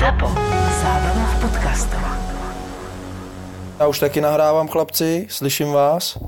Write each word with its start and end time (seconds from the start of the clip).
Zapo. 0.00 0.28
Zábrná 0.82 1.26
v 1.26 1.40
podcastovách. 1.40 2.18
Já 3.80 3.86
už 3.86 3.98
taky 3.98 4.20
nahrávám, 4.20 4.68
chlapci, 4.68 5.26
slyším 5.30 5.72
vás. 5.72 6.18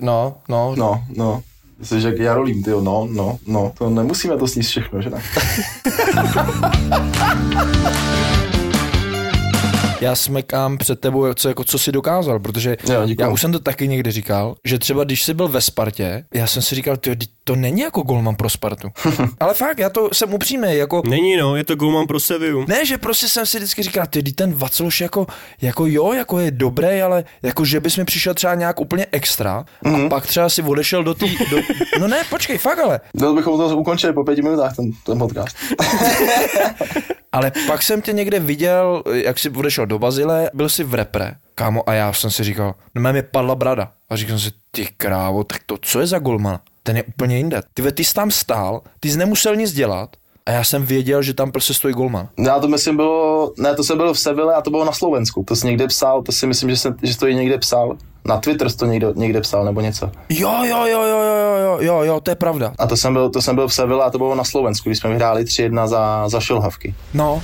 No, 0.00 0.34
no, 0.48 0.74
No, 0.76 1.04
no. 1.16 1.42
Jsi 1.82 2.00
jak 2.04 2.18
Jarolím, 2.18 2.62
ty 2.62 2.70
no, 2.70 3.08
no, 3.10 3.38
no. 3.46 3.72
To 3.78 3.90
nemusíme 3.90 4.36
to 4.36 4.48
sníst 4.48 4.70
všechno, 4.70 5.02
že 5.02 5.10
ne? 5.10 5.22
já 10.00 10.14
smekám 10.14 10.78
před 10.78 11.00
tebou, 11.00 11.34
co, 11.34 11.48
jako, 11.48 11.64
co 11.64 11.78
jsi 11.78 11.92
dokázal, 11.92 12.38
protože 12.40 12.76
děkuju. 12.80 13.16
já 13.18 13.28
už 13.28 13.40
jsem 13.40 13.52
to 13.52 13.58
taky 13.58 13.88
někdy 13.88 14.10
říkal, 14.10 14.54
že 14.64 14.78
třeba 14.78 15.04
když 15.04 15.22
jsi 15.24 15.34
byl 15.34 15.48
ve 15.48 15.60
Spartě, 15.60 16.24
já 16.34 16.46
jsem 16.46 16.62
si 16.62 16.74
říkal, 16.74 16.96
vždyť 16.96 17.30
to 17.44 17.56
není 17.56 17.80
jako 17.80 18.02
golman 18.02 18.36
pro 18.36 18.50
Spartu. 18.50 18.88
Ale 19.40 19.54
fakt, 19.54 19.78
já 19.78 19.90
to 19.90 20.08
jsem 20.12 20.34
upřímný, 20.34 20.76
jako 20.76 21.02
Není 21.08 21.36
no, 21.36 21.56
je 21.56 21.64
to 21.64 21.76
golman 21.76 22.06
pro 22.06 22.20
Seviu. 22.20 22.64
ne, 22.68 22.86
že 22.86 22.98
prostě 22.98 23.28
jsem 23.28 23.46
si 23.46 23.56
vždycky 23.56 23.82
říkal, 23.82 24.06
ty 24.06 24.22
ten 24.22 24.54
Vacloš 24.54 25.00
jako, 25.00 25.26
jako 25.62 25.86
jo, 25.86 26.12
jako 26.12 26.38
je 26.38 26.50
dobrý, 26.50 27.02
ale 27.02 27.24
jako 27.42 27.64
že 27.64 27.80
bys 27.80 27.96
mi 27.96 28.04
přišel 28.04 28.34
třeba 28.34 28.54
nějak 28.54 28.80
úplně 28.80 29.06
extra 29.12 29.64
mm-hmm. 29.84 30.06
a 30.06 30.08
pak 30.08 30.26
třeba 30.26 30.48
si 30.48 30.62
odešel 30.62 31.04
do 31.04 31.14
té, 31.14 31.26
do... 31.50 31.56
no 32.00 32.08
ne, 32.08 32.22
počkej, 32.30 32.58
fakt 32.58 32.78
ale, 32.78 33.00
No, 33.14 33.34
bychom 33.34 33.58
to 33.58 33.76
ukončili 33.76 34.12
po 34.12 34.24
pěti 34.24 34.42
minutách, 34.42 34.76
ten, 34.76 34.90
ten 35.06 35.18
podcast. 35.18 35.56
ale 37.32 37.52
pak 37.66 37.82
jsem 37.82 38.02
tě 38.02 38.12
někde 38.12 38.40
viděl, 38.40 39.02
jak 39.12 39.38
jsi 39.38 39.50
odešel 39.50 39.86
do 39.86 39.98
Bazile, 39.98 40.50
byl 40.54 40.68
jsi 40.68 40.84
v 40.84 40.94
repre, 40.94 41.34
kámo, 41.54 41.88
a 41.88 41.92
já 41.92 42.12
jsem 42.12 42.30
si 42.30 42.44
říkal, 42.44 42.74
no 42.94 43.12
mě 43.12 43.22
padla 43.22 43.54
brada. 43.54 43.92
A 44.10 44.16
říkal 44.16 44.38
jsem 44.38 44.50
si, 44.50 44.56
ty 44.70 44.88
krávo, 44.96 45.44
tak 45.44 45.62
to, 45.66 45.76
co 45.80 46.00
je 46.00 46.06
za 46.06 46.18
golmana? 46.18 46.60
Ten 46.82 46.96
je 46.96 47.02
úplně 47.02 47.36
jinde. 47.36 47.62
Ty, 47.74 47.82
ve, 47.82 47.92
ty 47.92 48.04
jsi 48.04 48.14
tam 48.14 48.30
stál, 48.30 48.82
ty 49.00 49.10
jsi 49.10 49.18
nemusel 49.18 49.56
nic 49.56 49.72
dělat 49.72 50.16
a 50.46 50.50
já 50.50 50.64
jsem 50.64 50.86
věděl, 50.86 51.22
že 51.22 51.34
tam 51.34 51.52
prostě 51.52 51.74
stojí 51.74 51.94
golman. 51.94 52.28
Já 52.38 52.60
to 52.60 52.68
myslím 52.68 52.96
bylo, 52.96 53.52
ne, 53.58 53.74
to 53.74 53.84
jsem 53.84 53.96
byl 53.96 54.14
v 54.14 54.18
Seville 54.18 54.54
a 54.54 54.62
to 54.62 54.70
bylo 54.70 54.84
na 54.84 54.92
Slovensku. 54.92 55.44
To 55.44 55.56
jsi 55.56 55.66
někde 55.66 55.86
psal, 55.86 56.22
to 56.22 56.32
si 56.32 56.46
myslím, 56.46 56.70
že, 56.70 56.76
jsem, 56.76 56.96
že 57.02 57.18
to 57.18 57.26
i 57.26 57.34
někde 57.34 57.58
psal. 57.58 57.96
Na 58.28 58.36
Twitter 58.36 58.72
to 58.72 58.86
někde, 58.86 59.12
někde 59.14 59.40
psal 59.40 59.64
nebo 59.64 59.80
něco. 59.80 60.10
Jo, 60.28 60.52
jo, 60.64 60.86
jo, 60.86 61.02
jo, 61.02 61.22
jo, 61.22 61.56
jo, 61.62 61.78
jo, 61.80 62.02
jo, 62.02 62.20
to 62.20 62.30
je 62.30 62.34
pravda. 62.34 62.72
A 62.78 62.86
to 62.86 62.96
jsem 62.96 63.12
byl, 63.12 63.30
to 63.30 63.42
jsem 63.42 63.54
byl 63.54 63.68
v 63.68 63.74
Seville 63.74 64.04
a 64.04 64.10
to 64.10 64.18
bylo 64.18 64.34
na 64.34 64.44
Slovensku, 64.44 64.88
když 64.88 64.98
jsme 64.98 65.10
vyhráli 65.10 65.44
3-1 65.44 65.86
za, 65.86 66.28
za 66.28 66.40
šilhavky. 66.40 66.94
No. 67.14 67.42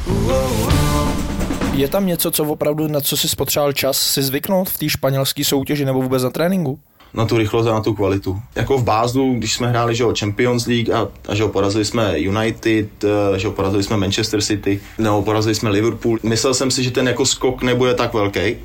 Je 1.72 1.88
tam 1.88 2.06
něco, 2.06 2.30
co 2.30 2.44
opravdu, 2.44 2.88
na 2.88 3.00
co 3.00 3.16
si 3.16 3.36
potřeboval 3.36 3.72
čas 3.72 3.98
si 3.98 4.22
zvyknout 4.22 4.70
v 4.70 4.78
té 4.78 4.88
španělské 4.88 5.44
soutěži 5.44 5.84
nebo 5.84 6.02
vůbec 6.02 6.22
na 6.22 6.30
tréninku? 6.30 6.78
na 7.14 7.24
tu 7.24 7.38
rychlost 7.38 7.66
a 7.66 7.72
na 7.72 7.80
tu 7.80 7.94
kvalitu. 7.94 8.40
Jako 8.56 8.78
v 8.78 8.84
Bázlu, 8.84 9.34
když 9.34 9.54
jsme 9.54 9.68
hráli 9.68 9.94
že 9.94 10.02
jo, 10.02 10.12
Champions 10.18 10.66
League 10.66 10.90
a, 10.90 11.08
a 11.28 11.34
že 11.34 11.42
jo, 11.42 11.48
porazili 11.48 11.84
jsme 11.84 12.18
United, 12.18 13.04
eh, 13.04 13.38
že 13.38 13.46
jo, 13.46 13.50
porazili 13.52 13.82
jsme 13.82 13.96
Manchester 13.96 14.42
City, 14.42 14.80
nebo 14.98 15.22
porazili 15.22 15.54
jsme 15.54 15.70
Liverpool. 15.70 16.18
Myslel 16.22 16.54
jsem 16.54 16.70
si, 16.70 16.84
že 16.84 16.90
ten 16.90 17.08
jako 17.08 17.26
skok 17.26 17.62
nebude 17.62 17.94
tak 17.94 18.14
velký. 18.14 18.56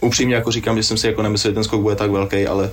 Upřímně 0.00 0.34
jako 0.34 0.50
říkám, 0.50 0.76
že 0.76 0.82
jsem 0.82 0.96
si 0.96 1.06
jako 1.06 1.22
nemyslel, 1.22 1.50
že 1.50 1.54
ten 1.54 1.64
skok 1.64 1.80
bude 1.80 1.96
tak 1.96 2.10
velký, 2.10 2.46
ale 2.46 2.70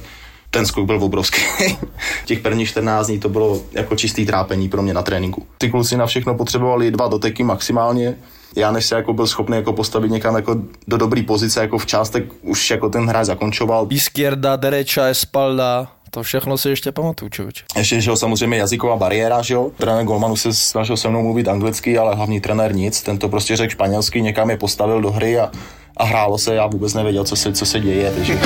ten 0.51 0.65
skok 0.65 0.85
byl 0.85 1.03
obrovský. 1.03 1.41
Těch 2.25 2.39
prvních 2.39 2.69
14 2.69 3.07
dní 3.07 3.19
to 3.19 3.29
bylo 3.29 3.61
jako 3.71 3.95
čistý 3.95 4.25
trápení 4.25 4.69
pro 4.69 4.81
mě 4.81 4.93
na 4.93 5.01
tréninku. 5.01 5.45
Ty 5.57 5.69
kluci 5.69 5.97
na 5.97 6.05
všechno 6.05 6.35
potřebovali 6.35 6.91
dva 6.91 7.07
doteky 7.07 7.43
maximálně. 7.43 8.15
Já 8.55 8.71
než 8.71 8.85
se 8.85 8.95
jako 8.95 9.13
byl 9.13 9.27
schopný 9.27 9.55
jako 9.57 9.73
postavit 9.73 10.11
někam 10.11 10.35
jako 10.35 10.55
do 10.87 10.97
dobré 10.97 11.23
pozice 11.23 11.61
jako 11.61 11.77
včas, 11.77 12.09
tak 12.09 12.23
už 12.41 12.71
jako 12.71 12.89
ten 12.89 13.07
hráč 13.07 13.25
zakončoval. 13.25 13.87
Izquierda, 13.89 14.55
derecha, 14.55 15.05
espalda, 15.05 15.87
to 16.11 16.23
všechno 16.23 16.57
si 16.57 16.69
ještě 16.69 16.91
pamatuju, 16.91 17.29
člověče. 17.29 17.63
Ještě, 17.77 18.01
že 18.01 18.09
jo, 18.09 18.15
samozřejmě 18.15 18.57
jazyková 18.57 18.95
bariéra, 18.95 19.41
že 19.41 19.53
jo. 19.53 19.71
Trenér 19.77 20.05
Golmanu 20.05 20.35
se 20.35 20.53
snažil 20.53 20.97
se 20.97 21.09
mnou 21.09 21.23
mluvit 21.23 21.47
anglicky, 21.47 21.97
ale 21.97 22.15
hlavní 22.15 22.41
trenér 22.41 22.75
nic. 22.75 23.01
Ten 23.01 23.17
to 23.17 23.29
prostě 23.29 23.55
řekl 23.55 23.71
španělsky, 23.71 24.21
někam 24.21 24.49
je 24.49 24.57
postavil 24.57 25.01
do 25.01 25.11
hry 25.11 25.39
a, 25.39 25.51
a 25.97 26.03
hrálo 26.05 26.37
se, 26.37 26.55
já 26.55 26.67
vůbec 26.67 26.93
nevěděl, 26.93 27.23
co 27.23 27.35
se, 27.35 27.53
co 27.53 27.65
se 27.65 27.79
děje. 27.79 28.11
Takže... 28.11 28.39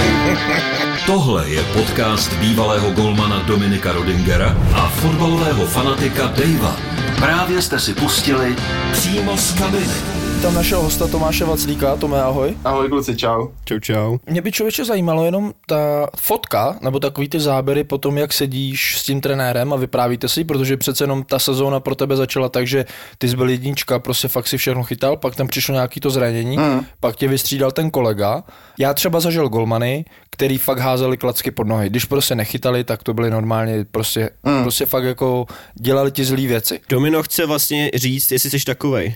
Tohle 1.06 1.50
je 1.50 1.64
podcast 1.64 2.34
bývalého 2.34 2.92
golmana 2.92 3.44
Dominika 3.48 3.92
Rodingera 3.92 4.58
a 4.74 4.88
fotbalového 4.88 5.66
fanatika 5.66 6.28
Davea. 6.28 6.76
Právě 7.16 7.62
jste 7.62 7.80
si 7.80 7.94
pustili 7.94 8.56
přímo 8.92 9.38
z 9.38 9.52
kabiny. 9.52 9.96
Tam 10.42 10.54
našeho 10.54 10.82
hosta 10.82 11.08
Tomáše 11.08 11.46
Vaclíka, 11.46 11.96
Tome, 11.96 12.22
ahoj. 12.22 12.58
Ahoj 12.66 12.90
kluci, 12.90 13.16
čau. 13.16 13.48
Čau, 13.66 13.80
čau. 13.80 14.18
Mě 14.26 14.42
by 14.42 14.52
člověče 14.52 14.86
zajímalo 14.86 15.26
jenom 15.26 15.54
ta 15.68 16.08
fotka, 16.18 16.78
nebo 16.82 17.00
takový 17.00 17.30
ty 17.30 17.40
záběry 17.40 17.84
po 17.84 17.98
tom, 17.98 18.18
jak 18.18 18.34
sedíš 18.34 18.98
s 19.00 19.04
tím 19.04 19.22
trenérem 19.22 19.74
a 19.74 19.76
vyprávíte 19.76 20.30
si, 20.30 20.44
protože 20.44 20.78
přece 20.78 21.04
jenom 21.04 21.24
ta 21.24 21.40
sezóna 21.40 21.80
pro 21.80 21.96
tebe 21.96 22.16
začala 22.16 22.50
tak, 22.50 22.68
že 22.68 22.86
ty 23.18 23.30
jsi 23.30 23.36
byl 23.36 23.50
jednička, 23.50 24.00
prostě 24.00 24.28
fakt 24.28 24.48
si 24.48 24.58
všechno 24.58 24.84
chytal, 24.84 25.18
pak 25.18 25.36
tam 25.36 25.48
přišlo 25.48 25.74
nějaký 25.74 26.00
to 26.00 26.10
zranění, 26.10 26.58
mm. 26.58 26.86
pak 27.00 27.16
tě 27.16 27.28
vystřídal 27.28 27.72
ten 27.72 27.92
kolega. 27.92 28.44
Já 28.80 28.94
třeba 28.94 29.20
zažil 29.20 29.50
golmany, 29.50 30.06
který 30.30 30.58
fakt 30.58 30.80
házeli 30.80 31.18
klacky 31.18 31.52
pod 31.52 31.68
nohy. 31.68 31.90
Když 31.90 32.06
prostě 32.06 32.36
nechytali, 32.36 32.84
tak 32.84 33.04
to 33.04 33.14
byly 33.14 33.30
normálně 33.30 33.86
prostě, 33.92 34.30
mm. 34.44 34.62
prostě 34.62 34.86
fakt 34.86 35.04
jako 35.04 35.46
dělali 35.74 36.12
ti 36.12 36.26
zlý 36.26 36.48
věci. 36.48 36.80
Domino 36.90 37.24
chce 37.24 37.46
vlastně 37.46 37.92
říct, 37.94 38.32
jestli 38.32 38.50
jsi 38.50 38.66
takovej. 38.66 39.16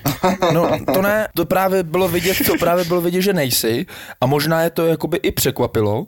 No 0.53 0.69
to 0.93 1.01
ne, 1.01 1.14
to 1.35 1.45
právě 1.45 1.83
bylo 1.83 2.07
vidět, 2.07 2.37
to 2.45 2.53
právě 2.59 2.85
bylo 2.85 3.01
vidět, 3.01 3.21
že 3.21 3.33
nejsi 3.33 3.85
a 4.21 4.25
možná 4.25 4.61
je 4.61 4.69
to 4.69 4.87
jakoby 4.87 5.17
i 5.17 5.31
překvapilo. 5.31 6.07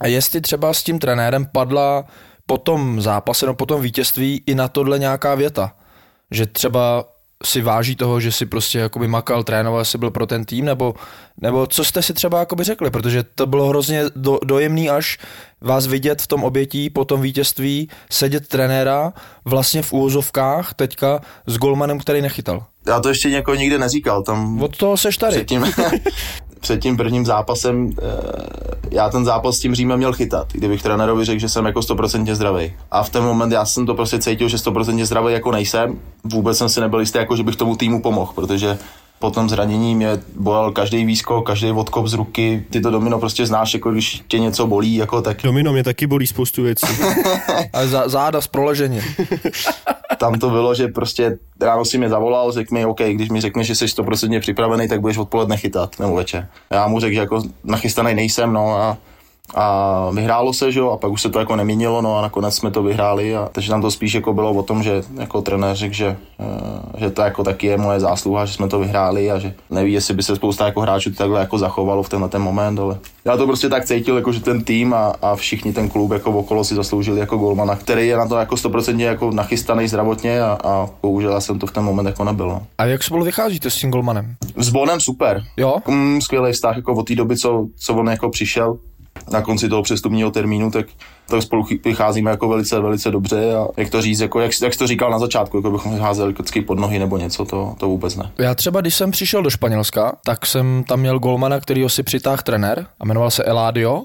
A 0.00 0.06
jestli 0.06 0.40
třeba 0.40 0.74
s 0.74 0.82
tím 0.82 0.98
trenérem 0.98 1.46
padla 1.52 2.04
po 2.46 2.58
tom 2.58 3.00
zápase, 3.00 3.46
no 3.46 3.54
po 3.54 3.66
tom 3.66 3.82
vítězství 3.82 4.42
i 4.46 4.54
na 4.54 4.68
tohle 4.68 4.98
nějaká 4.98 5.34
věta, 5.34 5.76
že 6.30 6.46
třeba 6.46 7.04
si 7.44 7.62
váží 7.62 7.96
toho, 7.96 8.20
že 8.20 8.32
si 8.32 8.46
prostě 8.46 8.78
jakoby 8.78 9.08
makal, 9.08 9.44
trénoval, 9.44 9.84
si 9.84 9.98
byl 9.98 10.10
pro 10.10 10.26
ten 10.26 10.44
tým, 10.44 10.64
nebo, 10.64 10.94
nebo 11.40 11.66
co 11.66 11.84
jste 11.84 12.02
si 12.02 12.12
třeba 12.14 12.38
jakoby 12.38 12.64
řekli, 12.64 12.90
protože 12.90 13.22
to 13.34 13.46
bylo 13.46 13.68
hrozně 13.68 14.04
do, 14.16 14.38
dojemný 14.44 14.90
až 14.90 15.18
vás 15.60 15.86
vidět 15.86 16.22
v 16.22 16.26
tom 16.26 16.44
obětí 16.44 16.90
po 16.90 17.04
tom 17.04 17.20
vítězství, 17.22 17.88
sedět 18.10 18.48
trenéra 18.48 19.12
vlastně 19.44 19.82
v 19.82 19.92
úvozovkách 19.92 20.74
teďka 20.74 21.20
s 21.46 21.58
golmanem, 21.58 21.98
který 21.98 22.22
nechytal. 22.22 22.64
Já 22.86 23.00
to 23.00 23.08
ještě 23.08 23.30
někoho 23.30 23.54
nikde 23.54 23.78
neříkal, 23.78 24.22
tam 24.22 24.62
Od 24.62 24.76
toho 24.76 24.96
seš 24.96 25.16
tady. 25.16 25.32
před 25.36 25.46
tím, 25.48 25.64
před 26.60 26.80
tím 26.80 26.96
prvním 26.96 27.26
zápasem, 27.26 27.90
eh, 27.98 28.80
já 28.90 29.10
ten 29.10 29.24
zápas 29.24 29.56
s 29.56 29.60
tím 29.60 29.74
Římem 29.74 29.98
měl 29.98 30.12
chytat, 30.12 30.52
kdybych 30.52 30.82
trenérovi 30.82 31.24
řekl, 31.24 31.40
že 31.40 31.48
jsem 31.48 31.66
jako 31.66 31.80
100% 31.80 32.34
zdravý. 32.34 32.72
A 32.90 33.02
v 33.02 33.10
ten 33.10 33.22
moment 33.24 33.52
já 33.52 33.64
jsem 33.64 33.86
to 33.86 33.94
prostě 33.94 34.18
cítil, 34.18 34.48
že 34.48 34.58
100% 34.58 35.04
zdravý 35.04 35.32
jako 35.32 35.52
nejsem. 35.52 35.98
Vůbec 36.24 36.58
jsem 36.58 36.68
si 36.68 36.80
nebyl 36.80 37.00
jistý, 37.00 37.18
jako 37.18 37.36
že 37.36 37.42
bych 37.42 37.56
tomu 37.56 37.76
týmu 37.76 38.02
pomohl, 38.02 38.32
protože 38.34 38.78
po 39.20 39.30
tom 39.30 39.48
zranění 39.48 39.94
mě 39.94 40.08
bolel 40.36 40.72
každý 40.72 41.04
výskok, 41.04 41.46
každý 41.46 41.70
odkop 41.70 42.06
z 42.06 42.14
ruky. 42.14 42.64
Ty 42.70 42.80
to 42.80 42.90
domino 42.90 43.18
prostě 43.18 43.46
znáš, 43.46 43.74
jako 43.74 43.92
když 43.92 44.22
tě 44.28 44.38
něco 44.38 44.66
bolí, 44.66 44.94
jako 44.94 45.22
tak 45.22 45.42
Domino 45.42 45.72
mě 45.72 45.84
taky 45.84 46.06
bolí 46.06 46.26
spoustu 46.26 46.62
věcí. 46.62 46.86
A 47.72 47.86
za, 47.86 48.08
záda 48.08 48.40
s 48.40 48.46
proležením. 48.46 49.02
tam 50.18 50.38
to 50.38 50.50
bylo, 50.50 50.74
že 50.74 50.88
prostě 50.88 51.38
ráno 51.60 51.84
si 51.84 51.98
mě 51.98 52.08
zavolal, 52.08 52.52
řekl 52.52 52.74
mi, 52.74 52.84
OK, 52.84 53.00
když 53.00 53.28
mi 53.28 53.40
řekneš, 53.40 53.66
že 53.66 53.74
jsi 53.74 53.84
100% 53.86 54.40
připravený, 54.40 54.88
tak 54.88 55.00
budeš 55.00 55.16
odpoledne 55.16 55.56
chytat, 55.56 55.98
nebo 55.98 56.14
večer. 56.14 56.48
Já 56.70 56.86
mu 56.86 57.00
řekl, 57.00 57.14
že 57.14 57.20
jako 57.20 57.42
nachystaný 57.64 58.14
nejsem, 58.14 58.52
no 58.52 58.76
a 58.76 58.96
a 59.54 60.10
vyhrálo 60.10 60.52
se, 60.52 60.72
že 60.72 60.80
jo, 60.80 60.90
a 60.90 60.96
pak 60.96 61.10
už 61.10 61.22
se 61.22 61.30
to 61.30 61.38
jako 61.38 61.56
neměnilo, 61.56 62.02
no 62.02 62.18
a 62.18 62.22
nakonec 62.22 62.54
jsme 62.54 62.70
to 62.70 62.82
vyhráli, 62.82 63.36
a, 63.36 63.48
takže 63.52 63.70
tam 63.70 63.82
to 63.82 63.90
spíš 63.90 64.14
jako 64.14 64.34
bylo 64.34 64.52
o 64.52 64.62
tom, 64.62 64.82
že 64.82 65.02
jako 65.16 65.42
trenér 65.42 65.76
řekl, 65.76 65.94
že, 65.94 66.16
eh, 66.40 67.00
že 67.00 67.10
to 67.10 67.22
jako 67.22 67.44
taky 67.44 67.66
je 67.66 67.76
moje 67.76 68.00
zásluha, 68.00 68.46
že 68.46 68.52
jsme 68.52 68.68
to 68.68 68.78
vyhráli 68.78 69.30
a 69.30 69.38
že 69.38 69.54
neví, 69.70 69.92
jestli 69.92 70.14
by 70.14 70.22
se 70.22 70.36
spousta 70.36 70.66
jako 70.66 70.80
hráčů 70.80 71.10
takhle 71.12 71.40
jako 71.40 71.58
zachovalo 71.58 72.02
v 72.02 72.08
tenhle 72.08 72.28
ten 72.28 72.42
moment, 72.42 72.78
ale 72.78 72.98
já 73.24 73.36
to 73.36 73.46
prostě 73.46 73.68
tak 73.68 73.84
cítil, 73.84 74.16
jako 74.16 74.32
že 74.32 74.40
ten 74.40 74.64
tým 74.64 74.94
a, 74.94 75.14
a 75.22 75.36
všichni 75.36 75.72
ten 75.72 75.88
klub 75.88 76.10
jako 76.10 76.30
okolo 76.30 76.64
si 76.64 76.74
zasloužili 76.74 77.20
jako 77.20 77.36
golmana, 77.36 77.76
který 77.76 78.08
je 78.08 78.16
na 78.16 78.28
to 78.28 78.36
jako 78.36 78.56
stoprocentně 78.56 79.04
jako 79.04 79.30
nachystaný 79.30 79.88
zdravotně 79.88 80.42
a, 80.42 80.58
a 80.64 80.88
bohužel 81.02 81.32
já 81.32 81.40
jsem 81.40 81.58
to 81.58 81.66
v 81.66 81.72
ten 81.72 81.84
moment 81.84 82.06
jako 82.06 82.24
nebyl. 82.24 82.48
No. 82.48 82.62
A 82.78 82.84
jak 82.84 83.02
spolu 83.02 83.24
vycházíte 83.24 83.70
s 83.70 83.76
tím 83.76 83.90
golmanem? 83.90 84.34
S 84.56 84.68
Bonem 84.68 85.00
super. 85.00 85.42
Jo? 85.56 85.76
Mm, 85.88 86.20
skvělý 86.20 86.52
vztah 86.52 86.76
jako 86.76 86.94
od 86.94 87.06
té 87.06 87.14
doby, 87.14 87.36
co, 87.36 87.66
co 87.76 87.94
on 87.94 88.08
jako 88.08 88.30
přišel 88.30 88.78
na 89.32 89.42
konci 89.42 89.68
toho 89.68 89.82
přestupního 89.82 90.30
termínu, 90.30 90.70
tak, 90.70 90.86
tak 91.28 91.42
spolu 91.42 91.66
vycházíme 91.84 92.30
jako 92.30 92.48
velice, 92.48 92.80
velice 92.80 93.10
dobře 93.10 93.54
a 93.54 93.66
jak 93.76 93.90
to 93.90 94.02
říct, 94.02 94.20
jako 94.20 94.40
jak, 94.40 94.50
jak 94.62 94.72
jsi 94.72 94.78
to 94.78 94.86
říkal 94.86 95.10
na 95.10 95.18
začátku, 95.18 95.56
jako 95.56 95.70
bychom 95.70 95.94
vycházeli 95.94 96.32
vždycky 96.32 96.62
pod 96.62 96.78
nohy 96.78 96.98
nebo 96.98 97.16
něco, 97.16 97.44
to, 97.44 97.74
to 97.78 97.88
vůbec 97.88 98.16
ne. 98.16 98.30
Já 98.38 98.54
třeba, 98.54 98.80
když 98.80 98.94
jsem 98.94 99.10
přišel 99.10 99.42
do 99.42 99.50
Španělska, 99.50 100.16
tak 100.24 100.46
jsem 100.46 100.84
tam 100.88 101.00
měl 101.00 101.18
golmana, 101.18 101.60
kterýho 101.60 101.88
si 101.88 102.02
přitáhl 102.02 102.42
trenér 102.44 102.86
a 103.00 103.04
jmenoval 103.04 103.30
se 103.30 103.44
Eladio 103.44 104.02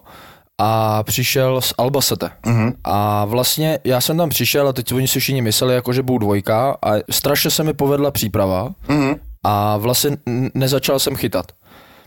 a 0.57 1.03
přišel 1.03 1.61
z 1.61 1.73
Albacete. 1.77 2.29
Mm-hmm. 2.45 2.73
A 2.83 3.25
vlastně 3.25 3.79
já 3.83 4.01
jsem 4.01 4.17
tam 4.17 4.29
přišel 4.29 4.67
a 4.67 4.73
teď 4.73 4.93
oni 4.93 5.07
si 5.07 5.19
všichni 5.19 5.41
mysleli, 5.41 5.73
jako 5.73 5.93
že 5.93 6.03
budu 6.03 6.17
dvojka 6.17 6.77
a 6.85 6.91
strašně 7.11 7.51
se 7.51 7.63
mi 7.63 7.73
povedla 7.73 8.11
příprava 8.11 8.69
mm-hmm. 8.87 9.17
a 9.43 9.77
vlastně 9.77 10.17
nezačal 10.53 10.99
jsem 10.99 11.15
chytat. 11.15 11.51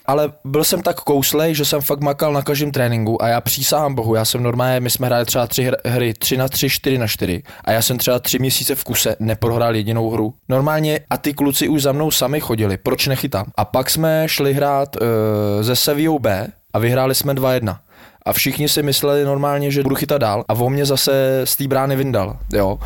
Ale 0.09 0.33
byl 0.45 0.65
jsem 0.65 0.83
tak 0.83 1.01
kouslej, 1.01 1.55
že 1.55 1.65
jsem 1.65 1.81
fakt 1.81 2.01
makal 2.01 2.33
na 2.33 2.43
každém 2.43 2.71
tréninku 2.71 3.23
a 3.23 3.29
já 3.29 3.41
přísahám 3.41 3.95
bohu, 3.95 4.15
já 4.15 4.25
jsem 4.25 4.43
normálně, 4.43 4.81
my 4.81 4.91
jsme 4.91 5.07
hráli 5.07 5.25
třeba 5.25 5.47
tři 5.47 5.71
hr- 5.71 5.77
hry, 5.85 6.15
tři 6.15 6.37
na 6.37 6.49
tři, 6.49 6.71
čtyři 6.71 6.99
na 6.99 7.07
čtyři 7.07 7.43
a 7.65 7.73
já 7.73 7.83
jsem 7.83 7.99
třeba 7.99 8.19
tři 8.19 8.39
měsíce 8.39 8.75
v 8.75 8.85
kuse 8.85 9.17
neprohrál 9.21 9.77
jedinou 9.77 10.11
hru. 10.11 10.35
Normálně 10.49 11.01
a 11.11 11.17
ty 11.17 11.35
kluci 11.35 11.69
už 11.69 11.83
za 11.83 11.93
mnou 11.93 12.11
sami 12.11 12.41
chodili, 12.41 12.77
proč 12.77 13.07
nechytám? 13.07 13.47
A 13.57 13.65
pak 13.65 13.91
jsme 13.91 14.25
šli 14.27 14.55
hrát 14.55 14.97
uh, 14.97 15.03
ze 15.61 15.77
Sevillou 15.77 16.19
B 16.19 16.47
a 16.73 16.79
vyhráli 16.79 17.15
jsme 17.15 17.35
2-1 17.35 17.77
a 18.23 18.33
všichni 18.33 18.69
si 18.69 18.83
mysleli 18.83 19.25
normálně, 19.25 19.71
že 19.71 19.83
budu 19.83 19.95
chytat 19.95 20.21
dál 20.21 20.45
a 20.49 20.55
on 20.55 20.73
mě 20.73 20.87
zase 20.87 21.41
z 21.45 21.57
té 21.57 21.69
brány 21.69 21.97
vyndal, 21.97 22.37
jo. 22.53 22.79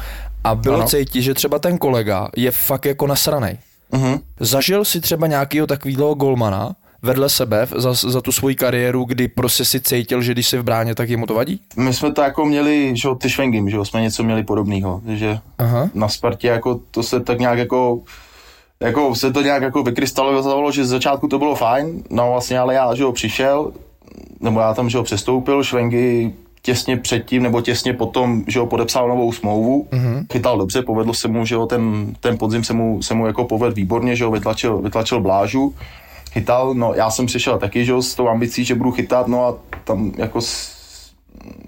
A 0.45 0.55
bylo 0.55 0.77
ano. 0.77 0.89
cítit, 0.89 1.23
že 1.23 1.35
třeba 1.35 1.59
ten 1.59 1.79
kolega 1.79 2.29
je 2.37 2.51
fakt 2.51 2.87
jako 2.87 3.07
nasranej. 3.07 3.59
Mhm. 3.93 4.19
Zažil 4.41 4.85
si 4.85 5.01
třeba 5.01 5.27
nějakého 5.27 5.67
takového 5.67 6.15
golmana 6.15 6.75
vedle 7.03 7.29
sebe 7.29 7.67
za, 7.77 7.95
za 7.95 8.21
tu 8.21 8.33
svoji 8.33 8.55
kariéru, 8.55 9.05
kdy 9.05 9.29
prostě 9.29 9.65
si 9.65 9.81
cítil, 9.81 10.23
že 10.23 10.33
když 10.33 10.49
jsi 10.49 10.59
v 10.59 10.63
bráně, 10.63 10.95
tak 10.95 11.09
jemu 11.09 11.27
to 11.27 11.35
vadí? 11.35 11.61
My 11.77 11.95
jsme 11.95 12.13
to 12.13 12.23
jako 12.23 12.45
měli, 12.45 12.93
že 12.97 13.09
ty 13.19 13.31
švengim, 13.31 13.71
že 13.71 13.77
jsme 13.83 14.01
něco 14.01 14.23
měli 14.23 14.45
podobného, 14.45 15.03
že 15.09 15.39
Aha. 15.59 15.91
na 15.95 16.09
Spartě 16.09 16.49
jako 16.49 16.81
to 16.91 17.03
se 17.03 17.21
tak 17.21 17.39
nějak 17.39 17.59
jako 17.59 18.01
jako 18.81 19.15
se 19.15 19.33
to 19.33 19.43
nějak 19.43 19.63
jako 19.63 19.83
vykrystalizovalo, 19.83 20.73
že 20.73 20.85
z 20.85 20.89
začátku 20.89 21.29
to 21.29 21.39
bylo 21.39 21.55
fajn, 21.55 22.03
no 22.11 22.31
vlastně 22.31 22.59
ale 22.59 22.75
já, 22.75 22.95
že 22.95 23.03
jo, 23.03 23.13
přišel, 23.13 23.73
nebo 24.41 24.61
já 24.61 24.75
tam, 24.75 24.91
že 24.91 24.99
jo, 24.99 25.03
přestoupil, 25.03 25.65
Švengy 25.65 26.33
těsně 26.63 26.97
předtím 26.97 27.43
nebo 27.43 27.61
těsně 27.61 27.93
potom, 27.93 28.45
že 28.49 28.59
jo, 28.59 28.67
podepsal 28.67 29.09
novou 29.09 29.33
smlouvu, 29.33 29.89
mm-hmm. 29.91 30.27
chytal 30.33 30.59
dobře, 30.59 30.83
povedlo 30.83 31.15
se 31.15 31.29
mu, 31.29 31.47
že 31.47 31.55
jo, 31.55 31.67
ten, 31.67 32.15
ten 32.21 32.39
podzim 32.39 32.65
se 32.65 32.73
mu, 32.73 33.03
se 33.03 33.15
mu 33.15 33.27
jako 33.27 33.45
povedl 33.45 33.75
výborně, 33.75 34.17
že 34.17 34.25
jo, 34.25 34.31
vytlačil, 34.31 34.79
vytlačil 34.79 35.21
Blážu, 35.21 35.75
chytal, 36.33 36.75
no 36.75 36.95
já 36.95 37.11
jsem 37.11 37.27
přišel 37.27 37.59
taky, 37.59 37.85
že 37.85 38.03
s 38.03 38.15
tou 38.15 38.29
ambicí, 38.29 38.65
že 38.65 38.75
budu 38.75 38.91
chytat, 38.91 39.27
no 39.27 39.47
a 39.47 39.55
tam 39.85 40.13
jako, 40.17 40.41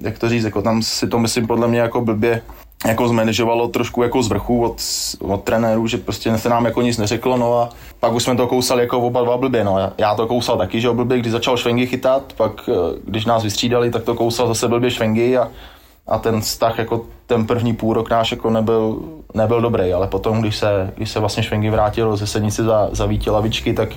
jak 0.01 0.19
to 0.19 0.29
říct, 0.29 0.45
jako 0.45 0.63
tam 0.63 0.83
si 0.83 1.09
to 1.09 1.19
myslím 1.19 1.47
podle 1.47 1.69
mě 1.69 1.81
jako 1.81 2.01
blbě 2.01 2.43
jako 2.87 3.09
zmanéžovalo 3.09 3.69
trošku 3.69 4.03
jako 4.03 4.23
z 4.23 4.29
vrchu 4.29 4.65
od, 4.65 4.83
od 5.21 5.45
trenérů, 5.45 5.87
že 5.87 5.99
prostě 5.99 6.39
se 6.39 6.49
nám 6.49 6.65
jako 6.65 6.83
nic 6.83 6.99
neřeklo, 6.99 7.37
no 7.37 7.59
a 7.59 7.69
pak 8.01 8.13
už 8.13 8.23
jsme 8.23 8.37
to 8.37 8.47
kousali 8.47 8.83
jako 8.83 9.01
oba 9.01 9.23
dva 9.23 9.37
blbě, 9.37 9.65
no. 9.65 9.93
Já- 9.99 10.15
to 10.15 10.27
kousal 10.27 10.59
taky, 10.59 10.81
že 10.81 10.91
blbě, 10.91 11.19
když 11.19 11.33
začal 11.33 11.57
Švengy 11.57 11.87
chytat, 11.87 12.33
pak 12.33 12.69
eh, 12.69 12.73
když 13.05 13.25
nás 13.25 13.43
vystřídali, 13.43 13.91
tak 13.91 14.03
to 14.03 14.15
kousal 14.15 14.49
zase 14.49 14.69
blbě 14.69 14.91
Švengy 14.91 15.37
a, 15.37 15.51
a 16.07 16.19
ten 16.19 16.41
vztah 16.41 16.79
jako 16.79 17.07
ten 17.27 17.47
první 17.47 17.75
půl 17.75 17.95
rok 17.95 18.11
náš 18.11 18.31
jako 18.31 18.51
nebyl, 18.51 19.03
nebyl 19.35 19.61
dobrý, 19.61 19.93
ale 19.93 20.07
potom, 20.07 20.41
když 20.41 20.57
se, 20.57 20.93
když 20.97 21.11
se 21.11 21.21
vlastně 21.21 21.43
Švengy 21.43 21.71
vrátil 21.71 22.17
ze 22.17 22.27
sednice 22.27 22.65
za, 22.65 22.89
za 22.93 23.07
Vítě 23.07 23.31
lavičky, 23.31 23.75
tak 23.75 23.89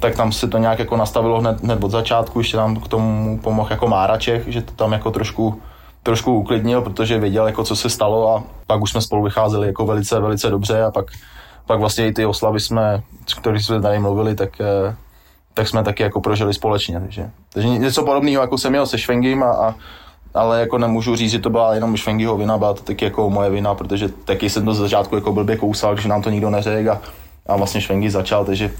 tak 0.00 0.16
tam 0.16 0.32
se 0.32 0.48
to 0.48 0.58
nějak 0.58 0.78
jako 0.78 0.96
nastavilo 0.96 1.40
hned, 1.40 1.62
hned 1.62 1.84
od 1.84 1.90
začátku, 1.90 2.40
ještě 2.40 2.56
nám 2.56 2.76
k 2.76 2.88
tomu 2.88 3.38
pomohl 3.38 3.68
jako 3.70 3.88
Máraček, 3.88 4.48
že 4.48 4.62
to 4.62 4.72
tam 4.72 4.92
jako 4.92 5.10
trošku, 5.10 5.62
trošku 6.02 6.34
uklidnil, 6.34 6.82
protože 6.82 7.18
věděl, 7.18 7.46
jako 7.46 7.64
co 7.64 7.76
se 7.76 7.90
stalo 7.90 8.36
a 8.36 8.42
pak 8.66 8.82
už 8.82 8.90
jsme 8.90 9.00
spolu 9.00 9.22
vycházeli 9.22 9.66
jako 9.66 9.86
velice, 9.86 10.20
velice 10.20 10.50
dobře 10.50 10.82
a 10.82 10.90
pak, 10.90 11.06
pak 11.66 11.80
vlastně 11.80 12.06
i 12.06 12.12
ty 12.12 12.26
oslavy 12.26 12.60
jsme, 12.60 13.02
s 13.26 13.34
kterých 13.34 13.64
jsme 13.64 13.80
tady 13.80 13.98
mluvili, 13.98 14.34
tak, 14.34 14.60
eh, 14.60 14.96
tak 15.54 15.68
jsme 15.68 15.84
taky 15.84 16.02
jako 16.02 16.20
prožili 16.20 16.54
společně, 16.54 17.00
takže, 17.00 17.30
takže 17.52 17.68
něco 17.68 18.04
podobného 18.04 18.42
jako 18.42 18.58
jsem 18.58 18.72
měl 18.72 18.86
se 18.86 18.98
Švengim 18.98 19.42
a, 19.42 19.50
a 19.52 19.74
ale 20.36 20.60
jako 20.60 20.78
nemůžu 20.78 21.16
říct, 21.16 21.30
že 21.30 21.38
to 21.38 21.50
byla 21.50 21.74
jenom 21.74 21.96
Švengyho 21.96 22.36
vina, 22.36 22.58
byla 22.58 22.74
to 22.74 22.82
taky 22.82 23.04
jako 23.04 23.30
moje 23.30 23.50
vina, 23.50 23.74
protože 23.74 24.08
taky 24.08 24.50
jsem 24.50 24.64
to 24.64 24.74
z 24.74 24.78
začátku 24.78 25.14
jako 25.14 25.32
blbě 25.32 25.56
kousal, 25.56 25.94
když 25.94 26.06
nám 26.06 26.22
to 26.22 26.30
nikdo 26.30 26.50
neřekl 26.50 26.90
a, 26.90 27.00
a 27.46 27.56
vlastně 27.56 27.80
Švengy 27.80 28.10
začal, 28.10 28.44
takže 28.44 28.70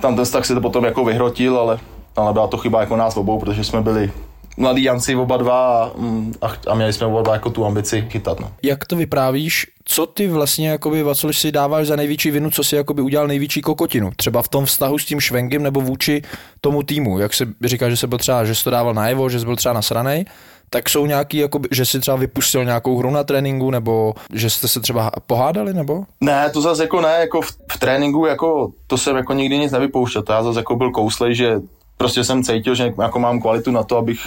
tam 0.00 0.16
ten 0.16 0.24
vztah 0.24 0.46
se 0.46 0.54
to 0.54 0.60
potom 0.60 0.84
jako 0.84 1.04
vyhrotil, 1.04 1.58
ale, 1.58 1.78
ale 2.16 2.32
byla 2.32 2.46
to 2.46 2.56
chyba 2.56 2.80
jako 2.80 2.96
nás 2.96 3.16
obou, 3.16 3.38
protože 3.38 3.64
jsme 3.64 3.82
byli 3.82 4.12
mladí 4.58 4.82
Janci 4.82 5.16
oba 5.16 5.36
dva 5.36 5.84
a, 5.84 5.90
mm, 5.96 6.34
a, 6.68 6.74
měli 6.74 6.92
jsme 6.92 7.06
oba 7.06 7.22
dva 7.22 7.32
jako 7.32 7.50
tu 7.50 7.66
ambici 7.66 8.06
chytat. 8.10 8.40
No. 8.40 8.52
Jak 8.62 8.84
to 8.84 8.96
vyprávíš, 8.96 9.66
co 9.84 10.06
ty 10.06 10.28
vlastně 10.28 10.68
jakoby, 10.68 11.02
Vacoliš 11.02 11.38
si 11.38 11.52
dáváš 11.52 11.86
za 11.86 11.96
největší 11.96 12.30
vinu, 12.30 12.50
co 12.50 12.64
si 12.64 12.76
jakoby 12.76 13.02
udělal 13.02 13.26
největší 13.26 13.60
kokotinu? 13.60 14.10
Třeba 14.16 14.42
v 14.42 14.48
tom 14.48 14.64
vztahu 14.64 14.98
s 14.98 15.04
tím 15.04 15.20
Švengem 15.20 15.62
nebo 15.62 15.80
vůči 15.80 16.22
tomu 16.60 16.82
týmu? 16.82 17.18
Jak 17.18 17.34
se 17.34 17.46
říká, 17.64 17.90
že 17.90 17.96
se 17.96 18.06
byl 18.06 18.18
třeba, 18.18 18.44
že 18.44 18.54
jsi 18.54 18.64
to 18.64 18.70
dával 18.70 18.94
najevo, 18.94 19.28
že 19.28 19.40
jsi 19.40 19.46
byl 19.46 19.56
třeba 19.56 19.72
nasranej, 19.72 20.24
tak 20.70 20.88
jsou 20.88 21.06
nějaký, 21.06 21.36
jakoby, 21.36 21.68
že 21.72 21.86
si 21.86 22.00
třeba 22.00 22.16
vypustil 22.16 22.64
nějakou 22.64 22.98
hru 22.98 23.10
na 23.10 23.24
tréninku, 23.24 23.70
nebo 23.70 24.14
že 24.32 24.50
jste 24.50 24.68
se 24.68 24.80
třeba 24.80 25.10
pohádali, 25.26 25.74
nebo? 25.74 26.04
Ne, 26.20 26.50
to 26.50 26.60
zase 26.60 26.82
jako 26.82 27.00
ne, 27.00 27.16
jako 27.20 27.40
v, 27.40 27.50
v 27.72 27.78
tréninku 27.78 28.26
jako 28.26 28.70
to 28.86 28.98
jsem 28.98 29.16
jako 29.16 29.32
nikdy 29.32 29.58
nic 29.58 29.72
nevypouštěl, 29.72 30.22
to 30.22 30.32
já 30.32 30.42
zase 30.42 30.60
jako 30.60 30.76
byl 30.76 30.90
kouslej, 30.90 31.34
že 31.34 31.60
prostě 31.96 32.24
jsem 32.24 32.42
cítil, 32.42 32.74
že 32.74 32.94
jako 33.02 33.18
mám 33.18 33.40
kvalitu 33.40 33.70
na 33.70 33.82
to, 33.82 33.96
abych 33.96 34.20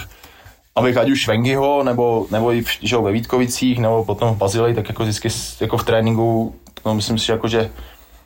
abych 0.76 0.96
ať 0.96 1.10
už 1.10 1.20
Švengyho, 1.20 1.82
nebo, 1.84 2.26
nebo 2.30 2.52
i 2.52 2.62
v, 2.62 2.68
že 2.82 2.96
ve 2.96 3.12
Vítkovicích, 3.12 3.78
nebo 3.78 4.04
potom 4.04 4.34
v 4.34 4.38
Bazileji, 4.38 4.74
tak 4.74 4.88
jako 4.88 5.02
vždycky 5.02 5.28
jako 5.60 5.76
v 5.76 5.84
tréninku, 5.84 6.54
no 6.86 6.94
myslím 6.94 7.18
si, 7.18 7.30
jako, 7.30 7.48
že 7.48 7.70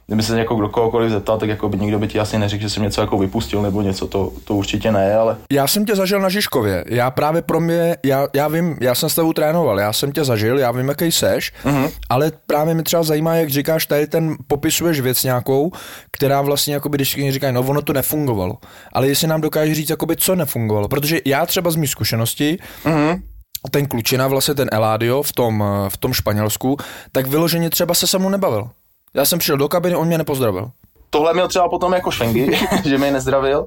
kdyby 0.06 0.22
se 0.22 0.38
jako 0.38 0.54
kdo 0.54 0.68
kohokoliv 0.68 1.10
zeptal, 1.10 1.38
tak 1.38 1.48
jako 1.48 1.68
by 1.68 1.78
nikdo 1.78 1.98
by 1.98 2.08
ti 2.08 2.20
asi 2.20 2.38
neřekl, 2.38 2.62
že 2.62 2.70
jsem 2.70 2.82
něco 2.82 3.00
jako 3.00 3.18
vypustil 3.18 3.62
nebo 3.62 3.82
něco, 3.82 4.06
to, 4.06 4.32
to 4.44 4.54
určitě 4.54 4.92
ne, 4.92 5.14
ale 5.14 5.36
Já 5.52 5.66
jsem 5.66 5.84
tě 5.84 5.96
zažil 5.96 6.20
na 6.20 6.28
Žižkově. 6.28 6.84
Já 6.88 7.10
právě 7.10 7.42
pro 7.42 7.60
mě, 7.60 7.96
já, 8.04 8.26
já 8.34 8.48
vím, 8.48 8.76
já 8.80 8.94
jsem 8.94 9.08
s 9.08 9.14
tebou 9.14 9.32
trénoval, 9.32 9.80
já 9.80 9.92
jsem 9.92 10.12
tě 10.12 10.24
zažil, 10.24 10.58
já 10.58 10.72
vím, 10.72 10.88
jaký 10.88 11.12
seš, 11.12 11.52
uh-huh. 11.64 11.90
ale 12.08 12.32
právě 12.46 12.74
mě 12.74 12.82
třeba 12.82 13.02
zajímá, 13.02 13.34
jak 13.34 13.50
říkáš, 13.50 13.86
tady 13.86 14.06
ten 14.06 14.36
popisuješ 14.46 15.00
věc 15.00 15.24
nějakou, 15.24 15.72
která 16.12 16.42
vlastně, 16.42 16.74
jakoby, 16.74 16.98
když 16.98 17.08
všichni 17.08 17.32
říkají, 17.32 17.54
no 17.54 17.60
ono 17.60 17.82
to 17.82 17.92
nefungovalo. 17.92 18.58
Ale 18.92 19.08
jestli 19.08 19.26
nám 19.26 19.40
dokážeš 19.40 19.76
říct, 19.76 19.90
jakoby, 19.90 20.16
co 20.16 20.34
nefungovalo. 20.34 20.88
Protože 20.88 21.18
já 21.24 21.46
třeba 21.46 21.70
z 21.70 21.76
mý 21.76 21.86
zkušenosti, 21.86 22.58
uh-huh. 22.84 23.22
ten 23.70 23.86
klučina, 23.86 24.28
vlastně 24.28 24.54
ten 24.54 24.68
Eladio 24.72 25.22
v 25.22 25.32
tom, 25.32 25.64
v 25.88 25.96
tom 25.96 26.12
Španělsku, 26.12 26.76
tak 27.12 27.26
vyloženě 27.26 27.70
třeba 27.70 27.94
se 27.94 28.06
se 28.06 28.18
nebavil. 28.18 28.68
Já 29.14 29.24
jsem 29.24 29.38
přišel 29.38 29.56
do 29.56 29.68
kabiny, 29.68 29.96
on 29.96 30.06
mě 30.06 30.18
nepozdravil. 30.18 30.70
tohle 31.10 31.32
měl 31.34 31.48
třeba 31.48 31.68
potom 31.68 31.92
jako 31.92 32.10
Švengy, 32.10 32.58
že 32.84 32.98
mě 32.98 33.10
nezdravil. 33.10 33.66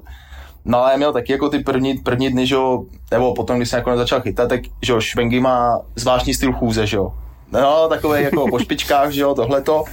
No 0.64 0.84
ale 0.84 0.96
měl 0.96 1.12
taky 1.12 1.32
jako 1.32 1.48
ty 1.48 1.58
první, 1.58 1.94
první 1.98 2.30
dny, 2.30 2.46
že 2.46 2.54
jo, 2.54 2.82
nebo 3.10 3.34
potom, 3.34 3.56
když 3.56 3.68
jsem 3.70 3.76
jako 3.76 3.96
začal 3.96 4.20
chytat, 4.20 4.48
tak 4.48 4.60
že 4.82 4.92
jo, 4.92 5.00
Švengy 5.00 5.40
má 5.40 5.80
zvláštní 5.96 6.34
styl 6.34 6.52
chůze, 6.52 6.86
že 6.86 6.96
jo. 6.96 7.12
No, 7.52 7.88
takové 7.88 8.22
jako 8.22 8.48
po 8.50 8.58
špičkách, 8.58 9.10
že 9.10 9.20
jo, 9.20 9.34
tohleto. 9.34 9.84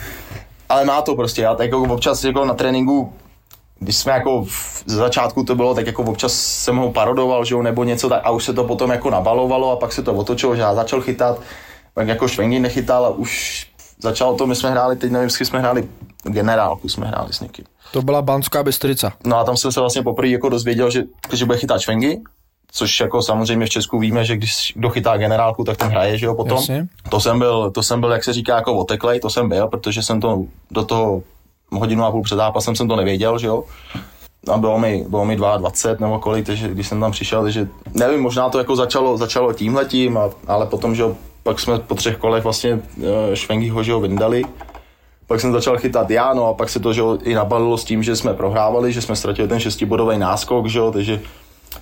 Ale 0.70 0.86
má 0.86 1.02
to 1.02 1.16
prostě, 1.16 1.42
já 1.42 1.56
tak 1.56 1.66
jako 1.66 1.82
občas 1.84 2.24
jako 2.24 2.46
na 2.46 2.54
tréninku, 2.54 3.14
když 3.80 3.98
jsme 3.98 4.12
jako 4.12 4.46
v 4.46 4.84
začátku 4.86 5.44
to 5.44 5.56
bylo, 5.56 5.76
tak 5.76 5.88
jako 5.88 6.04
občas 6.04 6.34
jsem 6.34 6.78
ho 6.78 6.92
parodoval, 6.92 7.46
že 7.46 7.56
jo, 7.56 7.62
nebo 7.62 7.84
něco 7.84 8.10
tak 8.10 8.22
a 8.24 8.30
už 8.30 8.44
se 8.44 8.54
to 8.54 8.64
potom 8.64 8.92
jako 8.92 9.10
nabalovalo 9.10 9.72
a 9.72 9.76
pak 9.76 9.94
se 9.94 10.04
to 10.04 10.14
otočilo, 10.14 10.56
že 10.56 10.62
já 10.62 10.76
začal 10.76 11.02
chytat, 11.02 11.40
pak 11.94 12.08
jako 12.08 12.28
Švengy 12.28 12.60
nechytal 12.60 13.06
a 13.06 13.10
už 13.10 13.68
začalo 14.02 14.36
to, 14.36 14.48
my 14.48 14.56
jsme 14.56 14.72
hráli, 14.72 14.96
teď 14.96 15.12
nevím, 15.12 15.30
s 15.30 15.42
jsme 15.42 15.60
hráli, 15.60 15.90
generálku 16.24 16.90
jsme 16.90 17.08
hráli 17.08 17.34
s 17.34 17.40
někým. 17.40 17.66
To 17.92 18.02
byla 18.02 18.22
Banská 18.22 18.64
Bystrica. 18.64 19.14
No 19.26 19.38
a 19.38 19.44
tam 19.44 19.58
jsem 19.58 19.72
se 19.72 19.80
vlastně 19.80 20.04
poprvé 20.04 20.28
jako 20.28 20.50
dozvěděl, 20.50 20.90
že, 20.90 21.04
že 21.34 21.46
bude 21.46 21.58
chytat 21.58 21.82
švengy, 21.82 22.18
což 22.72 23.00
jako 23.00 23.22
samozřejmě 23.22 23.66
v 23.66 23.70
Česku 23.70 24.00
víme, 24.00 24.26
že 24.26 24.38
když 24.38 24.74
kdo 24.76 24.90
chytá 24.90 25.18
generálku, 25.18 25.64
tak 25.64 25.78
ten 25.78 25.88
hraje, 25.88 26.18
že 26.18 26.26
jo, 26.26 26.36
potom. 26.36 26.58
Jasně. 26.58 26.88
To 27.10 27.20
jsem 27.20 27.40
byl, 27.40 27.72
to 27.72 27.84
jsem 27.84 28.00
byl, 28.00 28.12
jak 28.12 28.24
se 28.24 28.34
říká, 28.34 28.56
jako 28.56 28.74
oteklej, 28.74 29.20
to 29.20 29.30
jsem 29.30 29.50
byl, 29.50 29.68
protože 29.68 30.04
jsem 30.04 30.22
to 30.22 30.44
do 30.72 30.86
toho 30.86 31.24
hodinu 31.72 32.06
a 32.06 32.12
půl 32.12 32.24
před 32.24 32.36
zápasem 32.36 32.76
jsem 32.76 32.88
to 32.88 32.96
nevěděl, 32.96 33.40
že 33.40 33.48
jo. 33.48 33.64
a 34.54 34.58
bylo 34.58 34.80
mi, 34.80 35.06
bylo 35.10 35.26
mi 35.26 35.36
22 35.36 36.08
nebo 36.08 36.20
kolik, 36.20 36.46
takže 36.46 36.68
když 36.68 36.88
jsem 36.88 37.00
tam 37.00 37.12
přišel, 37.12 37.44
takže 37.44 37.68
nevím, 37.94 38.22
možná 38.22 38.50
to 38.50 38.58
jako 38.58 38.76
začalo, 38.76 39.18
začalo 39.18 39.54
tímhletím, 39.54 40.18
a, 40.18 40.30
ale 40.48 40.66
potom, 40.66 40.96
že 40.96 41.02
jo, 41.02 41.16
pak 41.48 41.60
jsme 41.60 41.80
po 41.80 41.96
třech 41.96 42.18
kolech 42.18 42.44
vlastně 42.44 42.80
eh, 43.32 43.36
Švengyho, 43.36 43.84
že 43.84 43.94
ho 43.94 44.00
vyndali, 44.00 44.44
pak 45.28 45.40
jsem 45.40 45.54
začal 45.54 45.78
chytat 45.78 46.10
já, 46.10 46.34
no 46.34 46.48
a 46.48 46.54
pak 46.54 46.70
se 46.70 46.80
to 46.80 46.94
že 46.94 47.02
jo, 47.02 47.18
i 47.24 47.34
nabalilo 47.34 47.78
s 47.78 47.84
tím, 47.84 48.04
že 48.04 48.16
jsme 48.16 48.34
prohrávali, 48.34 48.94
že 48.94 49.02
jsme 49.02 49.16
ztratili 49.16 49.48
ten 49.48 49.60
šestibodový 49.60 50.18
náskok, 50.18 50.68
že 50.68 50.80
jo, 50.80 50.92
takže 50.92 51.22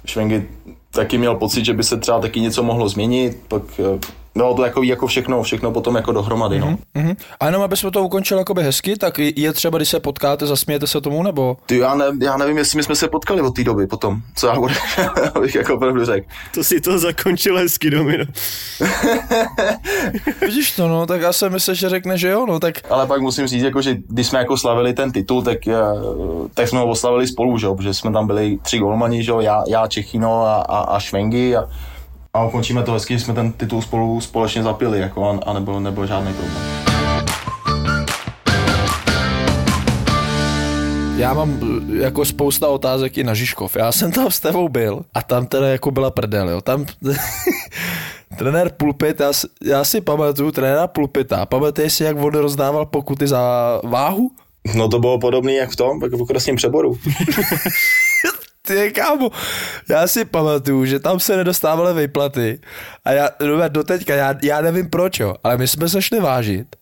Švengy 0.06 0.48
taky 0.96 1.18
měl 1.18 1.36
pocit, 1.36 1.66
že 1.66 1.74
by 1.74 1.84
se 1.84 1.98
třeba 1.98 2.20
taky 2.20 2.42
něco 2.42 2.64
mohlo 2.64 2.90
změnit, 2.90 3.38
pak 3.48 3.64
eh, 3.80 4.00
bylo 4.36 4.54
to 4.54 4.66
jako, 4.66 4.84
jako 4.84 5.08
všechno, 5.08 5.44
všechno 5.44 5.72
potom 5.72 5.96
jako 5.96 6.12
dohromady, 6.12 6.60
no. 6.60 6.78
Mhm. 6.94 7.16
A 7.40 7.46
jenom, 7.46 7.62
aby 7.62 7.78
jsme 7.78 7.92
to 7.92 8.04
ukončili 8.04 8.42
jakoby 8.42 8.64
hezky, 8.64 8.96
tak 8.96 9.20
je 9.20 9.54
třeba, 9.54 9.78
když 9.78 9.90
se 9.90 10.00
potkáte, 10.00 10.46
zasmějete 10.46 10.88
se 10.88 11.02
tomu, 11.02 11.24
nebo? 11.24 11.58
Ty, 11.66 11.78
já, 11.78 11.96
ne, 11.96 12.06
já 12.22 12.38
nevím, 12.38 12.58
jestli 12.58 12.78
my 12.78 12.84
jsme 12.84 12.96
se 12.96 13.08
potkali 13.08 13.42
od 13.42 13.56
té 13.56 13.64
doby 13.64 13.88
potom, 13.88 14.22
co 14.36 14.48
já 14.48 14.56
budu, 14.56 14.74
abych 15.36 15.56
jako 15.56 15.78
pravdu 15.78 16.06
řekl. 16.06 16.28
To 16.54 16.64
si 16.64 16.82
to 16.82 17.00
zakončil 17.00 17.58
hezky, 17.58 17.90
Domino. 17.90 18.26
Vidíš 20.42 20.72
to, 20.72 20.88
no, 20.88 21.06
tak 21.06 21.22
já 21.22 21.34
jsem 21.34 21.54
myslel, 21.54 21.76
že 21.76 21.90
řekne, 21.90 22.18
že 22.18 22.30
jo, 22.30 22.46
no, 22.46 22.60
tak 22.60 22.92
Ale 22.92 23.08
pak 23.08 23.22
musím 23.22 23.48
říct, 23.48 23.64
jako, 23.64 23.82
že 23.82 23.98
když 24.08 24.28
jsme 24.28 24.40
jako 24.40 24.58
slavili 24.58 24.94
ten 24.94 25.12
titul, 25.12 25.44
tak, 25.44 25.68
eh, 25.68 25.76
tak 26.54 26.68
jsme 26.68 26.80
ho 26.80 26.88
oslavili 26.88 27.28
spolu, 27.28 27.58
že 27.58 27.66
jo, 27.66 27.76
protože 27.76 27.94
jsme 27.94 28.12
tam 28.12 28.28
byli 28.28 28.58
tři 28.62 28.78
golmani, 28.78 29.24
že 29.24 29.32
jo, 29.32 29.40
já, 29.40 29.64
já 29.68 29.88
Čechino 29.88 30.42
a, 30.42 30.56
a, 30.56 30.80
a 30.86 31.00
Švengy 31.00 31.56
a, 31.56 31.70
a 32.34 32.46
ukončíme 32.46 32.84
to 32.84 32.92
hezky, 32.94 33.18
že 33.18 33.26
jsme 33.26 33.34
ten 33.34 33.52
titul 33.52 33.82
spolu 33.82 34.22
společně 34.22 34.64
zapili, 34.64 35.00
jako, 35.00 35.30
a, 35.30 35.40
a 35.50 35.54
nebyl, 35.54 35.80
nebyl 35.80 36.08
žádný 36.08 36.34
problém. 36.34 36.86
Já 41.18 41.34
mám 41.34 41.60
jako 41.94 42.26
spousta 42.26 42.68
otázek 42.68 43.18
i 43.18 43.24
na 43.24 43.34
Žižkov. 43.34 43.76
Já 43.76 43.92
jsem 43.92 44.12
tam 44.12 44.32
s 44.32 44.40
tebou 44.40 44.70
byl 44.70 45.02
a 45.14 45.22
tam 45.24 45.46
teda 45.46 45.68
jako 45.68 45.92
byla 45.92 46.12
prdel, 46.12 46.50
jo. 46.50 46.62
Tam 46.62 46.86
trenér 48.38 48.70
Pulpit, 48.78 49.20
já, 49.20 49.34
si- 49.34 49.48
já 49.64 49.84
si 49.84 50.02
pamatuju 50.02 50.52
trenéra 50.52 50.88
Pulpita. 50.88 51.46
Pamatuješ 51.46 51.94
si, 51.94 52.04
jak 52.04 52.18
on 52.18 52.34
rozdával 52.34 52.86
pokuty 52.86 53.28
za 53.28 53.42
váhu? 53.84 54.32
No 54.76 54.88
to 54.90 55.00
bylo 55.00 55.20
podobné 55.20 55.54
jak 55.54 55.70
v 55.72 55.76
tom, 55.76 56.04
jako 56.04 56.18
v 56.18 56.22
okresním 56.22 56.56
přeboru. 56.56 56.98
Ty 58.66 58.92
kámo, 58.92 59.32
já 59.90 60.08
si 60.08 60.26
pamatuju, 60.26 60.86
že 60.86 61.00
tam 61.00 61.20
se 61.20 61.38
nedostávaly 61.38 62.02
výplaty 62.02 62.60
a 63.06 63.12
já, 63.12 63.30
no, 63.42 63.70
do 63.70 63.84
teďka, 63.84 64.16
já, 64.16 64.36
já 64.44 64.62
nevím 64.62 64.90
proč, 64.90 65.20
jo, 65.20 65.36
ale 65.44 65.58
my 65.58 65.68
jsme 65.68 65.90
se 65.90 66.02
šli 66.02 66.20
vážit 66.20 66.76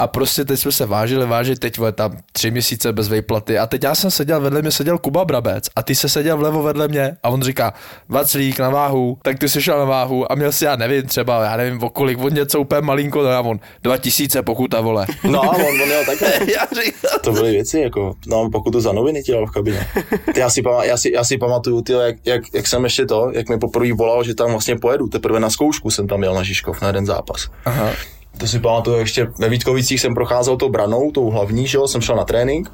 a 0.00 0.06
prostě 0.06 0.44
teď 0.44 0.60
jsme 0.60 0.72
se 0.72 0.86
vážili, 0.86 1.26
vážili, 1.26 1.56
teď 1.56 1.78
vole, 1.78 1.92
tam 1.92 2.16
tři 2.32 2.50
měsíce 2.50 2.92
bez 2.92 3.08
výplaty 3.08 3.58
a 3.58 3.66
teď 3.66 3.82
já 3.82 3.94
jsem 3.94 4.10
seděl, 4.10 4.40
vedle 4.40 4.62
mě 4.62 4.70
seděl 4.70 4.98
Kuba 4.98 5.24
Brabec 5.24 5.64
a 5.76 5.82
ty 5.82 5.94
se 5.94 6.08
seděl 6.08 6.36
vlevo 6.36 6.62
vedle 6.62 6.88
mě 6.88 7.16
a 7.22 7.28
on 7.28 7.42
říká, 7.42 7.72
vaclík 8.08 8.58
na 8.58 8.70
váhu, 8.70 9.18
tak 9.22 9.38
ty 9.38 9.48
jsi 9.48 9.62
šel 9.62 9.78
na 9.78 9.84
váhu 9.84 10.32
a 10.32 10.34
měl 10.34 10.52
si, 10.52 10.64
já 10.64 10.76
nevím, 10.76 11.02
třeba, 11.02 11.44
já 11.44 11.56
nevím, 11.56 11.82
o 11.82 11.90
kolik, 11.90 12.18
on 12.18 12.34
něco 12.34 12.60
úplně 12.60 12.80
malinko, 12.80 13.22
no 13.22 13.28
a 13.28 13.40
on, 13.40 13.60
dva 13.82 13.96
tisíce 13.96 14.42
pokuta, 14.42 14.80
vole. 14.80 15.06
No 15.24 15.42
a 15.44 15.48
on, 15.48 15.62
on 15.62 15.86
měl 15.86 16.04
takhle. 16.06 16.28
já 16.54 16.82
říkám, 16.84 17.20
To 17.24 17.32
byly 17.32 17.50
věci, 17.50 17.80
jako, 17.80 18.14
no 18.26 18.50
pokud 18.52 18.70
to 18.70 18.80
za 18.80 18.92
noviny 18.92 19.22
ti 19.22 19.32
dal 19.32 19.46
v 19.46 19.50
kabině. 19.50 19.86
Ty, 20.34 20.40
já, 20.40 20.50
si, 20.50 20.62
pama- 20.62 20.82
já, 20.82 20.96
si, 20.96 21.12
já 21.12 21.24
si 21.24 21.38
pamatuju, 21.38 21.82
ty, 21.82 21.92
jak, 21.92 22.16
jak, 22.24 22.42
jak, 22.54 22.66
jsem 22.66 22.84
ještě 22.84 23.06
to, 23.06 23.30
jak 23.34 23.48
mi 23.48 23.58
poprvé 23.58 23.92
volal, 23.92 24.24
že 24.24 24.34
tam 24.34 24.50
vlastně 24.50 24.76
pojedu, 24.76 25.08
teprve 25.08 25.40
na 25.40 25.50
zkoušku 25.50 25.90
jsem 25.90 26.08
tam 26.08 26.22
jel 26.22 26.34
na 26.34 26.42
Žižkov 26.42 26.80
na 26.82 26.86
jeden 26.86 27.06
zápas. 27.06 27.48
Aha. 27.64 27.90
To 28.38 28.46
si 28.46 28.60
pamatuju, 28.60 28.98
ještě 28.98 29.28
ve 29.38 29.48
Vítkovicích 29.48 30.00
jsem 30.00 30.14
procházel 30.14 30.56
tou 30.56 30.68
branou, 30.68 31.10
tou 31.10 31.30
hlavní, 31.30 31.66
že 31.66 31.78
jo, 31.78 31.88
jsem 31.88 32.00
šel 32.00 32.16
na 32.16 32.24
trénink, 32.24 32.72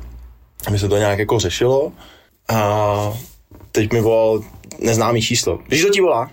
mi 0.70 0.78
se 0.78 0.88
to 0.88 0.96
nějak 0.96 1.18
jako 1.18 1.38
řešilo 1.38 1.92
a 2.48 3.12
teď 3.72 3.92
mi 3.92 4.00
volal 4.00 4.40
neznámý 4.78 5.22
číslo. 5.22 5.58
Víš, 5.68 5.80
kdo 5.80 5.90
ti 5.90 6.00
volá? 6.00 6.30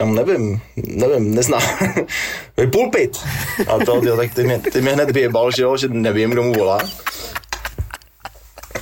Já 0.00 0.06
nevím, 0.06 0.60
nevím, 0.76 1.34
neznám. 1.34 1.62
Vy 2.56 2.66
pulpit. 2.66 3.18
A 3.68 3.84
to, 3.84 4.00
tyjo, 4.00 4.16
tak 4.16 4.34
ty 4.34 4.44
mě, 4.44 4.58
ty 4.58 4.80
mě 4.80 4.92
hned 4.92 5.10
vyjebal, 5.10 5.50
že 5.50 5.62
jo, 5.62 5.76
že 5.76 5.88
nevím, 5.88 6.30
kdo 6.30 6.42
mu 6.42 6.52
volá. 6.52 6.78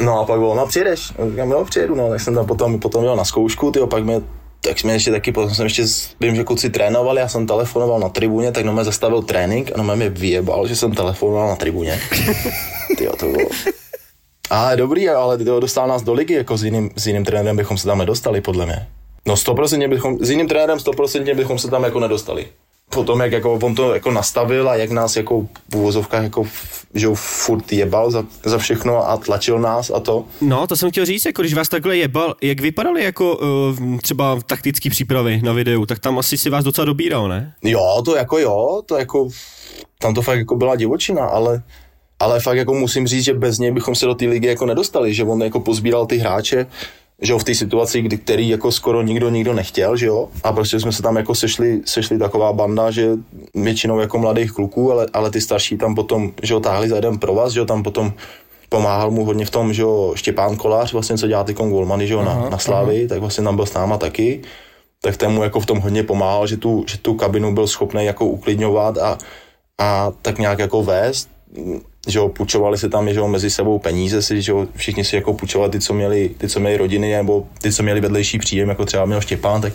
No 0.00 0.20
a 0.20 0.24
pak 0.24 0.38
bylo, 0.38 0.54
no 0.54 0.66
přijedeš. 0.66 1.12
A 1.18 1.30
Říkám, 1.30 1.50
jo, 1.50 1.64
přijedu, 1.64 1.94
no, 1.94 2.08
tak 2.08 2.20
jsem 2.20 2.34
tam 2.34 2.46
potom, 2.46 2.80
potom 2.80 3.04
jel 3.04 3.16
na 3.16 3.24
zkoušku, 3.24 3.70
tyjo, 3.70 3.86
pak 3.86 4.04
mě 4.04 4.22
tak 4.64 4.78
jsme 4.78 4.92
ještě 4.92 5.10
taky, 5.10 5.32
potom 5.32 5.54
jsem 5.54 5.64
ještě, 5.66 5.84
vím, 6.20 6.36
že 6.36 6.44
kluci 6.44 6.70
trénovali, 6.70 7.20
já 7.20 7.28
jsem 7.28 7.46
telefonoval 7.46 8.00
na 8.00 8.08
tribuně, 8.08 8.52
tak 8.52 8.64
no 8.64 8.72
mě 8.72 8.84
zastavil 8.84 9.22
trénink 9.22 9.70
a 9.74 9.82
no 9.82 9.96
mě 9.96 10.08
vyjebal, 10.08 10.66
že 10.66 10.76
jsem 10.76 10.92
telefonoval 10.92 11.48
na 11.48 11.56
tribuně. 11.56 12.00
Tyjo, 12.98 13.16
to 13.16 13.26
bylo. 13.26 13.48
Ale 14.50 14.76
dobrý, 14.76 15.08
ale 15.08 15.38
tyjo, 15.38 15.60
dostal 15.60 15.88
nás 15.88 16.02
do 16.02 16.12
ligy, 16.12 16.34
jako 16.34 16.56
s 16.56 16.64
jiným, 16.64 16.90
s 16.96 17.06
jiným 17.06 17.24
trenérem 17.24 17.56
bychom 17.56 17.78
se 17.78 17.86
tam 17.86 17.98
nedostali, 17.98 18.40
podle 18.40 18.66
mě. 18.66 18.86
No 19.26 19.34
100% 19.34 19.88
bychom, 19.88 20.18
s 20.20 20.30
jiným 20.30 20.48
trenérem 20.48 20.78
100% 20.78 21.36
bychom 21.36 21.58
se 21.58 21.70
tam 21.70 21.84
jako 21.84 22.00
nedostali. 22.00 22.46
Potom, 22.90 23.20
jak 23.20 23.32
jako 23.32 23.52
on 23.62 23.74
to 23.74 23.94
jako 23.94 24.10
nastavil 24.10 24.68
a 24.68 24.76
jak 24.76 24.90
nás 24.90 25.16
jako 25.16 25.46
v 25.72 25.76
úvozovkách 25.76 26.22
jako, 26.22 26.46
že 26.94 27.06
furt 27.14 27.72
jebal 27.72 28.10
za, 28.10 28.24
za 28.44 28.58
všechno 28.58 29.10
a 29.10 29.16
tlačil 29.16 29.58
nás 29.58 29.90
a 29.90 30.00
to. 30.00 30.24
No, 30.40 30.66
to 30.66 30.76
jsem 30.76 30.90
chtěl 30.90 31.04
říct, 31.04 31.24
jako 31.24 31.42
když 31.42 31.54
vás 31.54 31.68
takhle 31.68 31.96
jebal, 31.96 32.34
jak 32.42 32.60
vypadaly 32.60 33.04
jako 33.04 33.36
uh, 33.36 33.98
třeba 33.98 34.38
taktické 34.46 34.90
přípravy 34.90 35.40
na 35.44 35.52
videu, 35.52 35.86
tak 35.86 35.98
tam 35.98 36.18
asi 36.18 36.38
si 36.38 36.50
vás 36.50 36.64
docela 36.64 36.84
dobíral, 36.84 37.28
ne? 37.28 37.54
Jo, 37.64 38.02
to 38.04 38.16
jako 38.16 38.38
jo, 38.38 38.82
to 38.86 38.96
jako, 38.98 39.28
tam 39.98 40.14
to 40.14 40.22
fakt 40.22 40.38
jako 40.38 40.56
byla 40.56 40.76
divočina, 40.76 41.24
ale, 41.24 41.62
ale 42.20 42.40
fakt 42.40 42.56
jako 42.56 42.74
musím 42.74 43.06
říct, 43.06 43.24
že 43.24 43.34
bez 43.34 43.58
něj 43.58 43.70
bychom 43.70 43.94
se 43.94 44.06
do 44.06 44.14
té 44.14 44.24
ligy 44.24 44.46
jako 44.46 44.66
nedostali, 44.66 45.14
že 45.14 45.24
on 45.24 45.42
jako 45.42 45.60
pozbíral 45.60 46.06
ty 46.06 46.16
hráče, 46.16 46.66
že 47.24 47.32
jo, 47.32 47.38
v 47.38 47.44
té 47.44 47.54
situaci, 47.54 48.02
kdy, 48.02 48.18
který 48.18 48.48
jako 48.48 48.72
skoro 48.72 49.02
nikdo 49.02 49.30
nikdo 49.30 49.52
nechtěl, 49.52 49.96
že 49.96 50.06
jo, 50.06 50.28
a 50.42 50.52
prostě 50.52 50.80
jsme 50.80 50.92
se 50.92 51.02
tam 51.02 51.16
jako 51.16 51.34
sešli, 51.34 51.80
sešli 51.84 52.18
taková 52.18 52.52
banda, 52.52 52.90
že 52.90 53.10
většinou 53.54 54.00
jako 54.00 54.18
mladých 54.18 54.52
kluků, 54.52 54.92
ale, 54.92 55.06
ale 55.12 55.30
ty 55.30 55.40
starší 55.40 55.76
tam 55.76 55.94
potom, 55.94 56.32
že 56.42 56.54
jo, 56.54 56.60
táhli 56.60 56.88
za 56.88 56.96
jeden 56.96 57.18
provaz, 57.18 57.52
že 57.52 57.60
jo, 57.60 57.66
tam 57.66 57.82
potom 57.82 58.12
pomáhal 58.68 59.10
mu 59.10 59.24
hodně 59.24 59.46
v 59.46 59.50
tom, 59.50 59.72
že 59.72 59.82
jo, 59.82 60.12
Štěpán 60.16 60.56
Kolář, 60.56 60.92
vlastně 60.92 61.18
co 61.18 61.26
dělá 61.26 61.44
ty 61.44 61.52
Golmany, 61.52 62.06
že 62.06 62.14
jo, 62.14 62.22
na, 62.22 62.48
na 62.50 62.58
Slávy, 62.58 63.08
tak 63.08 63.20
vlastně 63.20 63.44
tam 63.44 63.56
byl 63.56 63.66
s 63.66 63.74
náma 63.74 63.98
taky, 63.98 64.42
tak 65.00 65.16
ten 65.16 65.32
mu 65.32 65.42
jako 65.42 65.60
v 65.60 65.66
tom 65.66 65.78
hodně 65.78 66.02
pomáhal, 66.02 66.46
že 66.46 66.56
tu, 66.56 66.84
že 66.88 66.98
tu 66.98 67.14
kabinu 67.14 67.54
byl 67.54 67.66
schopný 67.66 68.04
jako 68.04 68.26
uklidňovat 68.26 68.98
a, 68.98 69.18
a 69.78 70.12
tak 70.22 70.38
nějak 70.38 70.58
jako 70.58 70.82
vést, 70.82 71.28
že 72.08 72.18
jo, 72.18 72.28
půjčovali 72.28 72.78
se 72.78 72.88
tam, 72.88 73.08
že 73.08 73.18
jo, 73.18 73.28
mezi 73.28 73.50
sebou 73.50 73.78
peníze 73.78 74.22
si, 74.22 74.42
že 74.42 74.52
jo, 74.52 74.66
všichni 74.76 75.04
si 75.04 75.16
jako 75.16 75.34
půjčovali 75.34 75.70
ty, 75.70 75.80
co 75.80 75.94
měli, 75.94 76.30
ty, 76.38 76.48
co 76.48 76.60
měli 76.60 76.76
rodiny, 76.76 77.12
nebo 77.12 77.46
ty, 77.62 77.72
co 77.72 77.82
měli 77.82 78.00
vedlejší 78.00 78.38
příjem, 78.38 78.68
jako 78.68 78.84
třeba 78.84 79.04
měl 79.04 79.20
Štěpán, 79.20 79.60
tak 79.60 79.72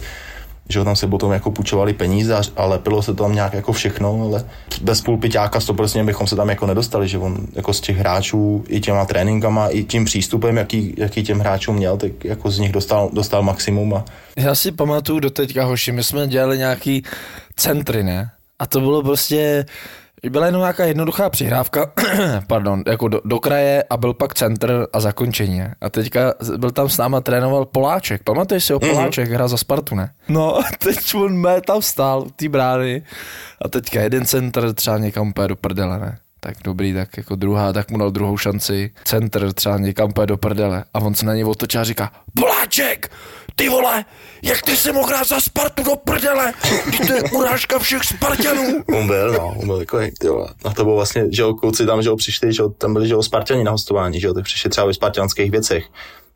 že 0.69 0.79
jo, 0.79 0.85
tam 0.85 0.95
se 0.95 1.07
potom 1.07 1.31
jako 1.31 1.51
půjčovali 1.51 1.93
peníze 1.93 2.35
a, 2.55 2.65
lepilo 2.65 3.01
se 3.01 3.13
tam 3.13 3.35
nějak 3.35 3.53
jako 3.53 3.73
všechno, 3.73 4.21
ale 4.21 4.45
bez 4.81 5.01
půlpiťáka 5.01 5.59
100% 5.59 6.05
bychom 6.05 6.27
se 6.27 6.35
tam 6.35 6.49
jako 6.49 6.65
nedostali, 6.65 7.07
že 7.07 7.17
on 7.17 7.47
jako 7.55 7.73
z 7.73 7.81
těch 7.81 7.97
hráčů 7.97 8.63
i 8.67 8.79
těma 8.79 9.05
tréninkama, 9.05 9.67
i 9.67 9.83
tím 9.83 10.05
přístupem, 10.05 10.57
jaký, 10.57 10.93
jaký 10.97 11.23
těm 11.23 11.39
hráčům 11.39 11.75
měl, 11.75 11.97
tak 11.97 12.25
jako 12.25 12.51
z 12.51 12.59
nich 12.59 12.71
dostal, 12.71 13.09
dostal 13.13 13.43
maximum 13.43 13.93
a 13.93 14.05
Já 14.37 14.55
si 14.55 14.71
pamatuju 14.71 15.19
do 15.19 15.29
teďka, 15.29 15.65
hoši, 15.65 15.91
my 15.91 16.03
jsme 16.03 16.27
dělali 16.27 16.57
nějaký 16.57 17.03
centry, 17.55 18.03
ne? 18.03 18.31
A 18.59 18.65
to 18.65 18.79
bylo 18.79 19.03
prostě, 19.03 19.65
byla 20.29 20.45
jenom 20.45 20.61
nějaká 20.61 20.85
jednoduchá 20.85 21.29
přihrávka, 21.29 21.91
pardon, 22.47 22.83
jako 22.87 23.07
do, 23.07 23.21
do 23.25 23.39
kraje 23.39 23.83
a 23.89 23.97
byl 23.97 24.13
pak 24.13 24.33
centr 24.33 24.87
a 24.93 24.99
zakončení. 24.99 25.61
A 25.81 25.89
teďka 25.89 26.33
byl 26.57 26.71
tam 26.71 26.89
s 26.89 26.97
náma 26.97 27.21
trénoval 27.21 27.65
Poláček, 27.65 28.23
pamatuješ 28.23 28.63
si 28.63 28.73
o 28.73 28.79
Poláček, 28.79 29.29
hra 29.29 29.47
za 29.47 29.57
Spartu, 29.57 29.95
ne? 29.95 30.11
No 30.29 30.57
a 30.57 30.63
teď 30.79 31.15
on 31.15 31.33
mé 31.37 31.61
tam 31.61 31.81
stál 31.81 32.21
u 32.21 32.29
té 32.29 32.49
brány 32.49 33.03
a 33.65 33.67
teďka 33.67 34.01
jeden 34.01 34.25
centr 34.25 34.73
třeba 34.73 34.97
někam 34.97 35.27
úplně 35.29 35.47
do 35.47 35.55
prdele, 35.55 35.99
ne? 35.99 36.17
Tak 36.39 36.57
dobrý, 36.63 36.93
tak 36.93 37.17
jako 37.17 37.35
druhá, 37.35 37.73
tak 37.73 37.91
mu 37.91 37.97
dal 37.97 38.11
druhou 38.11 38.37
šanci. 38.37 38.91
Centr 39.03 39.53
třeba 39.53 39.77
někam 39.77 40.09
úplně 40.09 40.27
do 40.27 40.37
prdele. 40.37 40.83
A 40.93 40.99
on 40.99 41.15
se 41.15 41.25
na 41.25 41.33
něj 41.33 41.45
otočí 41.45 41.77
a 41.77 41.83
říká, 41.83 42.11
Poláček, 42.35 43.11
ty 43.55 43.69
vole, 43.69 44.05
jak 44.41 44.61
ty 44.61 44.77
si 44.77 44.91
mohl 44.91 45.25
za 45.25 45.39
Spartu 45.39 45.83
do 45.83 45.95
prdele? 45.95 46.53
Ty 46.91 47.07
to 47.07 47.13
je 47.13 47.23
urážka 47.23 47.79
všech 47.79 48.03
Spartanů. 48.03 48.83
On 48.99 49.07
byl, 49.07 49.31
no, 49.33 49.55
on 49.59 49.67
byl 49.67 49.77
takový, 49.77 50.11
ty 50.19 50.27
vole. 50.27 50.47
A 50.65 50.73
to 50.73 50.83
bylo 50.83 50.95
vlastně, 50.95 51.25
že 51.31 51.41
jo, 51.41 51.53
kluci 51.53 51.85
tam, 51.85 52.01
že 52.01 52.09
jo, 52.09 52.15
přišli, 52.15 52.53
že 52.53 52.61
jo, 52.61 52.69
tam 52.69 52.93
byli, 52.93 53.07
že 53.07 53.13
jo, 53.13 53.23
Spartani 53.23 53.63
na 53.63 53.71
hostování, 53.71 54.19
že 54.19 54.27
jo, 54.27 54.33
tak 54.33 54.43
přišli 54.43 54.69
třeba 54.69 54.87
ve 54.87 54.93
spartianských 54.93 55.51
věcech. 55.51 55.85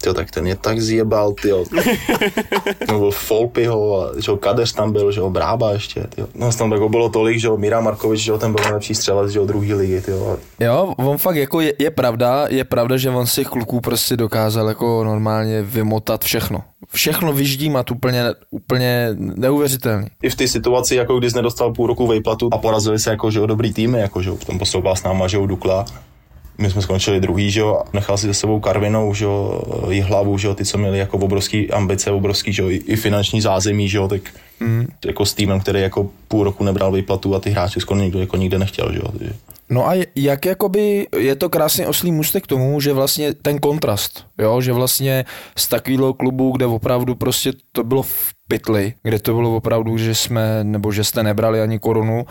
Tyjo, 0.03 0.13
tak 0.13 0.31
ten 0.31 0.47
je 0.47 0.55
tak 0.55 0.79
zjebal, 0.79 1.33
tyjo. 1.33 1.63
No 2.87 2.99
byl 2.99 3.11
Folpyho, 3.11 4.01
a, 4.01 4.11
že 4.19 4.31
jo, 4.31 4.37
Kadeř 4.37 4.73
tam 4.73 4.91
byl, 4.91 5.11
že 5.11 5.19
jo, 5.19 5.29
Brába 5.29 5.71
ještě, 5.71 6.03
tyjo. 6.15 6.27
No 6.35 6.51
tam 6.51 6.71
jako 6.71 6.89
bylo 6.89 7.09
tolik, 7.09 7.39
že 7.39 7.47
jo, 7.47 7.57
Míra 7.57 7.81
Markovič, 7.81 8.21
že 8.21 8.31
jo, 8.31 8.37
ten 8.37 8.53
byl 8.53 8.63
nejlepší 8.63 8.95
střelec, 8.95 9.31
že 9.31 9.39
jo, 9.39 9.45
druhý 9.45 9.73
ligy, 9.73 10.01
tyjo. 10.01 10.37
Jo, 10.59 10.93
on 10.97 11.17
fakt 11.17 11.35
jako 11.35 11.61
je, 11.61 11.73
je, 11.79 11.91
pravda, 11.91 12.45
je 12.49 12.63
pravda, 12.63 12.97
že 12.97 13.09
on 13.09 13.27
z 13.27 13.35
těch 13.35 13.47
kluků 13.47 13.81
prostě 13.81 14.17
dokázal 14.17 14.67
jako 14.67 15.03
normálně 15.03 15.61
vymotat 15.61 16.23
všechno. 16.23 16.63
Všechno 16.93 17.33
vyždímat 17.33 17.91
úplně, 17.91 18.23
úplně 18.51 19.09
neuvěřitelný. 19.17 20.07
I 20.23 20.29
v 20.29 20.35
té 20.35 20.47
situaci, 20.47 20.95
jako 20.95 21.19
když 21.19 21.33
nedostal 21.33 21.73
půl 21.73 21.87
roku 21.87 22.07
vejplatu 22.07 22.49
a 22.51 22.57
porazili 22.57 22.99
se 22.99 23.09
jako, 23.09 23.31
že 23.31 23.39
jo, 23.39 23.45
dobrý 23.45 23.73
týmy, 23.73 23.99
jako, 23.99 24.21
že 24.21 24.29
jo, 24.29 24.35
v 24.35 24.45
tom 24.45 24.59
posouval 24.59 24.95
s 24.95 25.03
náma, 25.03 25.27
že 25.27 25.37
jo, 25.37 25.45
Dukla, 25.45 25.85
my 26.63 26.71
jsme 26.71 26.81
skončili 26.81 27.19
druhý, 27.19 27.51
že 27.51 27.59
jo, 27.59 27.81
nechal 27.93 28.17
si 28.17 28.27
za 28.27 28.33
sebou 28.33 28.59
Karvinou, 28.59 29.13
že 29.13 29.25
jo, 29.25 29.61
hlavu, 30.03 30.37
že 30.37 30.47
jo, 30.47 30.55
ty, 30.55 30.65
co 30.65 30.77
měli 30.77 30.97
jako 30.97 31.17
obrovský 31.17 31.71
ambice, 31.71 32.11
obrovský, 32.11 32.53
že 32.53 32.61
jo, 32.61 32.69
i, 32.69 32.75
i 32.75 32.95
finanční 32.95 33.41
zázemí, 33.41 33.89
že 33.89 33.97
jo, 33.97 34.07
tak 34.07 34.21
mm. 34.59 34.87
jako 35.05 35.25
s 35.25 35.33
týmem, 35.33 35.59
který 35.59 35.81
jako 35.81 36.09
půl 36.27 36.43
roku 36.43 36.63
nebral 36.63 36.91
výplatu 36.91 37.35
a 37.35 37.39
ty 37.39 37.49
hráči 37.49 37.79
skoro 37.79 37.99
nikdo 37.99 38.19
jako 38.19 38.37
nikde 38.37 38.59
nechtěl, 38.59 38.93
že 38.93 38.99
jo. 38.99 39.11
Takže. 39.11 39.33
No 39.69 39.87
a 39.87 39.93
jak 40.15 40.45
jakoby 40.45 41.07
je 41.17 41.35
to 41.35 41.49
krásně 41.49 41.87
oslý 41.87 42.11
můstek 42.11 42.43
k 42.43 42.47
tomu, 42.47 42.81
že 42.81 42.93
vlastně 42.93 43.33
ten 43.33 43.59
kontrast, 43.59 44.25
jo, 44.39 44.61
že 44.61 44.73
vlastně 44.73 45.25
z 45.57 45.67
takového 45.67 46.13
klubu, 46.13 46.51
kde 46.51 46.65
opravdu 46.65 47.15
prostě 47.15 47.51
to 47.71 47.83
bylo 47.83 48.03
v 48.03 48.31
pytli, 48.47 48.93
kde 49.03 49.19
to 49.19 49.33
bylo 49.33 49.55
opravdu, 49.55 49.97
že 49.97 50.15
jsme, 50.15 50.63
nebo 50.63 50.91
že 50.91 51.03
jste 51.03 51.23
nebrali 51.23 51.61
ani 51.61 51.79
korunu 51.79 52.25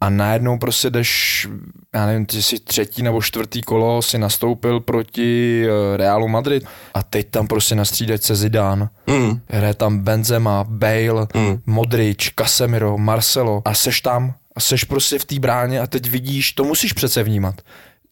a 0.00 0.10
najednou 0.10 0.58
prostě 0.58 0.90
jdeš, 0.90 1.48
já 1.94 2.06
nevím, 2.06 2.26
ty 2.26 2.42
jsi 2.42 2.58
třetí 2.58 3.02
nebo 3.02 3.22
čtvrtý 3.22 3.62
kolo 3.62 4.02
si 4.02 4.18
nastoupil 4.18 4.80
proti 4.80 5.64
eh, 5.66 5.96
Realu 5.96 6.28
Madrid 6.28 6.64
a 6.94 7.02
teď 7.02 7.30
tam 7.30 7.46
prostě 7.46 7.74
na 7.74 7.84
střídačce 7.84 8.34
Zidane. 8.34 8.88
Mm. 9.06 9.40
Hraje 9.48 9.74
tam 9.74 9.98
Benzema, 9.98 10.64
Bale, 10.68 11.26
mm. 11.34 11.58
Modrič, 11.66 12.32
Casemiro, 12.38 12.98
Marcelo 12.98 13.62
a 13.64 13.74
seš 13.74 14.00
tam 14.00 14.34
a 14.56 14.60
seš 14.60 14.84
prostě 14.84 15.18
v 15.18 15.24
té 15.24 15.38
bráně 15.38 15.80
a 15.80 15.86
teď 15.86 16.10
vidíš, 16.10 16.52
to 16.52 16.64
musíš 16.64 16.92
přece 16.92 17.22
vnímat. 17.22 17.54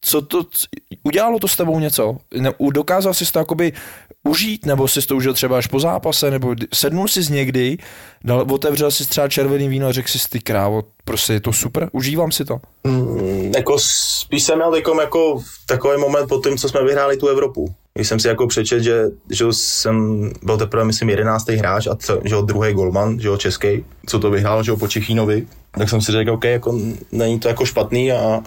Co 0.00 0.22
to, 0.22 0.44
udělalo 1.02 1.38
to 1.38 1.48
s 1.48 1.56
tebou 1.56 1.78
něco? 1.78 2.16
Ne, 2.34 2.52
dokázal 2.72 3.14
jsi 3.14 3.32
to 3.32 3.38
jakoby 3.38 3.72
užít, 4.28 4.66
nebo 4.66 4.88
jsi 4.88 5.06
to 5.06 5.16
užil 5.16 5.34
třeba 5.34 5.58
až 5.58 5.66
po 5.66 5.80
zápase, 5.80 6.30
nebo 6.30 6.54
sednul 6.74 7.08
jsi 7.08 7.32
někdy, 7.32 7.78
dal, 8.24 8.46
otevřel 8.50 8.90
si 8.90 9.08
třeba 9.08 9.28
červený 9.28 9.68
víno 9.68 9.86
a 9.86 9.92
řekl 9.92 10.08
si 10.08 10.28
ty 10.28 10.40
krávo, 10.40 10.82
prostě 11.04 11.32
je 11.32 11.40
to 11.40 11.52
super, 11.52 11.88
užívám 11.92 12.32
si 12.32 12.44
to. 12.44 12.60
Mm, 12.84 13.52
jako 13.56 13.76
spíš 13.80 14.42
jsem 14.42 14.56
měl 14.56 14.74
jako 14.74 15.42
takový 15.66 16.00
moment 16.00 16.28
po 16.28 16.38
tom, 16.38 16.56
co 16.56 16.68
jsme 16.68 16.84
vyhráli 16.84 17.16
tu 17.16 17.28
Evropu. 17.28 17.74
Když 17.94 18.08
jsem 18.08 18.20
si 18.20 18.28
jako 18.28 18.46
přečet, 18.46 18.82
že, 18.82 19.04
že 19.30 19.44
jsem 19.50 20.30
byl 20.42 20.58
teprve, 20.58 20.84
myslím, 20.84 21.10
jedenáctý 21.10 21.56
hráč 21.56 21.86
a 21.86 21.96
co, 21.96 22.20
že 22.24 22.36
druhý 22.44 22.72
golman, 22.72 23.20
že 23.20 23.28
český, 23.36 23.84
co 24.06 24.18
to 24.18 24.30
vyhrál, 24.30 24.62
že 24.62 24.72
po 24.72 24.88
Čechínovi, 24.88 25.46
tak 25.78 25.88
jsem 25.88 26.00
si 26.00 26.12
řekl, 26.12 26.30
OK, 26.30 26.44
jako 26.44 26.78
není 27.12 27.40
to 27.40 27.48
jako 27.48 27.64
špatný 27.64 28.12
a 28.12 28.40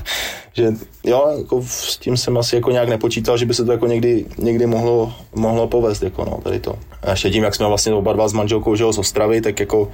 že 0.56 0.72
jo, 1.04 1.34
jako 1.38 1.62
s 1.66 1.98
tím 1.98 2.16
jsem 2.16 2.38
asi 2.38 2.56
jako 2.56 2.70
nějak 2.70 2.88
nepočítal, 2.88 3.36
že 3.36 3.46
by 3.46 3.54
se 3.54 3.64
to 3.64 3.72
jako 3.72 3.86
někdy, 3.86 4.24
někdy 4.38 4.66
mohlo, 4.66 5.12
mohlo 5.34 5.66
povést, 5.66 6.02
jako 6.02 6.24
no, 6.24 6.40
tady 6.42 6.60
to. 6.60 6.78
A 7.02 7.10
ještě 7.10 7.30
tím, 7.30 7.44
jak 7.44 7.54
jsme 7.54 7.66
vlastně 7.66 7.94
oba 7.94 8.12
dva 8.12 8.28
s 8.28 8.32
manželkou, 8.32 8.76
že 8.76 8.82
jo, 8.82 8.92
z 8.92 8.98
Ostravy, 8.98 9.40
tak 9.40 9.60
jako 9.60 9.88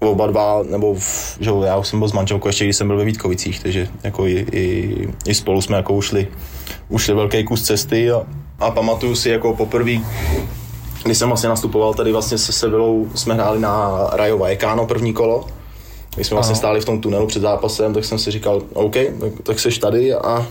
oba 0.00 0.26
dva, 0.26 0.62
nebo 0.62 0.94
v, 0.94 1.36
že 1.40 1.50
jo, 1.50 1.62
já 1.62 1.76
už 1.76 1.88
jsem 1.88 1.98
byl 1.98 2.08
s 2.08 2.12
manželkou 2.12 2.48
ještě, 2.48 2.64
když 2.64 2.76
jsem 2.76 2.86
byl 2.86 2.96
ve 2.96 3.04
Vítkovicích, 3.04 3.62
takže 3.62 3.88
jako 4.02 4.26
i, 4.26 4.46
i, 4.52 5.08
i 5.26 5.34
spolu 5.34 5.62
jsme 5.62 5.76
jako 5.76 5.94
ušli, 5.94 6.28
ušli 6.88 7.14
velký 7.14 7.44
kus 7.44 7.62
cesty 7.62 8.10
a, 8.10 8.22
a 8.58 8.70
pamatuju 8.70 9.14
si 9.14 9.30
jako 9.30 9.54
poprvé, 9.54 9.92
když 11.04 11.18
jsem 11.18 11.28
vlastně 11.28 11.48
nastupoval 11.48 11.94
tady 11.94 12.12
vlastně 12.12 12.38
se 12.38 12.52
Sevilou, 12.52 13.08
jsme 13.14 13.34
hráli 13.34 13.60
na 13.60 14.06
Rayo 14.12 14.38
Vallecano 14.38 14.86
první 14.86 15.12
kolo, 15.12 15.46
když 16.14 16.26
jsme 16.26 16.34
vlastně 16.34 16.56
stáli 16.56 16.80
v 16.80 16.84
tom 16.84 17.00
tunelu 17.00 17.26
před 17.26 17.40
zápasem, 17.40 17.94
tak 17.94 18.04
jsem 18.04 18.18
si 18.18 18.30
říkal, 18.30 18.62
OK, 18.72 18.94
tak 19.42 19.60
seš 19.60 19.78
tady 19.78 20.14
a 20.14 20.46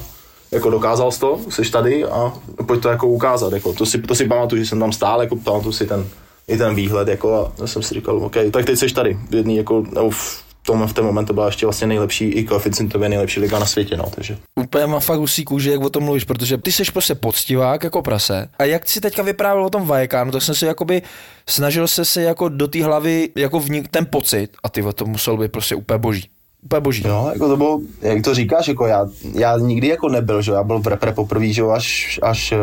jako 0.52 0.70
dokázal 0.70 1.12
jsi 1.12 1.20
to, 1.20 1.40
jsi 1.50 1.72
tady 1.72 2.06
a 2.06 2.34
pojď 2.68 2.82
to 2.82 2.90
jako 2.90 3.08
ukázat. 3.08 3.54
Jako, 3.54 3.74
to, 3.74 3.86
si, 3.86 4.02
to 4.02 4.16
si 4.16 4.28
pamatuju, 4.28 4.64
že 4.64 4.70
jsem 4.70 4.80
tam 4.80 4.92
stál, 4.92 5.22
jako 5.22 5.36
pamatuju 5.36 5.72
si 5.72 5.88
ten, 5.88 6.08
i 6.48 6.58
ten 6.58 6.76
výhled 6.76 7.08
jako, 7.08 7.52
a 7.64 7.68
jsem 7.68 7.82
si 7.82 7.94
říkal, 7.94 8.18
OK, 8.18 8.36
tak 8.52 8.66
teď 8.66 8.80
jsi 8.80 8.94
tady, 8.94 9.18
v 9.30 9.36
jedný, 9.36 9.58
jako, 9.58 9.84
nebo 9.94 10.10
v 10.10 10.44
tom, 10.64 10.88
v 10.88 10.94
ten 10.94 11.06
moment 11.06 11.26
to 11.26 11.34
byla 11.34 11.46
ještě 11.46 11.66
vlastně 11.66 11.88
nejlepší, 11.88 12.26
i 12.26 12.44
koeficientově 12.44 13.10
nejlepší 13.10 13.40
liga 13.40 13.60
na 13.60 13.66
světě, 13.66 13.98
no, 13.98 14.06
takže. 14.16 14.38
Úplně 14.60 14.86
má 14.86 15.00
fakt 15.00 15.20
usí 15.20 15.44
kůži, 15.44 15.70
jak 15.70 15.82
o 15.82 15.90
tom 15.90 16.04
mluvíš, 16.04 16.24
protože 16.24 16.58
ty 16.58 16.72
jsi 16.72 16.84
prostě 16.94 17.16
poctivák 17.16 17.84
jako 17.84 18.02
prase. 18.02 18.50
A 18.60 18.64
jak 18.64 18.90
si 18.90 19.02
teďka 19.02 19.24
vyprávěl 19.24 19.66
o 19.66 19.70
tom 19.70 19.88
Vajekánu, 19.88 20.32
tak 20.32 20.42
jsem 20.42 20.56
si 20.56 20.66
jakoby 20.66 21.02
snažil 21.50 21.88
se 21.88 22.06
se 22.06 22.22
jako 22.22 22.50
do 22.50 22.68
té 22.68 22.84
hlavy 22.84 23.30
jako 23.36 23.60
vnik 23.60 23.88
ten 23.88 24.06
pocit 24.10 24.50
a 24.64 24.70
ty 24.70 24.84
to 24.96 25.06
musel 25.06 25.38
být 25.38 25.52
prostě 25.52 25.76
úplně 25.76 25.98
boží. 25.98 26.30
Úplně 26.66 26.80
boží. 26.80 27.04
Jo, 27.08 27.30
jako 27.34 27.48
to 27.48 27.58
bylo, 27.58 27.80
jak 28.02 28.24
to 28.24 28.34
říkáš, 28.34 28.68
jako 28.68 28.88
já, 28.88 29.08
já 29.34 29.58
nikdy 29.58 29.88
jako 29.88 30.10
nebyl, 30.10 30.42
že 30.42 30.52
já 30.52 30.64
byl 30.64 30.80
v 30.80 30.88
repre 30.88 31.12
poprvé, 31.12 31.48
že 31.48 31.62
až, 31.62 32.20
až 32.24 32.52
eh, 32.52 32.58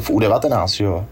v 0.00 0.10
U19, 0.10 0.66
že 0.66 0.84
jo. 0.84 1.04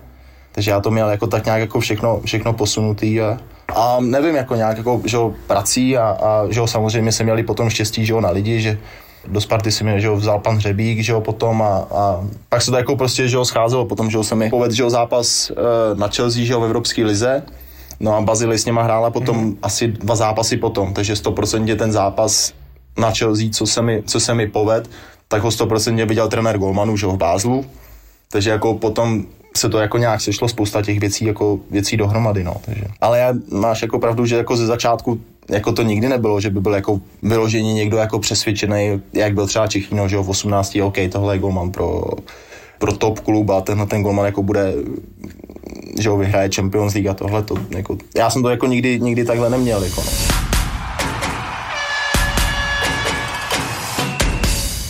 Takže 0.53 0.71
já 0.71 0.81
to 0.81 0.91
měl 0.91 1.11
jako 1.11 1.27
tak 1.27 1.45
nějak 1.45 1.61
jako 1.61 1.81
všechno, 1.81 2.21
všechno 2.25 2.53
posunutý 2.53 3.21
a, 3.21 3.39
a 3.75 3.97
nevím, 4.01 4.35
jako 4.35 4.55
nějak 4.55 4.79
jako, 4.79 5.03
že 5.05 5.17
jo, 5.17 5.35
prací 5.47 5.97
a, 5.97 6.09
a 6.09 6.47
že 6.51 6.61
jo, 6.61 6.67
samozřejmě 6.67 7.13
jsme 7.13 7.25
měli 7.25 7.43
potom 7.43 7.71
štěstí, 7.71 8.07
že 8.07 8.13
jo, 8.13 8.21
na 8.21 8.31
lidi, 8.31 8.61
že 8.61 8.79
do 9.29 9.41
Sparty 9.41 9.73
si 9.73 9.85
mě, 9.85 10.01
že 10.01 10.07
jo, 10.07 10.17
vzal 10.17 10.39
pan 10.39 10.57
Hřebík, 10.57 11.01
že 11.01 11.13
jo, 11.13 11.21
potom 11.21 11.63
a, 11.63 11.77
a 11.91 12.25
pak 12.49 12.63
se 12.63 12.71
to 12.71 12.77
jako 12.77 12.97
prostě, 12.97 13.29
že 13.29 13.37
jo, 13.37 13.45
scházelo, 13.45 13.85
potom, 13.85 14.11
že 14.11 14.17
jo, 14.17 14.25
se 14.25 14.35
mi 14.35 14.51
povedl, 14.51 14.75
že 14.75 14.83
jo, 14.83 14.91
zápas 14.91 15.51
e, 15.51 15.55
na 15.95 16.09
Chelsea, 16.09 16.45
že 16.45 16.53
jo, 16.53 16.61
v 16.61 16.65
Evropské 16.65 17.05
lize, 17.05 17.43
no 18.01 18.17
a 18.17 18.21
Bazily 18.21 18.59
s 18.59 18.65
něma 18.65 18.83
hrála 18.83 19.11
potom 19.11 19.37
mm. 19.37 19.59
asi 19.63 19.89
dva 19.89 20.17
zápasy 20.17 20.57
potom, 20.57 20.95
takže 20.95 21.15
100% 21.15 21.77
ten 21.77 21.93
zápas 21.93 22.53
na 22.99 23.11
Chelsea, 23.11 23.51
co 23.53 23.67
se 23.67 23.83
mi, 23.83 24.03
co 24.07 24.21
se 24.21 24.35
mi 24.35 24.47
poved, 24.47 24.91
tak 25.29 25.43
ho 25.43 25.49
100% 25.49 26.09
viděl 26.09 26.29
trenér 26.29 26.59
Golmanu, 26.59 26.97
že 26.97 27.07
jo, 27.07 27.13
v 27.13 27.17
Bázlu, 27.17 27.67
takže 28.31 28.51
jako 28.51 28.75
potom 28.75 29.25
se 29.57 29.69
to 29.69 29.79
jako 29.79 29.99
nějak 29.99 30.21
sešlo 30.21 30.49
spousta 30.49 30.83
těch 30.83 31.01
věcí 31.01 31.25
jako 31.25 31.61
věcí 31.71 31.97
dohromady, 31.97 32.45
no, 32.45 32.57
takže. 32.65 32.85
Ale 33.01 33.19
já 33.19 33.35
máš 33.51 33.83
jako 33.83 33.99
pravdu, 33.99 34.27
že 34.27 34.37
jako 34.37 34.57
ze 34.57 34.67
začátku 34.67 35.21
jako 35.51 35.73
to 35.73 35.83
nikdy 35.83 36.09
nebylo, 36.09 36.41
že 36.41 36.51
by 36.51 36.61
byl 36.61 36.75
jako 36.75 37.01
vyloženě 37.23 37.75
někdo 37.75 37.97
jako 37.97 38.19
přesvědčený, 38.19 39.03
jak 39.13 39.35
byl 39.35 39.47
třeba 39.47 39.67
Čechino, 39.67 40.09
že 40.09 40.17
jo, 40.17 40.23
v 40.23 40.31
18. 40.31 40.77
OK, 40.83 40.97
tohle 41.13 41.35
je 41.35 41.39
golman 41.39 41.71
pro, 41.71 42.05
pro 42.79 42.93
top 42.93 43.21
klub 43.21 43.51
a 43.51 43.61
tenhle 43.61 43.87
ten 43.87 44.03
golman 44.03 44.27
jako 44.27 44.43
bude 44.43 44.75
že 45.99 46.09
jo, 46.09 46.17
vyhraje 46.17 46.51
Champions 46.55 46.95
League 46.95 47.09
a 47.09 47.15
tohle 47.15 47.43
to, 47.43 47.55
jako, 47.71 47.99
já 48.17 48.31
jsem 48.31 48.43
to 48.43 48.49
jako 48.49 48.67
nikdy, 48.67 49.01
nikdy 49.01 49.25
takhle 49.25 49.51
neměl, 49.51 49.85
jako 49.85 50.03
no. 50.03 50.11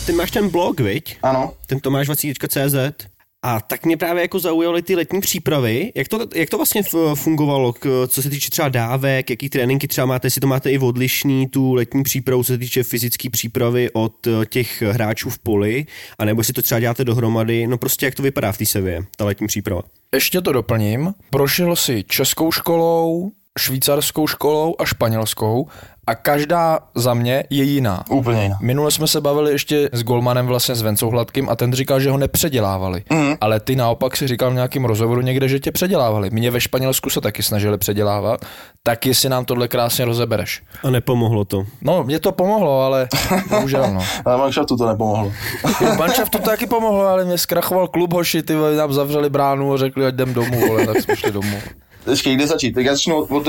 Ty 0.05 0.11
máš 0.11 0.31
ten 0.31 0.49
blog, 0.49 0.79
viď? 0.79 1.17
Ano. 1.23 1.53
Ten 1.67 1.77
tomáš20.cz. 1.77 3.14
A 3.47 3.61
tak 3.61 3.85
mě 3.85 3.97
právě 3.97 4.21
jako 4.21 4.39
zaujaly 4.39 4.81
ty 4.81 4.95
letní 4.95 5.21
přípravy. 5.21 5.91
Jak 5.95 6.07
to, 6.07 6.27
jak 6.35 6.49
to 6.49 6.57
vlastně 6.57 6.81
fungovalo, 7.13 7.73
co 8.07 8.21
se 8.21 8.29
týče 8.29 8.49
třeba 8.49 8.69
dávek, 8.69 9.29
jaký 9.29 9.49
tréninky 9.49 9.87
třeba 9.87 10.07
máte, 10.07 10.27
jestli 10.27 10.41
to 10.41 10.47
máte 10.47 10.71
i 10.71 10.79
odlišný, 10.79 11.47
tu 11.47 11.73
letní 11.73 12.03
přípravu, 12.03 12.43
co 12.43 12.53
se 12.53 12.57
týče 12.57 12.83
fyzické 12.83 13.29
přípravy 13.29 13.89
od 13.93 14.27
eh, 14.27 14.45
těch 14.45 14.81
hráčů 14.81 15.29
v 15.29 15.39
poli, 15.39 15.85
anebo 16.19 16.43
si 16.43 16.53
to 16.53 16.61
třeba 16.61 16.79
děláte 16.79 17.03
dohromady, 17.03 17.67
no 17.67 17.77
prostě 17.77 18.05
jak 18.05 18.15
to 18.15 18.23
vypadá 18.23 18.51
v 18.51 18.57
té 18.57 18.65
sevě, 18.65 19.05
ta 19.17 19.25
letní 19.25 19.47
příprava. 19.47 19.81
Ještě 20.13 20.41
to 20.41 20.51
doplním. 20.51 21.13
Prošel 21.29 21.75
si 21.75 22.03
českou 22.07 22.51
školou, 22.51 23.31
švýcarskou 23.59 24.27
školou 24.27 24.75
a 24.79 24.85
španělskou 24.85 25.67
a 26.07 26.15
každá 26.15 26.79
za 26.95 27.13
mě 27.13 27.43
je 27.49 27.63
jiná. 27.63 28.03
Úplně 28.09 28.43
jiná. 28.43 28.57
Minule 28.61 28.91
jsme 28.91 29.07
se 29.07 29.21
bavili 29.21 29.51
ještě 29.51 29.89
s 29.91 30.03
Golmanem 30.03 30.45
vlastně 30.45 30.75
s 30.75 30.81
Vencou 30.81 31.09
Hladkým 31.09 31.49
a 31.49 31.55
ten 31.55 31.73
říkal, 31.73 31.99
že 31.99 32.09
ho 32.09 32.17
nepředělávali. 32.17 33.03
Mm. 33.09 33.35
Ale 33.41 33.59
ty 33.59 33.75
naopak 33.75 34.17
si 34.17 34.27
říkal 34.27 34.51
v 34.51 34.53
nějakém 34.53 34.85
rozhovoru 34.85 35.21
někde, 35.21 35.47
že 35.47 35.59
tě 35.59 35.71
předělávali. 35.71 36.29
Mě 36.29 36.51
ve 36.51 36.61
Španělsku 36.61 37.09
se 37.09 37.21
taky 37.21 37.43
snažili 37.43 37.77
předělávat, 37.77 38.45
tak 38.83 39.05
jestli 39.05 39.29
nám 39.29 39.45
tohle 39.45 39.67
krásně 39.67 40.05
rozebereš. 40.05 40.63
A 40.83 40.89
nepomohlo 40.89 41.45
to. 41.45 41.63
No, 41.81 42.03
mě 42.03 42.19
to 42.19 42.31
pomohlo, 42.31 42.81
ale 42.81 43.07
bohužel 43.49 43.93
no. 43.93 44.01
ale 44.25 44.37
manšaftu 44.37 44.77
to 44.77 44.87
nepomohlo. 44.87 45.31
manšaftu 45.97 46.37
to 46.37 46.43
taky 46.43 46.67
pomohlo, 46.67 47.07
ale 47.07 47.25
mě 47.25 47.37
zkrachoval 47.37 47.87
klub 47.87 48.13
hoši, 48.13 48.43
ty 48.43 48.55
nám 48.77 48.93
zavřeli 48.93 49.29
bránu 49.29 49.73
a 49.73 49.77
řekli, 49.77 50.05
ať 50.05 50.13
jdem 50.13 50.33
domů, 50.33 50.61
ale 50.71 50.85
tak 50.85 51.01
jsme 51.01 51.15
šli 51.15 51.31
domů. 51.31 51.61
Ještě 52.09 52.33
kde 52.33 52.47
začít? 52.47 52.71
Tak 52.71 52.85
já 52.85 52.93
začnu 52.93 53.23
od 53.23 53.47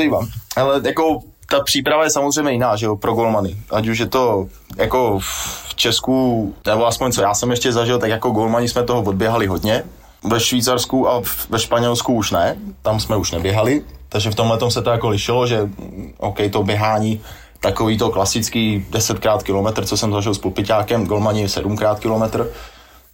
Ale 0.57 0.81
jako 0.85 1.21
ta 1.49 1.61
příprava 1.61 2.05
je 2.05 2.11
samozřejmě 2.11 2.53
jiná, 2.53 2.77
že 2.77 2.87
jo, 2.87 2.97
pro 2.97 3.13
golmany. 3.13 3.57
Ať 3.71 3.89
už 3.89 3.99
je 3.99 4.07
to 4.07 4.47
jako 4.77 5.19
v 5.19 5.75
Česku, 5.75 6.55
nebo 6.67 6.87
aspoň 6.87 7.13
co 7.13 7.23
já 7.23 7.35
jsem 7.35 7.51
ještě 7.51 7.73
zažil, 7.73 7.99
tak 7.99 8.11
jako 8.11 8.31
golmani 8.31 8.69
jsme 8.69 8.83
toho 8.83 9.03
odběhali 9.03 9.47
hodně. 9.47 9.83
Ve 10.25 10.41
Švýcarsku 10.41 11.11
a 11.11 11.23
ve 11.51 11.59
Španělsku 11.59 12.15
už 12.15 12.31
ne, 12.31 12.57
tam 12.83 13.01
jsme 13.01 13.17
už 13.17 13.33
neběhali, 13.33 13.83
takže 14.09 14.31
v 14.31 14.35
tomhle 14.35 14.71
se 14.71 14.83
to 14.83 14.91
jako 14.91 15.09
lišilo, 15.09 15.47
že 15.47 15.71
OK, 16.19 16.39
to 16.51 16.63
běhání 16.63 17.21
takový 17.61 17.99
to 17.99 18.11
klasický 18.11 18.87
10krát 18.91 19.43
kilometr, 19.43 19.87
co 19.87 19.97
jsem 19.97 20.13
zažil 20.13 20.35
s 20.35 20.39
pulpiťákem, 20.39 21.07
golmani 21.07 21.47
7krát 21.47 21.99
kilometr, 21.99 22.51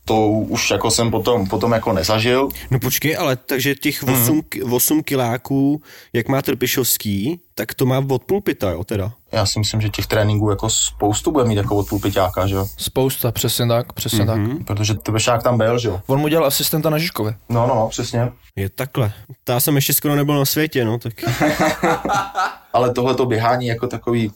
to 0.05 0.29
už 0.29 0.71
jako 0.71 0.91
jsem 0.91 1.11
potom, 1.11 1.47
potom 1.47 1.73
jako 1.73 1.93
nezažil. 1.93 2.49
No 2.71 2.79
počkej, 2.81 3.17
ale 3.17 3.37
takže 3.37 3.75
těch 3.75 4.03
8, 4.03 4.43
mm. 4.65 4.73
8 4.73 5.03
kiláků, 5.03 5.83
jak 6.13 6.29
má 6.29 6.43
Trpišovský, 6.43 7.41
tak 7.55 7.75
to 7.75 7.87
má 7.87 8.05
od 8.11 8.25
pulpita, 8.25 8.71
jo 8.71 8.85
teda? 8.85 9.13
Já 9.33 9.47
si 9.47 9.59
myslím, 9.59 9.81
že 9.81 9.89
těch 9.89 10.07
tréninků 10.07 10.51
jako 10.51 10.71
spoustu 10.71 11.33
bude 11.33 11.45
mít 11.45 11.57
jako 11.57 11.77
od 11.77 11.89
pulpiťáka, 11.89 12.47
že 12.47 12.55
jo? 12.55 12.67
Spousta, 12.77 13.33
přesně 13.33 13.67
tak, 13.67 13.93
přesně 13.93 14.25
mm-hmm. 14.25 14.57
tak. 14.59 14.67
Protože 14.67 14.95
Trpišák 14.95 15.43
tam 15.43 15.59
byl, 15.59 15.79
že 15.79 15.89
jo? 15.89 16.01
On 16.07 16.21
mu 16.21 16.29
dělal 16.29 16.47
asistenta 16.47 16.91
na 16.91 16.99
Žižkovi. 16.99 17.35
No, 17.49 17.67
no, 17.67 17.75
no, 17.75 17.89
přesně. 17.89 18.33
Je 18.57 18.69
takhle. 18.69 19.13
Ta 19.45 19.61
jsem 19.61 19.77
ještě 19.77 19.95
skoro 19.95 20.17
nebyl 20.17 20.39
na 20.39 20.45
světě, 20.45 20.85
no 20.85 20.99
tak. 20.99 21.13
ale 22.73 22.93
tohle 22.93 23.15
to 23.15 23.27
běhání 23.27 23.67
jako 23.67 23.87
takový 23.87 24.33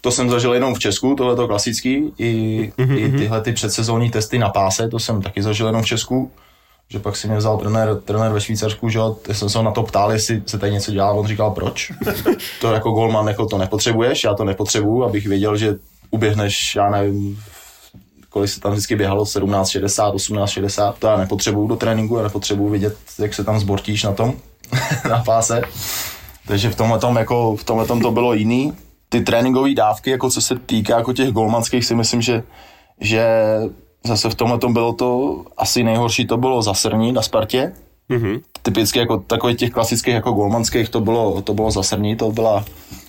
To 0.00 0.10
jsem 0.10 0.30
zažil 0.30 0.54
jenom 0.54 0.74
v 0.74 0.78
Česku, 0.78 1.14
tohle 1.14 1.36
to 1.36 1.48
klasický, 1.48 2.12
i, 2.18 2.72
Mhm, 2.78 2.98
i 2.98 3.12
tyhle 3.12 3.40
ty 3.40 3.52
předsezónní 3.52 4.10
testy 4.10 4.38
na 4.38 4.48
páse, 4.48 4.88
to 4.88 4.98
jsem 4.98 5.22
taky 5.22 5.42
zažil 5.42 5.66
jenom 5.66 5.82
v 5.82 5.86
Česku, 5.86 6.30
že 6.88 6.98
pak 6.98 7.16
si 7.16 7.28
mě 7.28 7.36
vzal 7.36 7.58
trenér, 7.58 7.96
trenér 8.04 8.32
ve 8.32 8.40
Švýcarsku, 8.40 8.88
že 8.88 8.98
já 8.98 9.34
jsem 9.34 9.48
se 9.48 9.58
ho 9.58 9.64
na 9.64 9.70
to 9.70 9.82
ptal, 9.82 10.12
jestli 10.12 10.42
se 10.46 10.58
tady 10.58 10.72
něco 10.72 10.92
dělá, 10.92 11.12
on 11.12 11.26
říkal 11.26 11.50
proč. 11.50 11.92
to 12.60 12.72
jako 12.72 12.90
golman 12.90 13.28
jako 13.28 13.46
to 13.46 13.58
nepotřebuješ, 13.58 14.24
já 14.24 14.34
to 14.34 14.44
nepotřebuju, 14.44 15.04
abych 15.04 15.26
věděl, 15.26 15.56
že 15.56 15.76
uběhneš, 16.10 16.74
já 16.76 16.90
nevím, 16.90 17.40
kolik 18.30 18.50
se 18.50 18.60
tam 18.60 18.72
vždycky 18.72 18.96
běhalo, 18.96 19.24
17,60, 19.24 20.14
18,60, 20.14 20.94
to 20.98 21.06
já 21.06 21.16
nepotřebuju 21.16 21.68
do 21.68 21.76
tréninku, 21.76 22.16
já 22.16 22.22
nepotřebuju 22.22 22.70
vidět, 22.70 22.96
jak 23.18 23.34
se 23.34 23.44
tam 23.44 23.60
zbortíš 23.60 24.02
na 24.02 24.12
tom, 24.12 24.34
na 25.08 25.18
páse. 25.18 25.62
Takže 26.46 26.70
v 26.70 26.76
tomhle 26.76 26.98
tom 26.98 27.16
jako, 27.16 27.56
v 27.56 27.64
tomhle 27.64 27.86
tom 27.86 28.00
to 28.00 28.10
bylo 28.10 28.34
jiný. 28.34 28.72
Ty 29.08 29.20
tréninkové 29.20 29.74
dávky, 29.74 30.10
jako 30.10 30.30
co 30.30 30.40
se 30.40 30.58
týká 30.58 30.96
jako 30.96 31.12
těch 31.12 31.30
golmanských, 31.30 31.84
si 31.84 31.94
myslím, 31.94 32.22
že, 32.22 32.42
že 33.00 33.26
zase 34.06 34.30
v 34.30 34.34
tomhle 34.34 34.58
tom 34.58 34.72
bylo 34.72 34.92
to 34.92 35.42
asi 35.56 35.84
nejhorší, 35.84 36.26
to 36.26 36.36
bylo 36.36 36.62
zasrní 36.62 37.12
na 37.12 37.22
Spartě. 37.22 37.72
Mhm. 38.08 38.38
Typicky 38.62 38.98
jako 38.98 39.18
takových 39.18 39.56
těch 39.56 39.70
klasických 39.70 40.14
jako 40.14 40.32
golmanských, 40.32 40.88
to 40.88 41.00
bylo, 41.00 41.42
to 41.42 41.54
bylo 41.54 41.70
zasrní, 41.70 42.16
to 42.16 42.32
byla, 42.32 42.64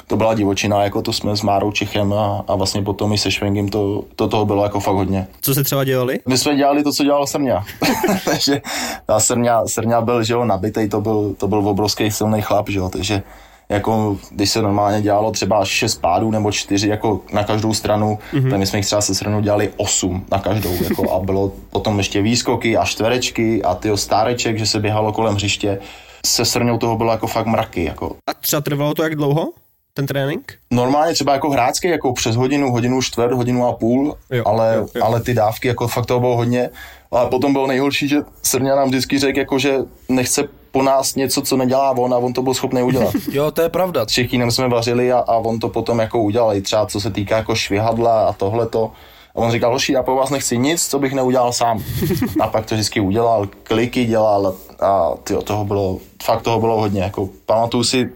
to 0.08 0.18
byla 0.18 0.34
divočina, 0.34 0.84
jako 0.84 1.02
to 1.02 1.14
jsme 1.14 1.38
s 1.38 1.42
Márou 1.42 1.72
Čichem 1.72 2.14
a, 2.14 2.44
a 2.48 2.56
vlastně 2.56 2.82
potom 2.82 3.14
i 3.14 3.18
se 3.18 3.32
Švengem, 3.32 3.70
to, 3.70 4.04
to 4.16 4.28
toho 4.28 4.46
bylo 4.46 4.64
jako 4.64 4.80
fakt 4.80 4.96
hodně. 4.96 5.28
Co 5.42 5.54
se 5.54 5.64
třeba 5.64 5.84
dělali? 5.84 6.20
My 6.28 6.38
jsme 6.38 6.56
dělali 6.56 6.84
to, 6.84 6.92
co 6.92 7.04
dělal 7.04 7.28
Srňa. 7.28 7.66
takže 8.26 8.62
ta 9.06 9.20
Srňa, 9.20 9.68
Srňa 9.68 10.02
byl, 10.02 10.24
že 10.24 10.34
jo, 10.34 10.46
nabitej, 10.46 10.90
to 10.90 11.02
byl, 11.02 11.36
to 11.38 11.48
byl 11.48 11.68
obrovský 11.68 12.12
silný 12.12 12.42
chlap, 12.42 12.70
že 12.70 12.80
jo, 12.80 12.90
takže 12.90 13.24
jako 13.72 14.18
když 14.32 14.50
se 14.50 14.62
normálně 14.62 15.02
dělalo 15.02 15.32
třeba 15.32 15.66
6 15.66 16.02
pádů 16.02 16.32
nebo 16.32 16.52
4 16.52 16.90
jako 16.90 17.22
na 17.34 17.44
každou 17.44 17.74
stranu, 17.74 18.20
mm-hmm. 18.34 18.50
tak 18.50 18.60
my 18.60 18.66
jsme 18.68 18.80
jich 18.80 18.86
třeba 18.86 19.02
se 19.02 19.16
srnou 19.16 19.42
dělali 19.42 19.70
8 19.78 20.26
na 20.32 20.40
každou 20.40 20.74
jako 20.84 21.12
a 21.12 21.20
bylo 21.20 21.52
potom 21.70 21.98
ještě 21.98 22.22
výskoky 22.22 22.78
a 22.78 22.86
čtverečky 22.86 23.64
a 23.64 23.76
tyho 23.76 23.98
stáreček, 23.98 24.58
že 24.58 24.66
se 24.66 24.80
běhalo 24.80 25.14
kolem 25.14 25.36
hřiště. 25.36 25.80
Se 26.26 26.46
srňou 26.46 26.78
toho 26.78 26.98
bylo 26.98 27.12
jako 27.12 27.28
fakt 27.28 27.46
mraky, 27.46 27.84
jako 27.84 28.16
A 28.28 28.34
třeba 28.34 28.62
trvalo 28.62 28.94
to 28.94 29.04
jak 29.04 29.16
dlouho, 29.16 29.48
ten 29.94 30.06
trénink? 30.06 30.54
normálně 30.72 31.14
třeba 31.14 31.34
jako 31.34 31.50
hráčský, 31.50 31.88
jako 31.88 32.14
přes 32.14 32.36
hodinu, 32.36 32.72
hodinu 32.72 33.02
čtvrt, 33.02 33.34
hodinu 33.34 33.68
a 33.68 33.74
půl, 33.74 34.16
Jo, 34.32 34.44
ale, 34.46 34.76
jo, 34.78 34.88
jo. 34.96 35.04
ale 35.06 35.22
ty 35.22 35.34
dávky, 35.34 35.68
jako 35.68 35.88
fakt 35.88 36.06
toho 36.06 36.20
bylo 36.20 36.36
hodně. 36.36 36.70
A 37.12 37.26
potom 37.26 37.54
bylo 37.54 37.68
nejhorší, 37.68 38.08
že 38.08 38.18
Srňa 38.44 38.76
nám 38.76 38.88
vždycky 38.88 39.20
řekl, 39.20 39.40
jako, 39.40 39.60
že 39.60 39.78
nechce 40.10 40.44
po 40.72 40.84
nás 40.84 41.16
něco, 41.16 41.42
co 41.42 41.58
nedělá 41.58 41.98
on 41.98 42.14
a 42.14 42.18
on 42.18 42.34
to 42.34 42.42
byl 42.42 42.54
schopný 42.54 42.82
udělat. 42.82 43.16
Jo, 43.32 43.52
to 43.52 43.62
je 43.62 43.70
pravda. 43.70 44.06
S 44.06 44.12
Čechýnem 44.12 44.52
jsme 44.52 44.68
vařili 44.70 45.12
a, 45.12 45.18
a 45.18 45.36
on 45.36 45.60
to 45.60 45.70
potom 45.70 46.00
jako 46.00 46.22
udělal, 46.22 46.56
i 46.56 46.62
třeba 46.62 46.86
co 46.86 47.02
se 47.02 47.12
týká 47.12 47.38
jako 47.38 47.56
švihadla 47.56 48.28
a 48.28 48.34
tohleto. 48.34 48.92
A 49.36 49.36
on 49.36 49.52
říkal, 49.52 49.72
hoši, 49.72 49.94
já 49.94 50.04
po 50.04 50.16
vás 50.16 50.30
nechci 50.30 50.58
nic, 50.58 50.88
co 50.88 51.00
bych 51.00 51.14
neudělal 51.14 51.54
sám. 51.54 51.84
A 52.40 52.48
pak 52.48 52.66
to 52.66 52.76
vždycky 52.76 53.00
udělal, 53.00 53.48
kliky 53.64 54.06
dělal 54.06 54.56
a 54.82 55.12
tyjo, 55.24 55.42
toho 55.42 55.66
bylo, 55.66 55.98
fakt 56.24 56.42
toho 56.42 56.60
bylo 56.60 56.80
hodně. 56.80 57.02
Jako, 57.02 57.30
pamatuju 57.46 57.84
si 57.84 58.10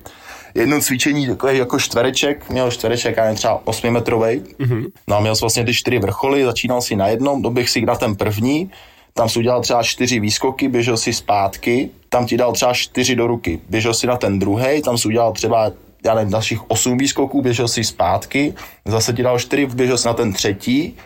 jedno 0.55 0.81
cvičení, 0.81 1.27
takový 1.27 1.57
jako 1.57 1.79
čtvereček, 1.79 2.49
měl 2.49 2.71
čtvereček, 2.71 3.17
já 3.17 3.23
nevím, 3.23 3.37
třeba 3.37 3.61
8 3.63 3.91
metrový. 3.91 4.25
Mm-hmm. 4.25 4.85
No 5.07 5.15
a 5.15 5.19
měl 5.19 5.35
jsi 5.35 5.41
vlastně 5.41 5.65
ty 5.65 5.73
čtyři 5.73 5.99
vrcholy, 5.99 6.45
začínal 6.45 6.81
si 6.81 6.95
na 6.95 7.07
jednom, 7.07 7.41
doběh 7.41 7.69
si 7.69 7.81
na 7.81 7.95
ten 7.95 8.15
první, 8.15 8.71
tam 9.13 9.29
si 9.29 9.39
udělal 9.39 9.61
třeba 9.61 9.83
čtyři 9.83 10.19
výskoky, 10.19 10.67
běžel 10.67 10.97
si 10.97 11.13
zpátky, 11.13 11.89
tam 12.09 12.25
ti 12.25 12.37
dal 12.37 12.53
třeba 12.53 12.73
čtyři 12.73 13.15
do 13.15 13.27
ruky, 13.27 13.59
běžel 13.69 13.93
si 13.93 14.07
na 14.07 14.17
ten 14.17 14.39
druhý, 14.39 14.81
tam 14.81 14.97
si 14.97 15.07
udělal 15.07 15.31
třeba 15.31 15.71
já 16.05 16.15
nevím, 16.15 16.31
dalších 16.31 16.71
osm 16.71 16.97
výskoků, 16.97 17.41
běžel 17.41 17.67
si 17.67 17.83
zpátky, 17.83 18.53
zase 18.85 19.13
ti 19.13 19.23
dal 19.23 19.39
čtyři, 19.39 19.65
běžel 19.65 19.97
si 19.97 20.07
na 20.07 20.13
ten 20.13 20.33
třetí, 20.33 20.97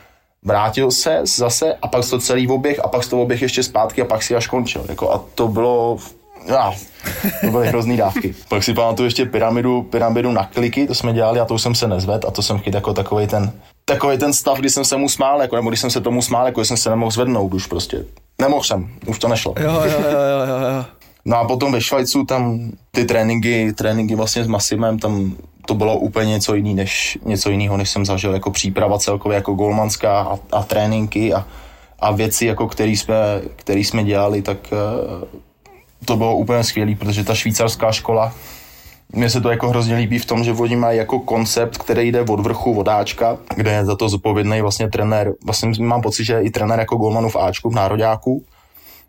vrátil 0.43 0.91
se 0.91 1.22
zase 1.24 1.76
a 1.82 1.88
pak 1.88 2.10
to 2.10 2.20
celý 2.20 2.48
oběh 2.48 2.86
a 2.86 2.88
pak 2.88 3.10
to 3.10 3.22
oběh 3.22 3.41
ještě 3.41 3.63
zpátky 3.63 4.02
a 4.02 4.06
pak 4.06 4.24
si 4.24 4.36
až 4.36 4.48
končil. 4.48 4.86
Jako 4.89 5.12
a 5.12 5.26
to 5.36 5.48
bylo 5.48 5.98
já, 6.48 6.74
to 7.42 7.52
byly 7.52 7.68
hrozný 7.68 7.98
dávky. 7.98 8.36
Pak 8.50 8.64
si 8.64 8.74
pamatuju 8.74 9.08
ještě 9.08 9.26
pyramidu, 9.26 9.84
pyramidu 9.84 10.32
na 10.32 10.44
kliky, 10.44 10.88
to 10.88 10.96
jsme 10.96 11.14
dělali 11.14 11.40
a 11.40 11.46
to 11.46 11.54
už 11.54 11.62
jsem 11.62 11.76
se 11.76 11.88
nezvedl 11.88 12.28
a 12.28 12.32
to 12.32 12.42
jsem 12.42 12.60
chyt 12.60 12.74
jako 12.74 12.94
takový 12.94 13.28
ten, 13.28 13.52
takový 13.86 14.18
ten 14.18 14.34
stav, 14.34 14.60
kdy 14.60 14.70
jsem 14.70 14.86
se 14.86 14.98
mu 14.98 15.10
smál, 15.10 15.42
jako, 15.42 15.56
nebo 15.56 15.70
když 15.70 15.80
jsem 15.80 15.90
se 15.90 16.02
tomu 16.02 16.22
smál, 16.22 16.46
jako 16.46 16.66
jsem 16.66 16.78
se 16.78 16.90
nemohl 16.90 17.12
zvednout 17.12 17.54
už 17.54 17.68
prostě. 17.68 18.06
Nemohl 18.42 18.64
jsem, 18.64 18.90
už 19.06 19.20
to 19.20 19.28
nešlo. 19.28 19.54
Jo, 19.60 19.72
jo, 19.72 19.82
jo, 19.86 20.10
jo, 20.10 20.48
jo, 20.48 20.78
jo. 20.78 20.86
No 21.26 21.38
a 21.38 21.48
potom 21.48 21.72
ve 21.72 21.82
Švajcu 21.82 22.26
tam 22.26 22.72
ty 22.92 23.06
tréninky, 23.06 23.74
tréninky 23.74 24.16
vlastně 24.16 24.44
s 24.44 24.48
Masimem, 24.48 25.00
tam 25.00 25.36
to 25.66 25.74
bylo 25.74 25.98
úplně 25.98 26.32
něco 26.32 26.56
jiný, 26.56 26.76
než, 26.76 27.18
něco 27.26 27.50
jiného, 27.50 27.78
než 27.78 27.90
jsem 27.90 28.06
zažil, 28.06 28.34
jako 28.34 28.52
příprava 28.52 29.00
celkově, 29.00 29.36
jako 29.36 29.54
golmanská 29.54 30.20
a, 30.22 30.40
a 30.52 30.64
tréninky 30.64 31.34
a, 31.34 31.46
a 32.00 32.12
věci, 32.12 32.46
jako 32.46 32.68
který 32.68 32.98
jsme, 32.98 33.16
který 33.56 33.84
jsme 33.84 34.04
dělali, 34.04 34.42
tak 34.42 34.58
eh, 34.72 35.28
to 36.06 36.18
bylo 36.18 36.36
úplně 36.36 36.64
skvělé, 36.64 36.96
protože 36.96 37.24
ta 37.24 37.36
švýcarská 37.36 37.92
škola, 37.92 38.34
mně 39.14 39.30
se 39.30 39.42
to 39.42 39.50
jako 39.50 39.70
hrozně 39.70 39.96
líbí 39.96 40.20
v 40.20 40.26
tom, 40.26 40.44
že 40.44 40.54
oni 40.54 40.76
mají 40.76 40.98
jako 40.98 41.20
koncept, 41.20 41.78
který 41.78 42.12
jde 42.12 42.22
od 42.22 42.40
vrchu 42.40 42.74
vodáčka, 42.74 43.38
kde 43.56 43.72
je 43.72 43.86
za 43.86 43.96
to 43.96 44.10
zodpovědný 44.10 44.62
vlastně 44.62 44.90
trenér, 44.90 45.34
vlastně 45.46 45.72
mám 45.80 46.02
pocit, 46.02 46.26
že 46.26 46.42
i 46.42 46.50
trenér 46.50 46.80
jako 46.80 46.96
golmanů 46.96 47.30
v 47.30 47.36
Ačku, 47.36 47.70
v 47.70 47.76
Nároďáku, 47.76 48.44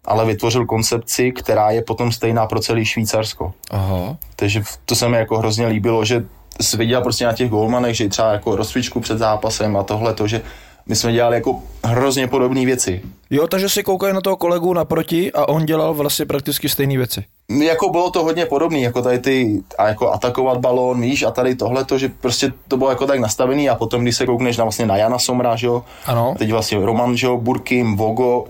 ale 0.05 0.25
vytvořil 0.25 0.67
koncepci, 0.67 1.33
která 1.33 1.71
je 1.71 1.83
potom 1.83 2.13
stejná 2.13 2.47
pro 2.47 2.61
celý 2.61 2.85
Švýcarsko. 2.85 3.53
Aha. 3.71 4.17
Takže 4.37 4.63
to 4.85 4.95
se 4.95 5.09
mi 5.09 5.17
jako 5.17 5.39
hrozně 5.39 5.67
líbilo, 5.67 6.05
že 6.05 6.25
jsi 6.61 6.77
viděl 6.77 7.03
prostě 7.03 7.27
na 7.27 7.33
těch 7.33 7.51
golmanech, 7.51 7.97
že 7.97 8.09
třeba 8.09 8.33
jako 8.33 8.57
rozcvičku 8.57 9.01
před 9.01 9.19
zápasem 9.19 9.77
a 9.77 9.83
tohle 9.83 10.15
to, 10.15 10.27
že 10.27 10.43
my 10.89 10.97
jsme 10.97 11.13
dělali 11.13 11.35
jako 11.37 11.59
hrozně 11.85 12.27
podobné 12.29 12.65
věci. 12.67 13.03
Jo, 13.31 13.47
takže 13.47 13.69
si 13.69 13.83
koukají 13.83 14.15
na 14.15 14.21
toho 14.21 14.37
kolegu 14.37 14.73
naproti 14.75 15.33
a 15.33 15.49
on 15.49 15.67
dělal 15.67 15.95
vlastně 15.95 16.27
prakticky 16.27 16.69
stejné 16.69 16.97
věci. 16.97 17.25
Jako 17.65 17.89
bylo 17.89 18.11
to 18.11 18.23
hodně 18.25 18.47
podobné, 18.47 18.79
jako 18.79 19.03
tady 19.03 19.19
ty, 19.19 19.63
a 19.79 19.89
jako 19.89 20.13
atakovat 20.13 20.59
balón, 20.59 21.01
víš, 21.01 21.23
a 21.23 21.31
tady 21.31 21.55
tohle 21.55 21.85
to, 21.85 21.99
že 21.99 22.09
prostě 22.09 22.53
to 22.69 22.77
bylo 22.77 22.91
jako 22.91 23.07
tak 23.07 23.21
nastavený 23.21 23.69
a 23.69 23.75
potom, 23.75 24.03
když 24.03 24.17
se 24.17 24.27
koukneš 24.27 24.57
na 24.57 24.65
vlastně 24.65 24.87
na 24.87 24.97
Jana 24.97 25.19
Somra, 25.19 25.57
že 25.57 25.67
jo, 25.67 25.85
Ano. 26.07 26.35
teď 26.39 26.51
vlastně 26.51 26.79
Roman, 26.87 27.17
že 27.17 27.27
jo, 27.27 27.37
Burkim, 27.39 27.97
Vogo, 27.97 28.45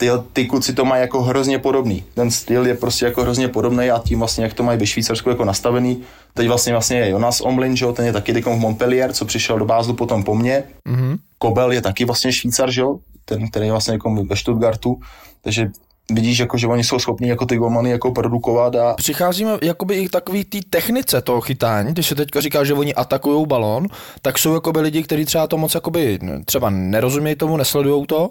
ty, 0.00 0.10
ty 0.32 0.46
kluci 0.46 0.72
to 0.72 0.84
mají 0.84 1.00
jako 1.00 1.22
hrozně 1.22 1.58
podobný. 1.58 2.04
Ten 2.14 2.30
styl 2.30 2.66
je 2.66 2.74
prostě 2.74 3.04
jako 3.04 3.22
hrozně 3.22 3.48
podobný 3.48 3.90
a 3.90 3.98
tím 3.98 4.18
vlastně, 4.18 4.44
jak 4.44 4.54
to 4.54 4.62
mají 4.62 4.78
ve 4.78 4.86
Švýcarsku 4.86 5.30
jako 5.30 5.44
nastavený. 5.44 6.02
Teď 6.34 6.48
vlastně 6.48 6.72
vlastně 6.72 6.98
je 6.98 7.10
Jonas 7.10 7.40
Omlin, 7.40 7.76
že 7.76 7.84
jo, 7.84 7.92
ten 7.92 8.06
je 8.06 8.12
taky 8.12 8.32
teďkom 8.32 8.56
v 8.56 8.60
Montpellier, 8.60 9.12
co 9.12 9.24
přišel 9.24 9.58
do 9.58 9.64
Bázlu 9.64 9.94
potom 9.94 10.24
po 10.24 10.34
mně. 10.34 10.64
Mm-hmm. 10.88 11.18
Kobel 11.38 11.72
je 11.72 11.80
taky 11.80 12.04
vlastně 12.04 12.32
Švýcar, 12.32 12.70
že 12.70 12.80
jo, 12.80 12.98
ten, 13.24 13.48
který 13.48 13.66
je 13.66 13.72
vlastně 13.72 13.94
jako 13.94 14.14
ve 14.24 14.36
Stuttgartu, 14.36 15.00
takže 15.42 15.70
vidíš, 16.12 16.38
jako, 16.38 16.58
že 16.58 16.66
oni 16.66 16.84
jsou 16.84 16.98
schopní 16.98 17.28
jako 17.28 17.46
ty 17.46 17.56
golmany 17.56 17.90
jako 17.90 18.10
produkovat 18.10 18.74
a 18.76 18.94
Přicházíme 18.94 19.58
jakoby 19.62 19.94
i 19.94 20.08
k 20.08 20.10
takový 20.10 20.44
té 20.44 20.58
technice 20.70 21.20
toho 21.20 21.40
chytání, 21.40 21.92
když 21.92 22.06
se 22.06 22.14
teďka 22.14 22.40
říká, 22.40 22.64
že 22.64 22.74
oni 22.74 22.94
atakují 22.94 23.46
balón, 23.46 23.86
tak 24.22 24.38
jsou 24.38 24.54
jakoby 24.54 24.80
lidi, 24.80 25.02
kteří 25.02 25.24
třeba 25.24 25.46
to 25.46 25.58
moc 25.58 25.74
jakoby 25.74 26.18
třeba 26.44 26.70
nerozumějí 26.70 27.36
tomu, 27.36 27.56
nesledují 27.56 28.06
to, 28.06 28.30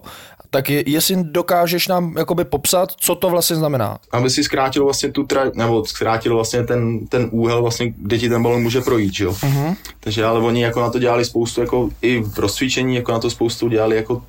tak 0.49 0.69
je, 0.69 0.83
jestli 0.89 1.23
dokážeš 1.23 1.87
nám 1.87 2.17
jakoby 2.17 2.45
popsat, 2.45 2.91
co 2.91 3.15
to 3.15 3.29
vlastně 3.29 3.55
znamená. 3.55 3.97
aby 4.11 4.29
si 4.29 4.43
zkrátil 4.43 4.83
vlastně 4.83 5.11
tu 5.11 5.23
tra- 5.23 5.51
nebo 5.55 5.85
zkrátil 5.85 6.35
vlastně 6.35 6.63
ten, 6.63 7.07
ten 7.07 7.27
úhel, 7.31 7.61
vlastně, 7.61 7.93
kde 7.97 8.17
ti 8.17 8.29
ten 8.29 8.43
balon 8.43 8.61
může 8.61 8.81
projít, 8.81 9.13
že 9.13 9.23
jo. 9.23 9.31
Uh-huh. 9.31 9.75
Takže 9.99 10.25
ale 10.25 10.39
oni 10.39 10.61
jako 10.61 10.81
na 10.81 10.89
to 10.89 10.99
dělali 10.99 11.25
spoustu, 11.25 11.61
jako 11.61 11.89
i 12.01 12.21
v 12.21 12.39
rozcvičení, 12.39 12.95
jako 12.95 13.11
na 13.11 13.19
to 13.19 13.29
spoustu 13.29 13.69
dělali 13.69 13.95
jako 13.95 14.13
uh, 14.13 14.21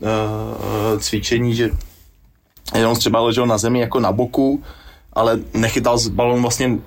cvičení, 0.99 1.55
že 1.55 1.71
jenom 2.75 2.97
třeba 2.97 3.21
ležel 3.21 3.47
na 3.47 3.59
zemi 3.59 3.81
jako 3.81 4.01
na 4.01 4.13
boku, 4.13 4.63
ale 5.13 5.39
nechytal 5.55 5.99
balon 6.11 6.43
vlastně 6.43 6.79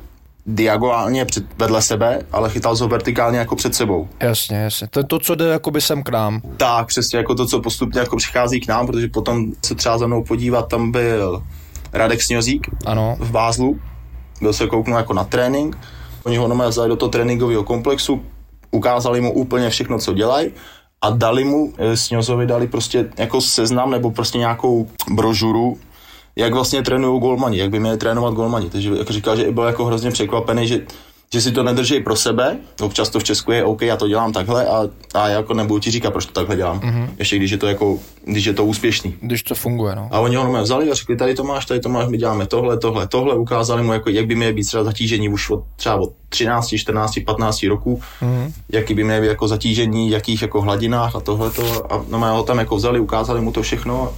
diagonálně 0.45 1.25
před, 1.25 1.43
vedle 1.57 1.81
sebe, 1.81 2.19
ale 2.31 2.49
chytal 2.49 2.75
ho 2.75 2.87
vertikálně 2.87 3.37
jako 3.39 3.55
před 3.55 3.75
sebou. 3.75 4.07
Jasně, 4.19 4.57
jasně. 4.57 4.87
To 4.87 4.99
je 4.99 5.03
to, 5.03 5.19
co 5.19 5.35
jde 5.35 5.45
jakoby 5.45 5.81
sem 5.81 6.03
k 6.03 6.09
nám. 6.09 6.41
Tak, 6.57 6.87
přesně 6.87 7.17
jako 7.17 7.35
to, 7.35 7.45
co 7.45 7.61
postupně 7.61 7.99
jako 7.99 8.17
přichází 8.17 8.59
k 8.59 8.67
nám, 8.67 8.87
protože 8.87 9.07
potom 9.07 9.45
se 9.65 9.75
třeba 9.75 9.97
za 9.97 10.07
mnou 10.07 10.23
podívat, 10.23 10.67
tam 10.67 10.91
byl 10.91 11.43
Radek 11.93 12.21
Sňozík, 12.21 12.67
Ano. 12.85 13.17
v 13.19 13.31
Bázlu, 13.31 13.79
byl 14.41 14.53
se 14.53 14.67
kouknout 14.67 14.97
jako 14.97 15.13
na 15.13 15.23
trénink, 15.23 15.77
oni 16.23 16.37
ho 16.37 16.47
normálně 16.47 16.69
vzali 16.69 16.89
do 16.89 16.95
toho 16.95 17.09
tréninkového 17.09 17.63
komplexu, 17.63 18.21
ukázali 18.71 19.21
mu 19.21 19.33
úplně 19.33 19.69
všechno, 19.69 19.99
co 19.99 20.13
dělají 20.13 20.51
a 21.01 21.09
dali 21.09 21.43
mu, 21.43 21.73
eh, 21.77 21.97
Sňozovi 21.97 22.45
dali 22.47 22.67
prostě 22.67 23.09
jako 23.17 23.41
seznam 23.41 23.91
nebo 23.91 24.11
prostě 24.11 24.37
nějakou 24.37 24.87
brožuru, 25.11 25.77
jak 26.35 26.53
vlastně 26.53 26.83
trénují 26.83 27.21
golmani, 27.21 27.57
jak 27.57 27.69
by 27.69 27.79
měli 27.79 27.97
trénovat 27.97 28.33
golmani. 28.33 28.69
Takže 28.69 28.89
jako 28.97 29.13
říkal, 29.13 29.35
že 29.35 29.51
byl 29.51 29.63
jako 29.63 29.85
hrozně 29.85 30.11
překvapený, 30.11 30.67
že 30.67 30.81
že 31.33 31.41
si 31.41 31.51
to 31.51 31.63
nedrží 31.63 31.99
pro 31.99 32.15
sebe, 32.15 32.57
občas 32.81 33.09
to 33.09 33.19
v 33.19 33.23
Česku 33.23 33.51
je 33.51 33.63
OK, 33.63 33.81
já 33.81 33.97
to 33.97 34.07
dělám 34.07 34.33
takhle 34.33 34.67
a, 34.67 34.87
a 35.13 35.27
já 35.27 35.37
jako 35.37 35.53
nebudu 35.53 35.79
ti 35.79 35.91
říkat, 35.91 36.11
proč 36.11 36.25
to 36.25 36.31
takhle 36.31 36.55
dělám, 36.55 36.79
mm-hmm. 36.79 37.09
ještě 37.19 37.35
když 37.35 37.51
je 37.51 37.57
to 37.57 37.67
jako, 37.67 37.99
když 38.25 38.45
je 38.45 38.53
to 38.53 38.65
úspěšný. 38.65 39.15
Když 39.21 39.43
to 39.43 39.55
funguje, 39.55 39.95
no. 39.95 40.09
A 40.11 40.19
oni 40.19 40.35
ho 40.35 40.61
vzali 40.61 40.91
a 40.91 40.93
řekli, 40.93 41.17
tady 41.17 41.35
to 41.35 41.43
máš, 41.43 41.65
tady 41.65 41.79
to 41.79 41.89
máš, 41.89 42.07
my 42.07 42.17
děláme 42.17 42.47
tohle, 42.47 42.77
tohle, 42.77 43.07
tohle, 43.07 43.35
ukázali 43.35 43.83
mu, 43.83 43.93
jako, 43.93 44.09
jak 44.09 44.25
by 44.25 44.35
měly 44.35 44.53
být 44.53 44.63
třeba 44.63 44.83
zatížení 44.83 45.29
už 45.29 45.49
od 45.49 45.63
třeba 45.75 45.95
od 45.95 46.13
13, 46.29 46.75
14, 46.77 47.19
15 47.25 47.63
roků, 47.63 48.01
mm-hmm. 48.21 48.51
jaký 48.69 48.93
by 48.93 49.03
měly 49.03 49.21
být 49.21 49.27
jako 49.27 49.47
zatížení, 49.47 50.09
jakých 50.09 50.41
jako 50.41 50.61
hladinách 50.61 51.15
a 51.15 51.19
tohle 51.19 51.51
to. 51.51 51.93
A 51.93 52.05
no, 52.09 52.19
ho 52.19 52.43
tam 52.43 52.59
jako 52.59 52.75
vzali, 52.75 52.99
ukázali 52.99 53.41
mu 53.41 53.51
to 53.51 53.61
všechno 53.61 54.13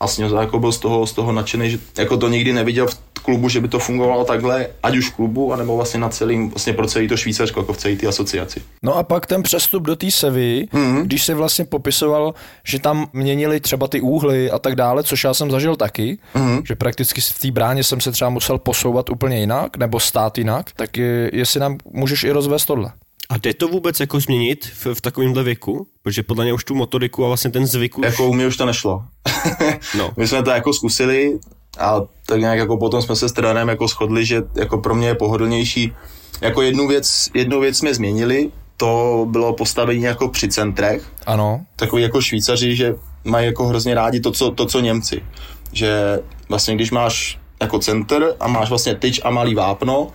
a 0.00 0.06
Sněza 0.06 0.40
jako 0.40 0.58
byl 0.58 0.72
z 0.72 0.78
toho, 0.78 1.06
z 1.06 1.12
toho 1.12 1.32
nadšený, 1.32 1.70
že 1.70 1.78
jako 1.98 2.16
to 2.16 2.28
nikdy 2.28 2.52
neviděl 2.52 2.86
v 2.86 2.98
klubu, 3.22 3.48
že 3.48 3.60
by 3.60 3.68
to 3.68 3.78
fungovalo 3.78 4.24
takhle, 4.24 4.66
ať 4.82 4.96
už 4.96 5.10
v 5.10 5.14
klubu, 5.14 5.52
anebo 5.52 5.76
vlastně 5.76 6.00
na 6.00 6.08
celým, 6.08 6.50
vlastně 6.50 6.72
pro 6.72 6.86
celý 6.86 7.08
to 7.08 7.16
Švýcarsko, 7.16 7.60
jako 7.60 7.72
v 7.72 7.76
celé 7.76 7.96
té 7.96 8.06
asociaci. 8.06 8.62
No 8.82 8.96
a 8.96 9.02
pak 9.02 9.26
ten 9.26 9.42
přestup 9.42 9.82
do 9.82 9.96
té 9.96 10.10
Sevy, 10.10 10.68
mm-hmm. 10.72 11.02
když 11.02 11.24
se 11.24 11.34
vlastně 11.34 11.64
popisoval, 11.64 12.34
že 12.64 12.78
tam 12.78 13.08
měnili 13.12 13.60
třeba 13.60 13.88
ty 13.88 14.00
úhly 14.00 14.50
a 14.50 14.58
tak 14.58 14.74
dále, 14.74 15.02
což 15.02 15.24
já 15.24 15.34
jsem 15.34 15.50
zažil 15.50 15.76
taky, 15.76 16.18
mm-hmm. 16.34 16.62
že 16.66 16.74
prakticky 16.74 17.20
v 17.20 17.38
té 17.38 17.50
bráně 17.50 17.84
jsem 17.84 18.00
se 18.00 18.12
třeba 18.12 18.30
musel 18.30 18.58
posouvat 18.58 19.10
úplně 19.10 19.40
jinak, 19.40 19.76
nebo 19.76 20.00
stát 20.00 20.38
jinak, 20.38 20.70
tak 20.76 20.96
je, 20.96 21.30
jestli 21.32 21.60
nám 21.60 21.78
můžeš 21.92 22.24
i 22.24 22.30
rozvést 22.30 22.64
tohle. 22.64 22.92
A 23.30 23.36
jde 23.36 23.54
to 23.54 23.68
vůbec 23.68 24.00
jako 24.00 24.20
změnit 24.20 24.70
v, 24.74 24.94
v 24.94 25.00
takovémhle 25.00 25.42
věku? 25.42 25.86
Protože 26.02 26.22
podle 26.22 26.44
mě 26.44 26.52
už 26.52 26.64
tu 26.64 26.74
motoriku 26.74 27.24
a 27.24 27.28
vlastně 27.28 27.50
ten 27.50 27.66
zvyk 27.66 27.98
už... 27.98 28.06
Jako 28.06 28.28
u 28.28 28.32
mě 28.32 28.46
už 28.46 28.56
to 28.56 28.66
nešlo. 28.66 29.04
No. 29.98 30.10
My 30.16 30.28
jsme 30.28 30.42
to 30.42 30.50
jako 30.50 30.72
zkusili 30.72 31.38
a 31.78 32.00
tak 32.26 32.40
nějak 32.40 32.58
jako 32.58 32.76
potom 32.76 33.02
jsme 33.02 33.16
se 33.16 33.28
s 33.28 33.32
trenérem 33.32 33.68
jako 33.68 33.88
shodli, 33.88 34.24
že 34.24 34.42
jako 34.54 34.78
pro 34.78 34.94
mě 34.94 35.08
je 35.08 35.14
pohodlnější. 35.14 35.92
Jako 36.40 36.62
jednu 36.62 36.88
věc, 36.88 37.28
jednu 37.34 37.60
věc 37.60 37.78
jsme 37.78 37.94
změnili, 37.94 38.50
to 38.76 39.26
bylo 39.30 39.52
postavení 39.52 40.02
jako 40.02 40.28
při 40.28 40.48
centrech. 40.48 41.02
Ano. 41.26 41.60
Takový 41.76 42.02
jako 42.02 42.20
Švýcaři, 42.20 42.76
že 42.76 42.94
mají 43.24 43.46
jako 43.46 43.66
hrozně 43.66 43.94
rádi 43.94 44.20
to, 44.20 44.32
co, 44.32 44.50
to, 44.50 44.66
co 44.66 44.80
Němci. 44.80 45.22
Že 45.72 46.20
vlastně 46.48 46.74
když 46.74 46.90
máš 46.90 47.38
jako 47.62 47.78
center 47.78 48.34
a 48.40 48.48
máš 48.48 48.68
vlastně 48.68 48.94
tyč 48.94 49.20
a 49.24 49.30
malý 49.30 49.54
vápno, 49.54 50.08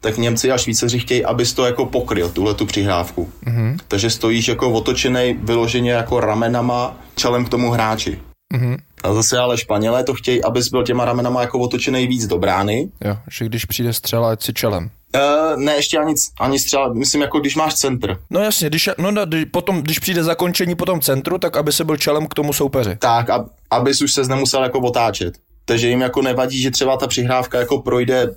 tak 0.00 0.18
Němci 0.18 0.52
a 0.52 0.58
Švýcaři 0.58 0.98
chtějí, 0.98 1.24
abys 1.24 1.52
to 1.52 1.64
jako 1.64 1.86
pokryl, 1.86 2.28
tuhle 2.28 2.54
tu 2.54 2.66
přihrávku. 2.66 3.32
Mm-hmm. 3.46 3.76
Takže 3.88 4.10
stojíš 4.10 4.48
jako 4.48 4.70
otočený 4.70 5.38
vyloženě 5.42 5.92
jako 5.92 6.20
ramenama 6.20 6.96
čelem 7.14 7.44
k 7.44 7.48
tomu 7.48 7.70
hráči. 7.70 8.18
Mm-hmm. 8.52 8.76
A 9.04 9.14
zase 9.14 9.38
ale 9.38 9.58
Španělé 9.58 10.04
to 10.04 10.14
chtějí, 10.14 10.44
abys 10.44 10.68
byl 10.68 10.82
těma 10.82 11.04
ramenama 11.04 11.40
jako 11.40 11.58
otočený 11.58 12.06
víc 12.06 12.26
do 12.26 12.38
brány. 12.38 12.88
Jo, 13.04 13.16
že 13.30 13.44
když 13.44 13.64
přijde 13.64 13.92
střela, 13.92 14.30
ať 14.30 14.42
si 14.42 14.52
čelem. 14.52 14.90
Uh, 15.14 15.60
ne, 15.60 15.74
ještě 15.74 15.98
ani, 15.98 16.14
ani 16.40 16.58
střela, 16.58 16.92
myslím 16.92 17.20
jako 17.22 17.40
když 17.40 17.56
máš 17.56 17.74
centr. 17.74 18.18
No 18.30 18.40
jasně, 18.40 18.68
když, 18.68 18.90
no, 18.98 19.26
když, 19.26 19.44
potom, 19.50 19.82
když 19.82 19.98
přijde 19.98 20.24
zakončení 20.24 20.74
po 20.74 20.84
tom 20.84 21.00
centru, 21.00 21.38
tak 21.38 21.56
aby 21.56 21.72
se 21.72 21.84
byl 21.84 21.96
čelem 21.96 22.26
k 22.26 22.34
tomu 22.34 22.52
soupeři. 22.52 22.96
Tak, 22.96 23.30
ab, 23.30 23.46
abys 23.70 24.02
už 24.02 24.12
se 24.12 24.22
nemusel 24.22 24.62
jako 24.62 24.80
otáčet. 24.80 25.34
Takže 25.64 25.88
jim 25.88 26.00
jako 26.00 26.22
nevadí, 26.22 26.62
že 26.62 26.70
třeba 26.70 26.96
ta 26.96 27.06
přihrávka 27.06 27.58
jako 27.58 27.78
projde 27.78 28.34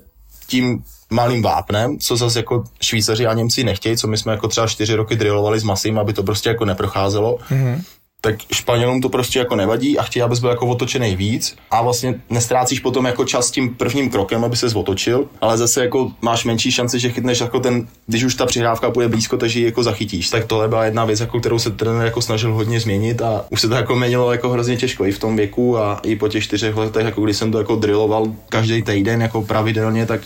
tím 0.47 0.83
malým 1.09 1.41
vápnem, 1.41 1.99
co 1.99 2.15
zase 2.15 2.39
jako 2.39 2.63
Švýcaři 2.81 3.27
a 3.27 3.33
Němci 3.33 3.63
nechtějí, 3.63 3.97
co 3.97 4.07
my 4.07 4.17
jsme 4.17 4.31
jako 4.31 4.47
třeba 4.47 4.67
čtyři 4.67 4.95
roky 4.95 5.15
drillovali 5.15 5.59
s 5.59 5.63
masím, 5.63 5.99
aby 5.99 6.13
to 6.13 6.23
prostě 6.23 6.49
jako 6.49 6.65
neprocházelo. 6.65 7.37
Mm-hmm 7.51 7.81
tak 8.25 8.35
Španělům 8.53 9.01
to 9.01 9.09
prostě 9.09 9.39
jako 9.39 9.55
nevadí 9.55 9.97
a 9.97 10.03
chtějí, 10.03 10.23
abys 10.23 10.39
byl 10.39 10.49
jako 10.49 10.67
otočený 10.67 11.15
víc 11.15 11.55
a 11.71 11.81
vlastně 11.81 12.21
nestrácíš 12.29 12.79
potom 12.79 13.05
jako 13.05 13.25
čas 13.25 13.51
tím 13.51 13.75
prvním 13.75 14.09
krokem, 14.09 14.43
aby 14.43 14.57
se 14.57 14.67
otočil, 14.75 15.25
ale 15.41 15.57
zase 15.57 15.81
jako 15.83 16.11
máš 16.21 16.45
menší 16.45 16.71
šanci, 16.71 16.99
že 16.99 17.09
chytneš 17.09 17.39
jako 17.39 17.59
ten, 17.59 17.87
když 18.07 18.23
už 18.23 18.35
ta 18.35 18.45
přihrávka 18.45 18.89
bude 18.89 19.07
blízko, 19.07 19.37
takže 19.37 19.59
ji 19.59 19.65
jako 19.65 19.83
zachytíš. 19.83 20.29
Tak 20.29 20.45
tohle 20.45 20.67
byla 20.67 20.85
jedna 20.85 21.05
věc, 21.05 21.19
jako 21.19 21.39
kterou 21.39 21.59
se 21.59 21.71
trenér 21.71 22.05
jako 22.05 22.21
snažil 22.21 22.53
hodně 22.53 22.79
změnit 22.79 23.21
a 23.21 23.45
už 23.49 23.61
se 23.61 23.67
to 23.67 23.75
jako 23.75 23.95
měnilo 23.95 24.31
jako 24.31 24.49
hrozně 24.49 24.77
těžko 24.77 25.05
i 25.05 25.11
v 25.11 25.19
tom 25.19 25.35
věku 25.35 25.77
a 25.77 25.99
i 26.03 26.15
po 26.15 26.27
těch 26.27 26.43
čtyřech 26.43 26.75
letech, 26.75 27.05
jako 27.05 27.21
když 27.21 27.37
jsem 27.37 27.51
to 27.51 27.57
jako 27.57 27.75
drilloval 27.75 28.27
každý 28.49 28.81
týden 28.81 29.21
jako 29.21 29.41
pravidelně, 29.41 30.05
tak 30.05 30.21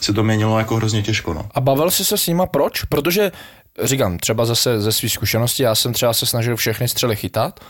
se 0.00 0.12
to 0.12 0.22
měnilo 0.22 0.58
jako 0.58 0.76
hrozně 0.76 1.02
těžko. 1.02 1.34
No. 1.34 1.46
A 1.54 1.60
bavil 1.60 1.90
jsi 1.90 2.04
se 2.04 2.18
s 2.18 2.26
nima 2.26 2.46
proč? 2.46 2.84
Protože 2.84 3.32
říkám, 3.82 4.18
třeba 4.18 4.44
zase 4.44 4.80
ze 4.80 4.92
své 4.92 5.08
zkušenosti, 5.08 5.62
já 5.62 5.74
jsem 5.74 5.92
třeba 5.92 6.12
se 6.12 6.26
snažil 6.26 6.56
všechny 6.56 6.88
střely 6.88 7.16
chytat 7.16 7.60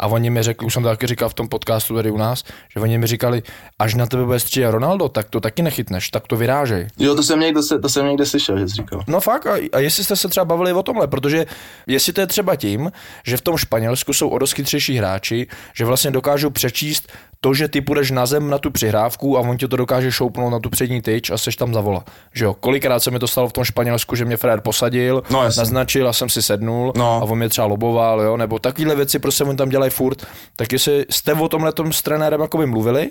a 0.00 0.06
oni 0.06 0.30
mi 0.30 0.42
řekli, 0.42 0.66
už 0.66 0.74
jsem 0.74 0.82
to 0.82 0.88
taky 0.88 1.06
říkal 1.06 1.28
v 1.28 1.34
tom 1.34 1.48
podcastu 1.48 1.94
tady 1.94 2.10
u 2.10 2.16
nás, 2.16 2.44
že 2.74 2.80
oni 2.80 2.98
mi 2.98 3.06
říkali, 3.06 3.42
až 3.78 3.94
na 3.94 4.06
tebe 4.06 4.24
bude 4.24 4.40
střílet 4.40 4.70
Ronaldo, 4.70 5.08
tak 5.08 5.30
to 5.30 5.40
taky 5.40 5.62
nechytneš, 5.62 6.10
tak 6.10 6.26
to 6.26 6.36
vyrážej. 6.36 6.88
Jo, 6.98 7.14
to 7.14 7.22
jsem 7.22 7.40
někde, 7.40 7.60
to 7.82 7.88
jsem 7.88 8.06
někde 8.06 8.26
slyšel, 8.26 8.58
že 8.58 8.68
jsi 8.68 8.74
říkal. 8.74 9.04
No 9.06 9.20
fakt, 9.20 9.46
a, 9.46 9.54
a 9.72 9.78
jestli 9.78 10.04
jste 10.04 10.16
se 10.16 10.28
třeba 10.28 10.44
bavili 10.44 10.72
o 10.72 10.82
tomhle, 10.82 11.06
protože 11.06 11.46
jestli 11.86 12.12
to 12.12 12.20
je 12.20 12.26
třeba 12.26 12.56
tím, 12.56 12.92
že 13.24 13.36
v 13.36 13.40
tom 13.40 13.56
Španělsku 13.56 14.12
jsou 14.12 14.28
o 14.28 14.46
chytřejší 14.46 14.96
hráči, 14.96 15.46
že 15.74 15.84
vlastně 15.84 16.10
dokážou 16.10 16.50
přečíst 16.50 17.12
to, 17.40 17.54
že 17.54 17.68
ty 17.68 17.80
půjdeš 17.80 18.10
na 18.10 18.26
zem 18.26 18.50
na 18.50 18.58
tu 18.58 18.70
přihrávku 18.70 19.38
a 19.38 19.40
on 19.40 19.56
ti 19.56 19.68
to 19.68 19.76
dokáže 19.76 20.12
šoupnout 20.12 20.52
na 20.52 20.58
tu 20.58 20.70
přední 20.70 21.02
tyč 21.02 21.30
a 21.30 21.38
seš 21.38 21.56
tam 21.56 21.74
zavola. 21.74 22.04
Že 22.34 22.44
jo, 22.44 22.54
kolikrát 22.54 23.00
se 23.00 23.10
mi 23.10 23.18
to 23.18 23.28
stalo 23.28 23.48
v 23.48 23.52
tom 23.52 23.64
Španělsku, 23.64 24.16
že 24.16 24.24
mě 24.24 24.36
Fred 24.36 24.60
posadil, 24.60 25.22
no, 25.30 25.42
naznačil 25.42 26.08
a 26.08 26.12
jsem 26.12 26.28
si 26.28 26.42
sednul 26.42 26.92
no. 26.96 27.22
a 27.22 27.24
on 27.24 27.38
mě 27.38 27.48
třeba 27.48 27.66
loboval, 27.66 28.20
jo, 28.20 28.36
nebo 28.36 28.58
takovéhle 28.58 28.94
věci 28.96 29.18
prostě 29.18 29.44
on 29.44 29.56
tam 29.56 29.68
dělají 29.68 29.89
furt. 29.90 30.26
Tak 30.56 30.72
jestli 30.72 31.06
jste 31.10 31.34
o 31.34 31.48
tomhle 31.48 31.72
tom 31.72 31.92
s 31.92 32.02
trenérem 32.02 32.40
jako 32.40 32.66
mluvili, 32.66 33.10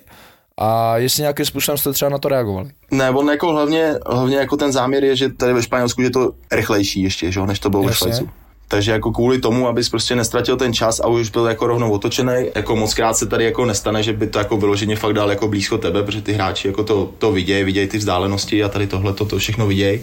a 0.62 0.98
jestli 0.98 1.22
nějakým 1.22 1.46
způsobem 1.46 1.78
jste 1.78 1.94
třeba 1.94 2.10
na 2.10 2.18
to 2.18 2.28
reagovali? 2.28 2.70
Ne, 2.92 3.10
on 3.10 3.30
jako 3.30 3.52
hlavně, 3.52 3.94
hlavně 4.08 4.38
jako 4.38 4.58
ten 4.58 4.72
záměr 4.72 5.04
je, 5.04 5.16
že 5.16 5.30
tady 5.30 5.54
ve 5.54 5.64
Španělsku 5.64 6.02
je 6.02 6.10
to 6.10 6.32
rychlejší 6.52 7.02
ještě, 7.02 7.32
že? 7.32 7.42
než 7.42 7.60
to 7.60 7.70
bylo 7.70 7.84
Jasně. 7.84 8.12
ve 8.12 8.16
Švajcu. 8.16 8.30
Takže 8.68 8.92
jako 8.92 9.12
kvůli 9.12 9.40
tomu, 9.40 9.68
abys 9.68 9.90
prostě 9.90 10.16
nestratil 10.16 10.58
ten 10.58 10.74
čas 10.74 11.00
a 11.00 11.08
už 11.08 11.30
byl 11.30 11.46
jako 11.46 11.68
rovnou 11.68 11.92
otočený, 11.92 12.34
jako 12.56 12.76
moc 12.76 12.94
krát 12.94 13.18
se 13.18 13.26
tady 13.26 13.46
jako 13.46 13.66
nestane, 13.66 14.04
že 14.04 14.14
by 14.14 14.28
to 14.28 14.40
jako 14.40 14.58
vyloženě 14.58 14.96
fakt 14.96 15.14
dal 15.14 15.30
jako 15.30 15.48
blízko 15.48 15.78
tebe, 15.78 16.04
protože 16.04 16.22
ty 16.22 16.34
hráči 16.34 16.68
jako 16.68 16.84
to, 16.84 17.14
to 17.18 17.32
vidějí, 17.32 17.64
vidějí 17.64 17.88
ty 17.88 17.98
vzdálenosti 17.98 18.64
a 18.64 18.70
tady 18.70 18.88
tohle 18.88 19.14
to, 19.14 19.26
to 19.26 19.38
všechno 19.38 19.68
vidějí 19.68 20.02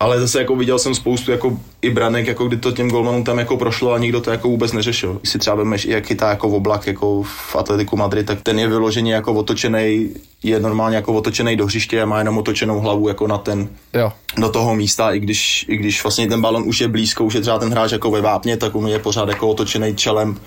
ale 0.00 0.20
zase 0.20 0.38
jako 0.38 0.56
viděl 0.56 0.78
jsem 0.78 0.94
spoustu 0.94 1.30
jako 1.30 1.58
i 1.82 1.90
branek, 1.90 2.26
jako 2.26 2.44
kdy 2.48 2.56
to 2.56 2.72
těm 2.72 2.90
golmanům 2.90 3.24
tam 3.24 3.38
jako 3.38 3.56
prošlo 3.56 3.92
a 3.92 3.98
nikdo 3.98 4.20
to 4.20 4.30
jako 4.30 4.48
vůbec 4.48 4.72
neřešil. 4.72 5.14
Když 5.20 5.30
si 5.30 5.38
třeba 5.38 5.56
vemeš, 5.56 5.84
jak 5.84 6.06
chytá 6.06 6.28
jako 6.28 6.48
v 6.48 6.54
oblak 6.54 6.86
jako 6.86 7.22
v 7.22 7.56
Atletiku 7.56 7.96
Madrid, 7.96 8.26
tak 8.26 8.42
ten 8.42 8.58
je 8.58 8.68
vyloženě 8.68 9.14
jako 9.14 9.32
otočený, 9.32 10.10
je 10.42 10.60
normálně 10.60 10.96
jako 10.96 11.12
otočený 11.12 11.56
do 11.56 11.66
hřiště 11.66 12.02
a 12.02 12.06
má 12.06 12.18
jenom 12.18 12.38
otočenou 12.38 12.80
hlavu 12.80 13.08
jako 13.08 13.26
na 13.26 13.38
ten, 13.38 13.68
jo. 13.94 14.12
do 14.36 14.48
toho 14.48 14.74
místa, 14.74 15.12
i 15.12 15.20
když, 15.20 15.66
i 15.68 15.76
když 15.76 16.02
vlastně 16.02 16.28
ten 16.28 16.40
balon 16.40 16.62
už 16.66 16.80
je 16.80 16.88
blízko, 16.88 17.24
už 17.24 17.34
je 17.34 17.40
třeba 17.40 17.58
ten 17.58 17.70
hráč 17.70 17.92
jako 17.92 18.10
ve 18.10 18.20
vápně, 18.20 18.56
tak 18.56 18.74
on 18.74 18.88
je 18.88 18.98
pořád 18.98 19.28
jako 19.28 19.48
otočený 19.48 19.96
čelem 19.96 20.40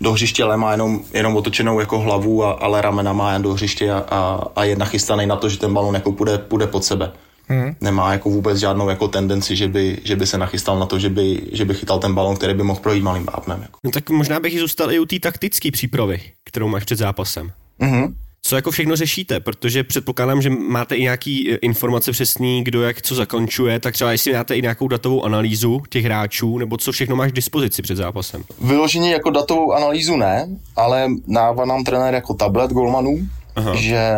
do 0.00 0.12
hřiště, 0.12 0.44
ale 0.44 0.56
má 0.56 0.72
jenom, 0.72 1.00
jenom 1.12 1.36
otočenou 1.36 1.80
jako 1.80 1.98
hlavu, 1.98 2.44
a, 2.44 2.50
ale 2.50 2.82
ramena 2.82 3.12
má 3.12 3.32
jen 3.32 3.42
do 3.42 3.52
hřiště 3.52 3.92
a, 3.92 4.04
a, 4.10 4.44
a 4.56 4.64
je 4.64 4.76
nachystaný 4.76 5.26
na 5.26 5.36
to, 5.36 5.48
že 5.48 5.58
ten 5.58 5.74
balon 5.74 5.94
jako 5.94 6.12
půjde, 6.12 6.38
půjde 6.38 6.66
pod 6.66 6.84
sebe. 6.84 7.12
Hmm. 7.50 7.74
Nemá 7.80 8.12
jako 8.12 8.30
vůbec 8.30 8.58
žádnou 8.58 8.88
jako 8.88 9.08
tendenci, 9.08 9.56
že 9.56 9.68
by, 9.68 9.98
že 10.04 10.16
by 10.16 10.26
se 10.26 10.38
nachystal 10.38 10.78
na 10.78 10.86
to, 10.86 10.98
že 10.98 11.08
by, 11.08 11.42
že 11.52 11.64
by 11.64 11.74
chytal 11.74 11.98
ten 11.98 12.14
balon, 12.14 12.36
který 12.36 12.54
by 12.54 12.62
mohl 12.62 12.80
projít 12.80 13.02
malým 13.02 13.26
vápnem. 13.26 13.62
Jako. 13.62 13.78
No 13.84 13.90
tak 13.90 14.10
možná 14.10 14.40
bych 14.40 14.60
zůstal 14.60 14.92
i 14.92 14.98
u 14.98 15.06
té 15.06 15.20
taktické 15.20 15.70
přípravy, 15.70 16.20
kterou 16.44 16.68
máš 16.68 16.84
před 16.84 16.98
zápasem. 16.98 17.52
Mm-hmm. 17.80 18.14
Co 18.42 18.56
jako 18.56 18.70
všechno 18.70 18.96
řešíte? 18.96 19.40
Protože 19.40 19.84
předpokládám, 19.84 20.42
že 20.42 20.50
máte 20.50 20.96
i 20.96 21.02
nějaký 21.02 21.52
e, 21.52 21.56
informace 21.56 22.12
přesný, 22.12 22.64
kdo 22.64 22.82
jak 22.82 23.02
co 23.02 23.14
zakončuje, 23.14 23.80
tak 23.80 23.94
třeba 23.94 24.12
jestli 24.12 24.32
máte 24.32 24.56
i 24.56 24.62
nějakou 24.62 24.88
datovou 24.88 25.24
analýzu 25.24 25.82
těch 25.88 26.04
hráčů, 26.04 26.58
nebo 26.58 26.76
co 26.76 26.92
všechno 26.92 27.16
máš 27.16 27.32
k 27.32 27.34
dispozici 27.34 27.82
před 27.82 27.96
zápasem? 27.96 28.44
Vyloženě 28.60 29.12
jako 29.12 29.30
datovou 29.30 29.72
analýzu 29.72 30.16
ne, 30.16 30.48
ale 30.76 31.08
dává 31.28 31.64
nám 31.64 31.84
trenér 31.84 32.14
jako 32.14 32.34
tablet 32.34 32.70
golmanů, 32.70 33.18
Aha. 33.56 33.74
že 33.74 34.14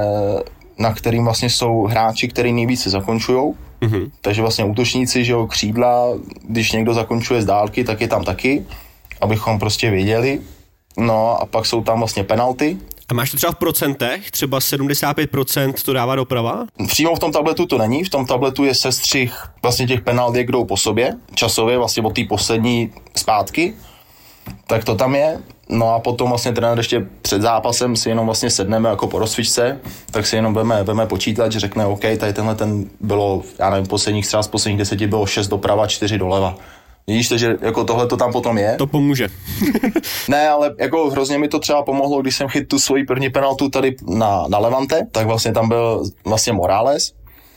na 0.83 0.95
kterým 0.95 1.25
vlastně 1.25 1.51
jsou 1.51 1.83
hráči, 1.83 2.29
který 2.29 2.53
nejvíce 2.53 2.91
zakončují. 2.91 3.55
Mm-hmm. 3.83 4.11
Takže 4.21 4.43
vlastně 4.43 4.65
útočníci, 4.65 5.25
že 5.25 5.33
jo, 5.33 5.47
křídla, 5.47 6.09
když 6.49 6.73
někdo 6.73 6.95
zakončuje 6.95 7.43
z 7.43 7.45
dálky, 7.45 7.85
tak 7.85 8.01
je 8.01 8.09
tam 8.09 8.25
taky, 8.25 8.67
abychom 9.21 9.59
prostě 9.59 9.91
věděli. 9.91 10.41
No 10.97 11.39
a 11.43 11.47
pak 11.47 11.67
jsou 11.67 11.83
tam 11.83 11.99
vlastně 11.99 12.25
penalty. 12.25 12.77
A 13.09 13.15
máš 13.15 13.31
to 13.31 13.37
třeba 13.37 13.53
v 13.53 13.57
procentech? 13.57 14.31
Třeba 14.31 14.59
75% 14.59 15.73
to 15.85 15.93
dává 15.93 16.17
doprava? 16.17 16.67
Přímo 16.87 17.17
v 17.17 17.19
tom 17.19 17.33
tabletu 17.33 17.67
to 17.67 17.79
není. 17.79 18.05
V 18.05 18.11
tom 18.11 18.27
tabletu 18.27 18.65
je 18.65 18.75
sestřih 18.75 19.35
vlastně 19.63 19.87
těch 19.87 20.01
penalt, 20.01 20.37
jak 20.37 20.47
jdou 20.47 20.65
po 20.65 20.77
sobě, 20.77 21.13
časově, 21.35 21.79
vlastně 21.79 22.03
od 22.03 22.15
té 22.15 22.25
poslední 22.25 22.91
zpátky. 23.17 23.75
Tak 24.67 24.85
to 24.85 24.95
tam 24.95 25.15
je. 25.15 25.39
No 25.73 25.95
a 25.95 26.01
potom 26.01 26.29
vlastně 26.29 26.53
trenér 26.53 26.79
ještě 26.79 27.07
před 27.23 27.43
zápasem 27.43 27.97
si 27.97 28.09
jenom 28.09 28.27
vlastně 28.27 28.51
sedneme 28.51 28.89
jako 28.89 29.07
po 29.07 29.19
rozcvičce, 29.19 29.81
tak 30.11 30.27
si 30.27 30.37
jenom 30.37 30.55
veme, 30.55 30.83
veme 30.83 31.07
počítat, 31.07 31.53
že 31.53 31.61
řekne 31.61 31.87
OK, 31.87 32.01
tady 32.01 32.33
tenhle 32.33 32.55
ten 32.55 32.85
bylo, 33.01 33.43
já 33.59 33.71
nevím, 33.71 33.87
posledních 33.87 34.27
třeba 34.27 34.43
z 34.43 34.49
posledních 34.49 34.79
deseti 34.79 35.07
bylo 35.07 35.27
6 35.27 35.49
doprava, 35.49 35.87
4 35.87 36.19
doleva. 36.19 36.57
Vidíš 37.07 37.29
to, 37.29 37.39
že 37.39 37.57
jako 37.61 37.85
tohle 37.85 38.07
to 38.07 38.17
tam 38.17 38.33
potom 38.33 38.59
je? 38.59 38.75
To 38.79 38.87
pomůže. 38.87 39.29
ne, 40.29 40.49
ale 40.49 40.75
jako 40.79 41.11
hrozně 41.11 41.39
mi 41.39 41.49
to 41.49 41.59
třeba 41.59 41.83
pomohlo, 41.83 42.23
když 42.23 42.37
jsem 42.37 42.49
chytil 42.49 42.67
tu 42.67 42.79
svoji 42.79 43.05
první 43.05 43.31
penaltu 43.31 43.69
tady 43.69 43.97
na, 44.09 44.45
na 44.49 44.59
Levante, 44.59 45.07
tak 45.13 45.27
vlastně 45.27 45.53
tam 45.53 45.69
byl 45.69 46.05
vlastně 46.25 46.53
Morales 46.53 47.13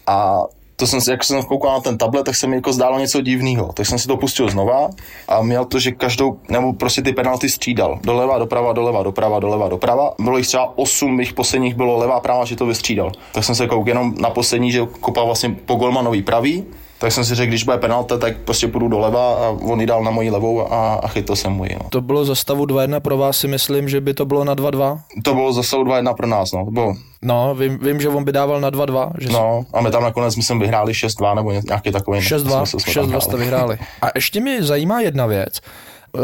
a 0.08 0.40
to 0.76 0.88
jsem 0.88 1.02
si, 1.02 1.12
jak 1.12 1.24
jsem 1.24 1.44
koukal 1.44 1.74
na 1.74 1.80
ten 1.80 1.98
tablet, 1.98 2.24
tak 2.24 2.36
se 2.36 2.48
mi 2.48 2.56
jako 2.56 2.74
zdálo 2.74 3.00
něco 3.00 3.22
divného. 3.22 3.74
Tak 3.74 3.86
jsem 3.86 4.00
si 4.00 4.08
to 4.08 4.18
pustil 4.18 4.50
znova 4.50 4.90
a 5.28 5.42
měl 5.42 5.66
to, 5.66 5.80
že 5.80 5.92
každou, 5.92 6.40
nebo 6.50 6.74
prostě 6.74 7.02
ty 7.02 7.14
penalty 7.14 7.50
střídal. 7.50 8.00
Doleva, 8.04 8.38
doprava, 8.38 8.74
doleva, 8.74 9.04
doprava, 9.04 9.40
doleva, 9.40 9.70
doprava. 9.70 10.14
Bylo 10.20 10.38
jich 10.38 10.48
třeba 10.48 10.78
8, 10.78 11.16
mých 11.16 11.34
posledních 11.34 11.76
bylo 11.76 11.98
levá, 11.98 12.20
práva, 12.20 12.46
že 12.46 12.56
to 12.56 12.66
vystřídal. 12.66 13.12
Tak 13.32 13.44
jsem 13.44 13.56
se 13.56 13.68
koukal 13.68 13.88
jenom 13.88 14.14
na 14.20 14.30
poslední, 14.30 14.72
že 14.72 14.86
kopal 15.00 15.26
vlastně 15.26 15.56
po 15.66 15.76
golmanový 15.76 16.22
pravý, 16.22 16.66
tak 16.98 17.12
jsem 17.12 17.26
si 17.26 17.36
řekl, 17.36 17.48
když 17.50 17.64
bude 17.64 17.78
penalta, 17.78 18.18
tak 18.18 18.38
prostě 18.38 18.68
půjdu 18.68 18.88
doleva 18.88 19.36
a 19.36 19.50
on 19.50 19.82
ji 19.82 19.88
dal 19.88 20.04
na 20.04 20.12
moji 20.12 20.30
levou 20.30 20.74
a, 20.74 20.94
a 20.94 21.08
chytil 21.08 21.36
jsem 21.36 21.52
můj. 21.52 21.70
No. 21.84 21.90
To 21.90 22.02
bylo 22.02 22.26
za 22.26 22.36
stavu 22.36 22.66
2-1 22.66 23.00
pro 23.00 23.18
vás 23.18 23.38
si 23.38 23.48
myslím, 23.48 23.90
že 23.90 24.02
by 24.02 24.14
to 24.14 24.26
bylo 24.26 24.44
na 24.44 24.56
2-2? 24.56 25.00
To 25.24 25.34
bylo 25.34 25.54
za 25.54 25.64
stavu 25.64 25.84
2-1 25.84 26.16
pro 26.16 26.28
nás, 26.28 26.52
no. 26.52 26.66
To 26.66 26.72
bylo, 26.72 26.96
No, 27.22 27.56
vím, 27.56 27.78
vím, 27.82 28.02
že 28.02 28.10
on 28.10 28.24
by 28.24 28.32
dával 28.32 28.62
na 28.62 28.72
2-2. 28.72 29.12
Že 29.20 29.30
no, 29.30 29.66
a 29.74 29.82
my 29.82 29.92
tam 29.92 30.04
nakonec, 30.04 30.36
myslím, 30.36 30.60
vyhráli 30.60 30.94
6-2 30.94 31.36
nebo 31.36 31.52
nějaký 31.52 31.92
takový. 31.92 32.20
6-2, 32.20 32.64
6-2 32.64 33.20
jste 33.20 33.38
vyhráli. 33.38 33.78
A 34.02 34.08
ještě 34.16 34.42
mi 34.42 34.64
zajímá 34.64 35.02
jedna 35.02 35.26
věc 35.26 35.62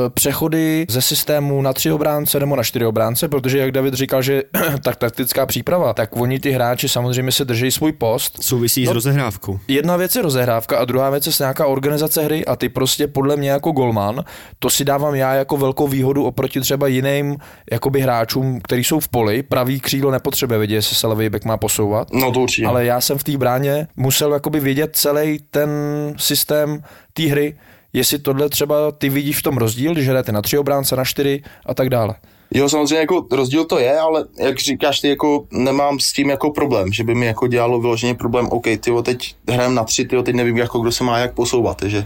přechody 0.10 0.86
ze 0.90 1.02
systému 1.02 1.62
na 1.62 1.74
tři 1.74 1.92
obránce 1.92 2.40
nebo 2.40 2.56
na 2.56 2.64
čtyři 2.64 2.86
obránce, 2.86 3.28
protože 3.28 3.58
jak 3.58 3.72
David 3.72 3.94
říkal, 3.94 4.22
že 4.22 4.44
tak 4.84 4.96
taktická 4.96 5.46
příprava, 5.46 5.94
tak 5.94 6.16
oni 6.16 6.40
ty 6.40 6.52
hráči 6.52 6.90
samozřejmě 6.90 7.32
se 7.32 7.46
drží 7.46 7.72
svůj 7.72 7.92
post. 7.92 8.44
Souvisí 8.44 8.86
no, 8.86 8.92
s 8.92 8.94
rozehrávkou. 8.94 9.60
Jedna 9.68 9.98
věc 9.98 10.16
je 10.16 10.22
rozehrávka 10.22 10.78
a 10.78 10.86
druhá 10.86 11.10
věc 11.10 11.28
je 11.28 11.34
nějaká 11.40 11.66
organizace 11.66 12.24
hry 12.24 12.46
a 12.46 12.56
ty 12.56 12.70
prostě 12.70 13.08
podle 13.08 13.36
mě 13.36 13.50
jako 13.50 13.72
golman, 13.72 14.24
to 14.60 14.70
si 14.70 14.86
dávám 14.86 15.16
já 15.16 15.34
jako 15.34 15.58
velkou 15.58 15.88
výhodu 15.88 16.24
oproti 16.24 16.62
třeba 16.62 16.88
jiným 16.88 17.38
jakoby 17.72 18.02
hráčům, 18.02 18.62
kteří 18.62 18.84
jsou 18.84 19.00
v 19.00 19.08
poli, 19.08 19.44
pravý 19.44 19.80
křídlo 19.80 20.12
nepotřebuje 20.12 20.58
vědět, 20.60 20.76
jestli 20.76 20.96
se 20.96 21.08
levý 21.08 21.30
back 21.30 21.46
má 21.46 21.58
posouvat. 21.58 22.14
No 22.14 22.32
to 22.32 22.40
určitě. 22.40 22.68
Ale 22.68 22.86
já 22.86 23.02
jsem 23.02 23.18
v 23.18 23.24
té 23.24 23.38
bráně 23.38 23.88
musel 23.96 24.34
jakoby 24.34 24.60
vědět 24.60 24.96
celý 24.96 25.40
ten 25.50 25.70
systém 26.18 26.84
té 27.14 27.24
hry, 27.24 27.56
jestli 27.94 28.20
tohle 28.20 28.50
třeba 28.50 28.92
ty 28.92 29.10
vidíš 29.10 29.40
v 29.40 29.44
tom 29.44 29.58
rozdíl, 29.58 29.94
když 29.94 30.08
hrajete 30.08 30.32
na 30.32 30.42
tři 30.42 30.58
obránce, 30.58 30.96
na 30.96 31.06
čtyři 31.06 31.44
a 31.66 31.74
tak 31.74 31.90
dále. 31.90 32.16
Jo, 32.54 32.70
samozřejmě 32.70 32.98
jako 32.98 33.26
rozdíl 33.32 33.66
to 33.66 33.80
je, 33.80 34.00
ale 34.00 34.26
jak 34.40 34.60
říkáš, 34.60 35.00
ty 35.00 35.10
jako 35.10 35.46
nemám 35.52 36.00
s 36.00 36.14
tím 36.14 36.30
jako 36.30 36.52
problém, 36.52 36.94
že 36.94 37.04
by 37.04 37.16
mi 37.16 37.26
jako 37.26 37.48
dělalo 37.48 37.80
vyloženě 37.80 38.14
problém, 38.14 38.48
OK, 38.50 38.64
ty 38.64 38.92
teď 39.04 39.36
hrajem 39.50 39.76
na 39.76 39.84
tři, 39.84 40.06
ty 40.06 40.24
teď 40.24 40.36
nevím, 40.36 40.58
jako 40.58 40.80
kdo 40.80 40.92
se 40.92 41.04
má 41.04 41.18
jak 41.18 41.34
posouvat, 41.34 41.78
takže 41.78 42.06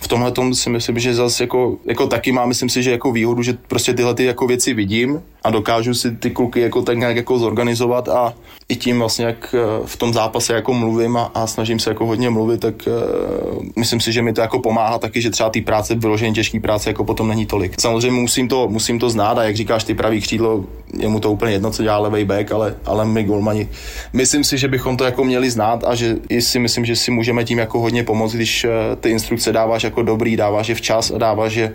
v 0.00 0.08
tomhle 0.08 0.32
tom 0.32 0.54
si 0.54 0.70
myslím, 0.70 0.98
že 0.98 1.14
zase 1.14 1.42
jako, 1.42 1.76
jako 1.84 2.06
taky 2.06 2.32
má, 2.32 2.46
myslím 2.46 2.68
si, 2.68 2.82
že 2.82 2.90
jako 2.90 3.12
výhodu, 3.12 3.42
že 3.42 3.52
prostě 3.68 3.94
tyhle 3.94 4.14
ty 4.14 4.24
jako 4.24 4.46
věci 4.46 4.74
vidím 4.74 5.22
a 5.42 5.50
dokážu 5.50 5.94
si 5.94 6.16
ty 6.16 6.30
kluky 6.30 6.60
jako 6.60 6.82
tak 6.82 6.98
nějak 6.98 7.16
jako 7.16 7.38
zorganizovat 7.38 8.08
a 8.08 8.34
i 8.68 8.76
tím 8.76 8.98
vlastně, 8.98 9.24
jak 9.24 9.54
eh, 9.54 9.86
v 9.86 9.96
tom 9.96 10.12
zápase 10.12 10.54
jako 10.54 10.74
mluvím 10.74 11.16
a, 11.16 11.30
a 11.34 11.46
snažím 11.46 11.78
se 11.78 11.90
jako 11.90 12.06
hodně 12.06 12.30
mluvit, 12.30 12.60
tak 12.60 12.74
uh, 12.86 13.62
myslím 13.76 14.00
si, 14.00 14.12
že 14.12 14.22
mi 14.22 14.32
to 14.32 14.40
jako 14.40 14.58
pomáhá 14.58 14.98
taky, 14.98 15.22
že 15.22 15.30
třeba 15.30 15.50
ty 15.50 15.60
práce, 15.60 15.94
vyloženě 15.94 16.32
těžké 16.32 16.60
práce 16.60 16.90
jako 16.90 17.04
potom 17.04 17.28
není 17.28 17.46
tolik. 17.46 17.80
Samozřejmě 17.80 18.20
musím 18.20 18.48
to, 18.48 18.68
musím 18.68 18.98
to 18.98 19.10
znát 19.10 19.38
a 19.38 19.44
jak 19.44 19.56
říkáš, 19.56 19.84
ty 19.84 19.94
pravý 19.94 20.20
křídlo, 20.20 20.64
je 20.98 21.08
mu 21.08 21.20
to 21.20 21.32
úplně 21.32 21.52
jedno, 21.52 21.70
co 21.70 21.82
dělá 21.82 21.98
levý 21.98 22.24
back, 22.24 22.52
ale, 22.52 22.74
ale 22.84 23.04
my 23.04 23.24
golmani, 23.24 23.68
myslím 24.12 24.44
si, 24.44 24.58
že 24.58 24.68
bychom 24.68 24.96
to 24.96 25.04
jako 25.04 25.24
měli 25.24 25.50
znát 25.50 25.84
a 25.84 25.94
že 25.94 26.16
si 26.40 26.58
myslím, 26.58 26.84
že 26.84 26.96
si 26.96 27.10
můžeme 27.10 27.44
tím 27.44 27.58
jako 27.58 27.80
hodně 27.80 28.04
pomoct, 28.04 28.32
když 28.32 28.64
uh, 28.64 28.70
ty 29.00 29.10
instrukce 29.10 29.52
dáváš 29.52 29.82
jako 29.82 30.02
dobrý, 30.02 30.36
dáváš 30.36 30.68
je 30.68 30.74
včas 30.74 31.10
a 31.10 31.18
dáváš 31.18 31.54
je 31.54 31.72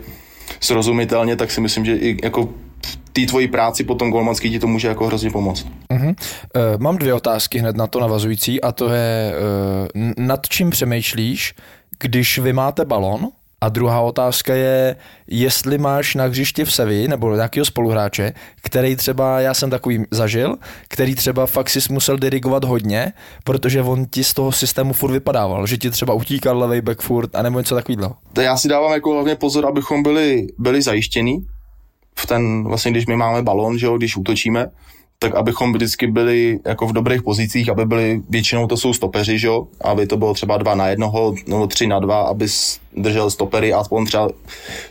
srozumitelně, 0.59 1.35
tak 1.35 1.51
si 1.51 1.61
myslím, 1.61 1.85
že 1.85 1.95
i 1.95 2.17
jako 2.23 2.49
té 3.13 3.25
tvojí 3.25 3.47
práci 3.47 3.83
potom 3.83 4.11
golmanský 4.11 4.49
ti 4.49 4.59
to 4.59 4.67
může 4.67 4.87
jako 4.87 5.07
hrozně 5.07 5.31
pomoct. 5.31 5.65
Uh-huh. 5.89 6.07
Uh, 6.07 6.15
mám 6.77 6.97
dvě 6.97 7.13
otázky 7.13 7.59
hned 7.59 7.75
na 7.75 7.87
to 7.87 7.99
navazující 7.99 8.61
a 8.61 8.71
to 8.71 8.89
je, 8.89 9.33
uh, 9.95 10.11
nad 10.17 10.47
čím 10.47 10.69
přemýšlíš, 10.69 11.53
když 11.99 12.39
vy 12.39 12.53
máte 12.53 12.85
balon 12.85 13.27
a 13.61 13.69
druhá 13.69 14.01
otázka 14.01 14.55
je, 14.55 14.95
jestli 15.27 15.77
máš 15.77 16.15
na 16.15 16.25
hřišti 16.25 16.65
v 16.65 16.73
Sevi 16.73 17.07
nebo 17.07 17.35
nějakého 17.35 17.65
spoluhráče, 17.65 18.33
který 18.61 18.95
třeba, 18.95 19.39
já 19.39 19.53
jsem 19.53 19.69
takový 19.69 20.05
zažil, 20.11 20.55
který 20.87 21.15
třeba 21.15 21.45
fakt 21.45 21.69
si 21.69 21.79
musel 21.89 22.17
dirigovat 22.17 22.63
hodně, 22.63 23.13
protože 23.43 23.81
on 23.81 24.05
ti 24.05 24.23
z 24.23 24.33
toho 24.33 24.51
systému 24.51 24.93
furt 24.93 25.11
vypadával, 25.11 25.67
že 25.67 25.77
ti 25.77 25.89
třeba 25.89 26.13
utíkal 26.13 26.57
levej 26.59 26.81
back 26.81 27.01
furt 27.01 27.35
a 27.35 27.41
nebo 27.41 27.59
něco 27.59 27.75
takového. 27.75 28.15
Já 28.41 28.57
si 28.57 28.67
dávám 28.67 28.93
jako 28.93 29.13
hlavně 29.13 29.35
pozor, 29.35 29.65
abychom 29.65 30.03
byli, 30.03 30.47
byli 30.57 30.81
zajištění, 30.81 31.37
v 32.15 32.25
ten, 32.25 32.63
vlastně 32.63 32.91
když 32.91 33.05
my 33.05 33.15
máme 33.15 33.41
balon, 33.41 33.77
že 33.77 33.85
jo, 33.85 33.97
když 33.97 34.17
útočíme, 34.17 34.67
tak 35.19 35.35
abychom 35.35 35.73
vždycky 35.73 36.07
byli 36.07 36.59
jako 36.65 36.87
v 36.87 36.93
dobrých 36.93 37.23
pozicích, 37.23 37.69
aby 37.69 37.85
byli, 37.85 38.21
většinou 38.29 38.67
to 38.67 38.77
jsou 38.77 38.93
stopeři, 38.93 39.39
že 39.39 39.47
jo, 39.47 39.67
aby 39.81 40.07
to 40.07 40.17
bylo 40.17 40.33
třeba 40.33 40.57
dva 40.57 40.75
na 40.75 40.87
jednoho 40.87 41.35
nebo 41.47 41.67
tři 41.67 41.87
na 41.87 41.99
dva, 41.99 42.21
aby 42.21 42.47
držel 42.97 43.31
stopery 43.31 43.73
aspoň 43.73 44.05
třeba 44.05 44.29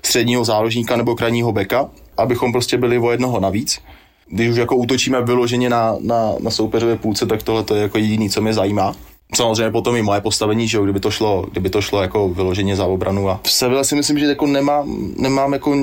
středního 0.02 0.44
záložníka 0.44 0.96
nebo 0.96 1.14
krajního 1.14 1.52
beka, 1.52 1.90
abychom 2.16 2.52
prostě 2.52 2.78
byli 2.78 2.98
o 2.98 3.11
jednoho 3.11 3.40
navíc. 3.40 3.80
Když 4.28 4.48
už 4.48 4.56
jako 4.56 4.76
útočíme 4.76 5.22
vyloženě 5.22 5.70
na, 5.70 5.96
na, 6.00 6.32
na 6.40 6.50
soupeřové 6.50 6.96
půlce, 6.96 7.26
tak 7.26 7.42
tohle 7.42 7.64
to 7.64 7.74
je 7.74 7.82
jako 7.82 7.98
jediný, 7.98 8.30
co 8.30 8.40
mě 8.40 8.54
zajímá 8.54 8.94
samozřejmě 9.34 9.70
potom 9.70 9.96
i 9.96 10.02
moje 10.02 10.20
postavení, 10.20 10.68
že 10.68 10.76
jo, 10.76 10.84
kdyby 10.84 11.00
to 11.00 11.10
šlo, 11.10 11.46
kdyby 11.50 11.70
to 11.70 11.82
šlo 11.82 12.02
jako 12.02 12.28
vyloženě 12.28 12.76
za 12.76 12.84
obranu 12.84 13.30
a 13.30 13.40
v 13.42 13.52
Sevilla 13.52 13.84
si 13.84 13.94
myslím, 13.94 14.18
že 14.18 14.26
jako 14.26 14.46
nemám, 14.46 15.12
nemám 15.16 15.52
jako 15.52 15.74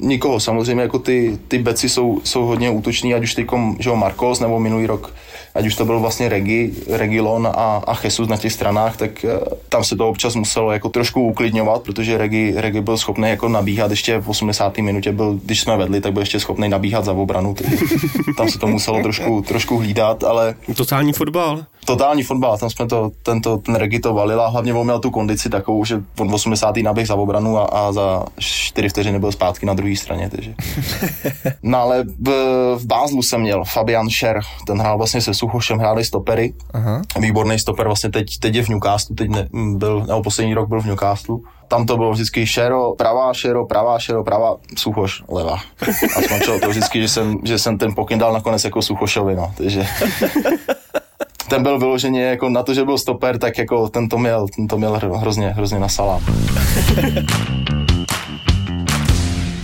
nikoho, 0.00 0.40
samozřejmě 0.40 0.82
jako 0.82 0.98
ty, 0.98 1.38
ty 1.48 1.58
beci 1.58 1.88
jsou, 1.88 2.20
jsou 2.24 2.44
hodně 2.44 2.70
útoční, 2.70 3.14
ať 3.14 3.22
už 3.22 3.34
teďkom, 3.34 3.76
že 3.80 3.90
jo, 3.90 3.96
Marcos 3.96 4.40
nebo 4.40 4.60
minulý 4.60 4.86
rok 4.86 5.12
ať 5.54 5.66
už 5.66 5.74
to 5.74 5.84
byl 5.84 6.00
vlastně 6.00 6.28
Regi, 6.28 6.72
Regilon 6.88 7.46
a, 7.46 7.82
a 7.86 7.98
Jesus 8.04 8.28
na 8.28 8.36
těch 8.36 8.52
stranách, 8.52 8.96
tak 8.96 9.10
uh, 9.24 9.30
tam 9.68 9.84
se 9.84 9.96
to 9.96 10.08
občas 10.08 10.34
muselo 10.34 10.72
jako 10.72 10.88
trošku 10.88 11.22
uklidňovat, 11.22 11.82
protože 11.82 12.18
Regi, 12.18 12.54
Regi 12.56 12.80
byl 12.80 12.98
schopný 12.98 13.28
jako 13.28 13.48
nabíhat 13.48 13.90
ještě 13.90 14.18
v 14.18 14.28
80. 14.28 14.78
minutě, 14.78 15.12
byl, 15.12 15.40
když 15.44 15.60
jsme 15.60 15.76
vedli, 15.76 16.00
tak 16.00 16.12
byl 16.12 16.22
ještě 16.22 16.40
schopný 16.40 16.68
nabíhat 16.68 17.04
za 17.04 17.12
obranu, 17.12 17.54
tam 18.36 18.48
se 18.48 18.58
to 18.58 18.66
muselo 18.66 19.02
trošku, 19.02 19.42
trošku 19.42 19.78
hlídat, 19.78 20.24
ale... 20.24 20.54
Totální 20.76 21.12
fotbal. 21.12 21.64
Totální 21.84 22.22
fotbal, 22.22 22.58
tam 22.58 22.70
jsme 22.70 22.86
to, 22.86 23.10
tento, 23.22 23.58
ten 23.58 23.74
Regi 23.74 24.00
to 24.00 24.14
valil 24.14 24.40
a 24.42 24.48
hlavně 24.48 24.74
on 24.74 24.84
měl 24.84 24.98
tu 24.98 25.10
kondici 25.10 25.50
takovou, 25.50 25.84
že 25.84 26.02
on 26.18 26.30
v 26.30 26.34
80. 26.34 26.76
naběh 26.76 27.06
za 27.06 27.14
obranu 27.14 27.58
a, 27.58 27.64
a 27.64 27.92
za 27.92 28.24
4 28.38 28.88
vteřiny 28.88 29.18
byl 29.18 29.32
zpátky 29.32 29.66
na 29.66 29.74
druhé 29.74 29.96
straně, 29.96 30.30
takže. 30.30 30.54
No 31.62 31.78
ale 31.78 32.04
v, 32.04 32.28
v 32.76 32.86
Bázlu 32.86 33.22
jsem 33.22 33.40
měl 33.40 33.64
Fabian 33.64 34.10
Scher, 34.10 34.40
ten 34.66 34.80
hrál 34.80 34.98
vlastně 34.98 35.20
se 35.20 35.34
Suchošem 35.34 35.78
hráli 35.78 36.04
stopery. 36.04 36.54
Aha. 36.74 37.02
Výborný 37.20 37.58
stoper, 37.58 37.86
vlastně 37.86 38.10
teď, 38.10 38.38
teď 38.38 38.54
je 38.54 38.62
v 38.62 38.68
Newcastle, 38.68 39.16
teď 39.16 39.30
ne, 39.30 39.48
byl, 39.52 40.04
nebo 40.08 40.22
poslední 40.22 40.54
rok 40.54 40.68
byl 40.68 40.80
v 40.80 40.86
Newcastle. 40.86 41.36
Tam 41.68 41.86
to 41.86 41.96
bylo 41.96 42.12
vždycky 42.12 42.46
šero, 42.46 42.94
pravá 42.94 43.34
šero, 43.34 43.66
pravá 43.66 43.98
šero, 43.98 44.24
pravá, 44.24 44.56
Suchoš, 44.76 45.22
levá. 45.28 45.58
A 46.16 46.22
skončilo 46.22 46.60
to 46.60 46.68
vždycky, 46.68 47.00
že 47.00 47.08
jsem, 47.08 47.38
že 47.44 47.58
jsem 47.58 47.78
ten 47.78 47.94
pokyn 47.94 48.18
dal 48.18 48.32
nakonec 48.32 48.64
jako 48.64 48.82
Suchošovi, 48.82 49.36
no, 49.36 49.52
takže... 49.56 49.86
ten 51.48 51.62
byl 51.62 51.78
vyloženě 51.78 52.22
jako 52.22 52.48
na 52.48 52.62
to, 52.62 52.74
že 52.74 52.84
byl 52.84 52.98
stoper, 52.98 53.38
tak 53.38 53.58
jako 53.58 53.88
ten 53.88 54.08
to 54.08 54.18
měl, 54.18 54.46
ten 54.56 54.68
to 54.68 54.78
měl 54.78 55.00
hrozně, 55.16 55.48
hrozně 55.48 55.78
na 55.78 55.88
salám. 55.88 56.24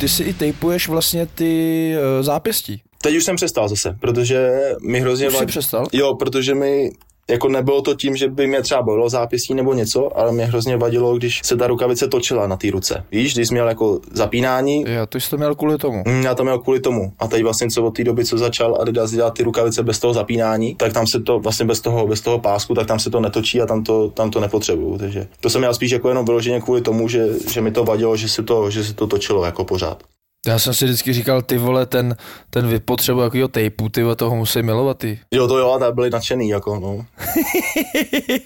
Ty 0.00 0.08
si 0.08 0.22
i 0.22 0.32
tejpuješ 0.32 0.88
vlastně 0.88 1.26
ty 1.26 1.94
uh, 1.96 2.24
zápěstí. 2.24 2.82
Teď 3.02 3.16
už 3.16 3.24
jsem 3.24 3.36
přestal 3.36 3.68
zase, 3.68 3.96
protože 4.00 4.50
mi 4.86 5.00
hrozně... 5.00 5.28
Už 5.28 5.36
jsi 5.36 5.46
přestal? 5.46 5.86
Jo, 5.92 6.14
protože 6.14 6.54
mi 6.54 6.90
jako 7.30 7.48
nebylo 7.48 7.82
to 7.82 7.94
tím, 7.94 8.16
že 8.16 8.28
by 8.28 8.46
mě 8.46 8.62
třeba 8.62 8.82
bolelo 8.82 9.08
zápěstí 9.08 9.54
nebo 9.54 9.74
něco, 9.74 10.18
ale 10.18 10.32
mě 10.32 10.44
hrozně 10.44 10.76
vadilo, 10.76 11.16
když 11.16 11.40
se 11.44 11.56
ta 11.56 11.66
rukavice 11.66 12.08
točila 12.08 12.46
na 12.46 12.56
té 12.56 12.70
ruce. 12.70 13.04
Víš, 13.12 13.34
když 13.34 13.48
jsi 13.48 13.54
měl 13.54 13.68
jako 13.68 14.00
zapínání. 14.12 14.84
Jo, 14.88 15.06
to 15.06 15.20
jsi 15.20 15.30
to 15.30 15.36
měl 15.36 15.54
kvůli 15.54 15.78
tomu. 15.78 16.02
Mm, 16.06 16.22
já 16.22 16.34
to 16.34 16.44
měl 16.44 16.58
kvůli 16.58 16.80
tomu. 16.80 17.12
A 17.18 17.28
teď 17.28 17.42
vlastně 17.42 17.70
co 17.70 17.84
od 17.84 17.96
té 17.96 18.04
doby, 18.04 18.24
co 18.24 18.38
začal 18.38 18.78
Adidas 18.80 19.10
dělat 19.10 19.34
ty 19.34 19.42
rukavice 19.42 19.82
bez 19.82 19.98
toho 19.98 20.14
zapínání, 20.14 20.74
tak 20.74 20.92
tam 20.92 21.06
se 21.06 21.20
to 21.20 21.38
vlastně 21.38 21.66
bez 21.66 21.80
toho, 21.80 22.06
bez 22.06 22.20
toho 22.20 22.38
pásku, 22.38 22.74
tak 22.74 22.86
tam 22.86 22.98
se 22.98 23.10
to 23.10 23.20
netočí 23.20 23.60
a 23.60 23.66
tam 23.66 23.84
to, 23.84 24.10
tam 24.10 24.30
to 24.30 24.40
nepotřebuju. 24.40 24.98
Takže 24.98 25.26
to 25.40 25.50
jsem 25.50 25.60
měl 25.60 25.74
spíš 25.74 25.90
jako 25.90 26.08
jenom 26.08 26.24
vyloženě 26.24 26.60
kvůli 26.60 26.80
tomu, 26.80 27.08
že, 27.08 27.26
že 27.52 27.60
mi 27.60 27.70
to 27.70 27.84
vadilo, 27.84 28.16
že 28.16 28.28
se 28.28 28.42
to, 28.42 28.70
že 28.70 28.84
se 28.84 28.94
to 28.94 29.06
točilo 29.06 29.44
jako 29.44 29.64
pořád. 29.64 30.02
Já 30.46 30.58
jsem 30.58 30.74
si 30.74 30.84
vždycky 30.84 31.12
říkal, 31.12 31.42
ty 31.42 31.58
vole, 31.58 31.86
ten, 31.86 32.16
ten 32.50 32.68
vypotřebu 32.68 33.20
jakýho 33.20 33.48
tejpu, 33.48 33.88
ty 33.88 34.02
vole, 34.02 34.16
toho 34.16 34.36
musí 34.36 34.62
milovat, 34.62 34.98
ty. 34.98 35.18
Jo, 35.34 35.48
to 35.48 35.58
jo, 35.58 35.76
tak 35.80 35.94
byli 35.94 36.10
nadšený, 36.10 36.48
jako, 36.48 36.80
no. 36.80 36.96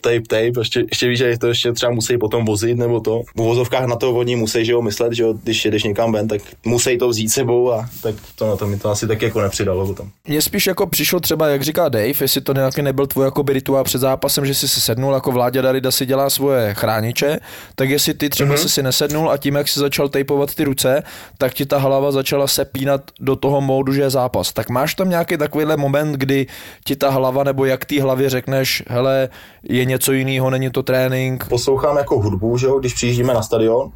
tape, 0.01 0.21
tape, 0.21 0.53
ještě, 0.59 0.81
ještě 0.81 1.09
víš, 1.09 1.19
že 1.19 1.39
to 1.39 1.47
ještě 1.47 1.73
třeba 1.73 1.93
musí 1.93 2.19
potom 2.19 2.45
vozit, 2.45 2.79
nebo 2.79 3.01
to. 3.01 3.23
V 3.37 3.39
vozovkách 3.39 3.87
na 3.87 3.97
to 3.97 4.13
vodní 4.13 4.37
musí, 4.37 4.65
že 4.65 4.73
jo, 4.73 4.83
myslet, 4.83 5.13
že 5.13 5.23
jo, 5.23 5.35
když 5.43 5.65
jedeš 5.65 5.83
někam 5.83 6.13
ven, 6.13 6.29
tak 6.29 6.41
musí 6.65 6.99
to 6.99 7.09
vzít 7.09 7.29
sebou 7.29 7.73
a 7.73 7.89
tak 8.03 8.15
to 8.35 8.47
na 8.47 8.57
to 8.57 8.67
mi 8.67 8.79
to 8.79 8.91
asi 8.91 9.07
tak 9.07 9.23
jako 9.23 9.41
nepřidalo 9.41 9.87
potom. 9.87 10.11
Mně 10.29 10.43
spíš 10.43 10.67
jako 10.67 10.87
přišlo 10.87 11.21
třeba, 11.21 11.49
jak 11.49 11.63
říká 11.63 11.89
Dave, 11.89 12.13
jestli 12.21 12.41
to 12.41 12.53
nějaký 12.53 12.83
nebyl 12.83 13.07
tvůj 13.07 13.25
jako 13.25 13.45
rituál 13.49 13.85
před 13.85 13.99
zápasem, 13.99 14.47
že 14.47 14.55
jsi 14.55 14.69
si 14.69 14.81
sednul, 14.81 15.15
jako 15.15 15.33
vládě 15.33 15.63
Darida 15.63 15.91
si 15.91 16.07
dělá 16.07 16.31
svoje 16.31 16.75
chrániče, 16.75 17.39
tak 17.75 17.91
jestli 17.91 18.15
ty 18.15 18.29
třeba 18.29 18.55
mm-hmm. 18.55 18.63
si 18.63 18.69
si 18.69 18.83
nesednul 18.83 19.31
a 19.31 19.37
tím, 19.37 19.55
jak 19.55 19.69
si 19.69 19.81
začal 19.81 20.09
tejpovat 20.09 20.55
ty 20.55 20.65
ruce, 20.65 21.03
tak 21.39 21.55
ti 21.55 21.67
ta 21.67 21.84
hlava 21.85 22.13
začala 22.13 22.47
se 22.47 22.65
pínat 22.65 23.01
do 23.21 23.37
toho 23.37 23.61
módu, 23.61 23.93
že 23.93 24.03
je 24.03 24.11
zápas. 24.11 24.53
Tak 24.53 24.69
máš 24.69 24.95
tam 24.95 25.11
nějaký 25.11 25.37
takovýhle 25.37 25.77
moment, 25.77 26.13
kdy 26.13 26.47
ti 26.85 26.97
ta 26.97 27.11
hlava, 27.11 27.45
nebo 27.45 27.65
jak 27.65 27.85
té 27.85 28.03
hlavě 28.03 28.31
řekneš, 28.31 28.83
hele, 28.87 29.29
je 29.63 29.85
něco 29.85 30.13
jiného, 30.13 30.51
není 30.51 30.71
to 30.71 30.83
trénink. 30.83 31.49
Poslouchám 31.49 31.97
jako 31.97 32.21
hudbu, 32.21 32.59
že 32.59 32.67
jo, 32.67 32.79
když 32.79 32.95
přijíždíme 32.95 33.35
na 33.35 33.43
stadion 33.43 33.93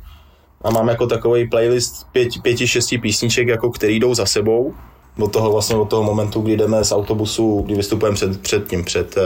a 0.63 0.71
mám 0.71 0.89
jako 0.89 1.07
takový 1.07 1.49
playlist 1.49 2.07
pět, 2.13 2.29
pěti, 2.43 2.67
šesti 2.69 2.99
písniček, 2.99 3.49
jako 3.49 3.71
který 3.71 4.01
jdou 4.01 4.15
za 4.15 4.27
sebou 4.27 4.75
od 5.19 5.33
toho 5.33 5.53
vlastně 5.53 5.77
od 5.77 5.91
toho 5.91 6.03
momentu, 6.03 6.41
kdy 6.41 6.57
jdeme 6.57 6.85
z 6.85 6.93
autobusu, 6.93 7.63
kdy 7.67 7.75
vystupujeme 7.75 8.15
před, 8.15 8.41
před 8.41 8.69
tím, 8.69 8.85
před, 8.85 9.17
uh, 9.17 9.23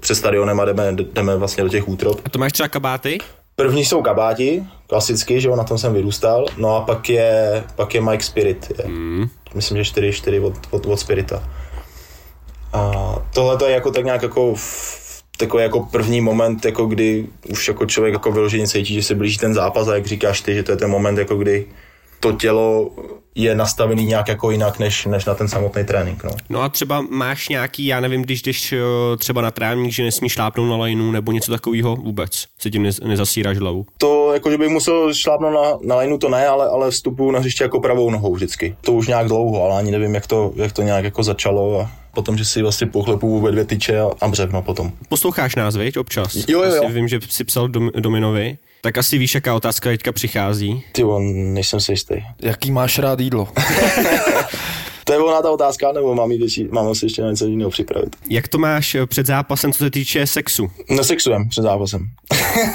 před 0.00 0.14
stadionem 0.14 0.60
a 0.60 0.64
jdeme, 0.64 0.92
jdeme 0.92 1.36
vlastně 1.36 1.64
do 1.64 1.68
těch 1.68 1.88
útrop. 1.88 2.20
A 2.24 2.30
to 2.30 2.38
máš 2.38 2.52
třeba 2.52 2.68
kabáty? 2.68 3.18
První 3.56 3.84
jsou 3.84 4.02
kabáti, 4.02 4.62
klasicky, 4.86 5.40
že 5.40 5.48
jo, 5.48 5.56
na 5.56 5.64
tom 5.64 5.78
jsem 5.78 5.94
vyrůstal, 5.94 6.46
no 6.56 6.76
a 6.76 6.80
pak 6.80 7.08
je, 7.08 7.64
pak 7.76 7.94
je 7.94 8.00
Mike 8.00 8.24
Spirit, 8.24 8.72
je. 8.78 8.88
Mm. 8.88 9.26
myslím, 9.54 9.78
že 9.78 9.84
4, 9.84 10.12
4 10.12 10.40
od, 10.40 10.54
od, 10.70 10.86
od 10.86 10.96
Spirita. 10.96 11.48
A 12.72 12.92
tohle 13.34 13.56
to 13.56 13.66
je 13.66 13.74
jako 13.74 13.90
tak 13.90 14.04
nějak 14.04 14.22
jako 14.22 14.54
v, 14.54 15.22
takový 15.36 15.62
jako 15.62 15.80
první 15.80 16.20
moment, 16.20 16.64
jako 16.64 16.86
kdy 16.86 17.26
už 17.48 17.68
jako 17.68 17.86
člověk 17.86 18.12
jako 18.12 18.32
vyloženě 18.32 18.66
cítí, 18.66 18.94
že 18.94 19.02
se 19.02 19.14
blíží 19.14 19.38
ten 19.38 19.54
zápas 19.54 19.88
a 19.88 19.94
jak 19.94 20.06
říkáš 20.06 20.40
ty, 20.40 20.54
že 20.54 20.62
to 20.62 20.72
je 20.72 20.76
ten 20.76 20.90
moment, 20.90 21.18
jako 21.18 21.36
kdy 21.36 21.66
to 22.20 22.32
tělo 22.32 22.90
je 23.36 23.54
nastavený 23.54 24.06
nějak 24.06 24.28
jako 24.28 24.50
jinak, 24.50 24.78
než, 24.78 25.06
než 25.06 25.24
na 25.24 25.34
ten 25.34 25.48
samotný 25.48 25.84
trénink. 25.84 26.24
No. 26.24 26.30
no 26.48 26.62
a 26.62 26.68
třeba 26.68 27.00
máš 27.10 27.48
nějaký, 27.48 27.86
já 27.86 28.00
nevím, 28.00 28.22
když 28.22 28.42
jdeš 28.42 28.72
eh, 28.72 28.78
třeba 29.18 29.42
na 29.42 29.50
trávník, 29.50 29.92
že 29.92 30.04
nesmíš 30.04 30.32
šlápnout 30.32 30.70
na 30.70 30.76
lajnu 30.76 31.10
nebo 31.10 31.32
něco 31.32 31.52
takového 31.52 31.96
vůbec, 31.96 32.44
se 32.58 32.70
tím 32.70 32.82
nez, 32.82 33.00
nezasíráš 33.00 33.58
hlavu? 33.58 33.86
To, 33.98 34.32
jako 34.32 34.50
že 34.50 34.58
bych 34.58 34.68
musel 34.68 35.14
šlápnout 35.14 35.54
na, 35.54 35.88
na 35.88 35.94
lajnu, 35.94 36.18
to 36.18 36.28
ne, 36.28 36.46
ale, 36.46 36.68
ale 36.68 36.90
vstupu 36.90 37.30
na 37.30 37.38
hřiště 37.38 37.64
jako 37.64 37.80
pravou 37.80 38.10
nohou 38.10 38.34
vždycky. 38.34 38.76
To 38.80 38.92
už 38.92 39.08
nějak 39.08 39.28
dlouho, 39.28 39.64
ale 39.64 39.78
ani 39.78 39.90
nevím, 39.90 40.14
jak 40.14 40.26
to, 40.26 40.52
jak 40.56 40.72
to 40.72 40.82
nějak 40.82 41.04
jako 41.04 41.22
začalo 41.22 41.80
a 41.80 41.90
potom, 42.14 42.38
že 42.38 42.44
si 42.44 42.62
vlastně 42.62 42.86
pochlepu 42.86 43.40
ve 43.40 43.50
dvě 43.52 43.64
tyče 43.64 44.00
a, 44.00 44.10
a 44.20 44.28
břevno 44.28 44.62
potom. 44.62 44.92
Posloucháš 45.08 45.56
nás, 45.56 45.76
viď, 45.76 45.96
občas? 45.96 46.34
Jo, 46.34 46.62
jo, 46.62 46.74
jo. 46.74 46.84
Asi 46.84 46.92
vím, 46.92 47.08
že 47.08 47.18
jsi 47.28 47.44
psal 47.44 47.68
dom, 47.68 47.90
Dominovi. 48.00 48.58
Tak 48.80 48.98
asi 48.98 49.18
víš, 49.18 49.34
jaká 49.34 49.54
otázka 49.54 49.90
teďka 49.90 50.12
přichází. 50.12 50.84
Ty 50.92 51.04
on, 51.04 51.54
nejsem 51.54 51.80
si 51.80 51.92
jistý. 51.92 52.14
Jaký 52.42 52.70
máš 52.70 52.98
rád 52.98 53.20
jídlo? 53.20 53.48
to 55.04 55.12
je 55.12 55.18
ona 55.18 55.42
ta 55.42 55.50
otázka, 55.50 55.92
nebo 55.92 56.14
mám, 56.14 56.32
jít, 56.32 56.72
mám 56.72 56.94
si 56.94 57.06
ještě 57.06 57.22
něco 57.22 57.46
jiného 57.46 57.70
připravit? 57.70 58.16
Jak 58.30 58.48
to 58.48 58.58
máš 58.58 58.94
eh, 58.94 59.06
před 59.06 59.26
zápasem, 59.26 59.72
co 59.72 59.78
se 59.78 59.90
týče 59.90 60.26
sexu? 60.26 60.70
Nesexujem 60.90 61.48
před 61.48 61.62
zápasem. 61.62 62.06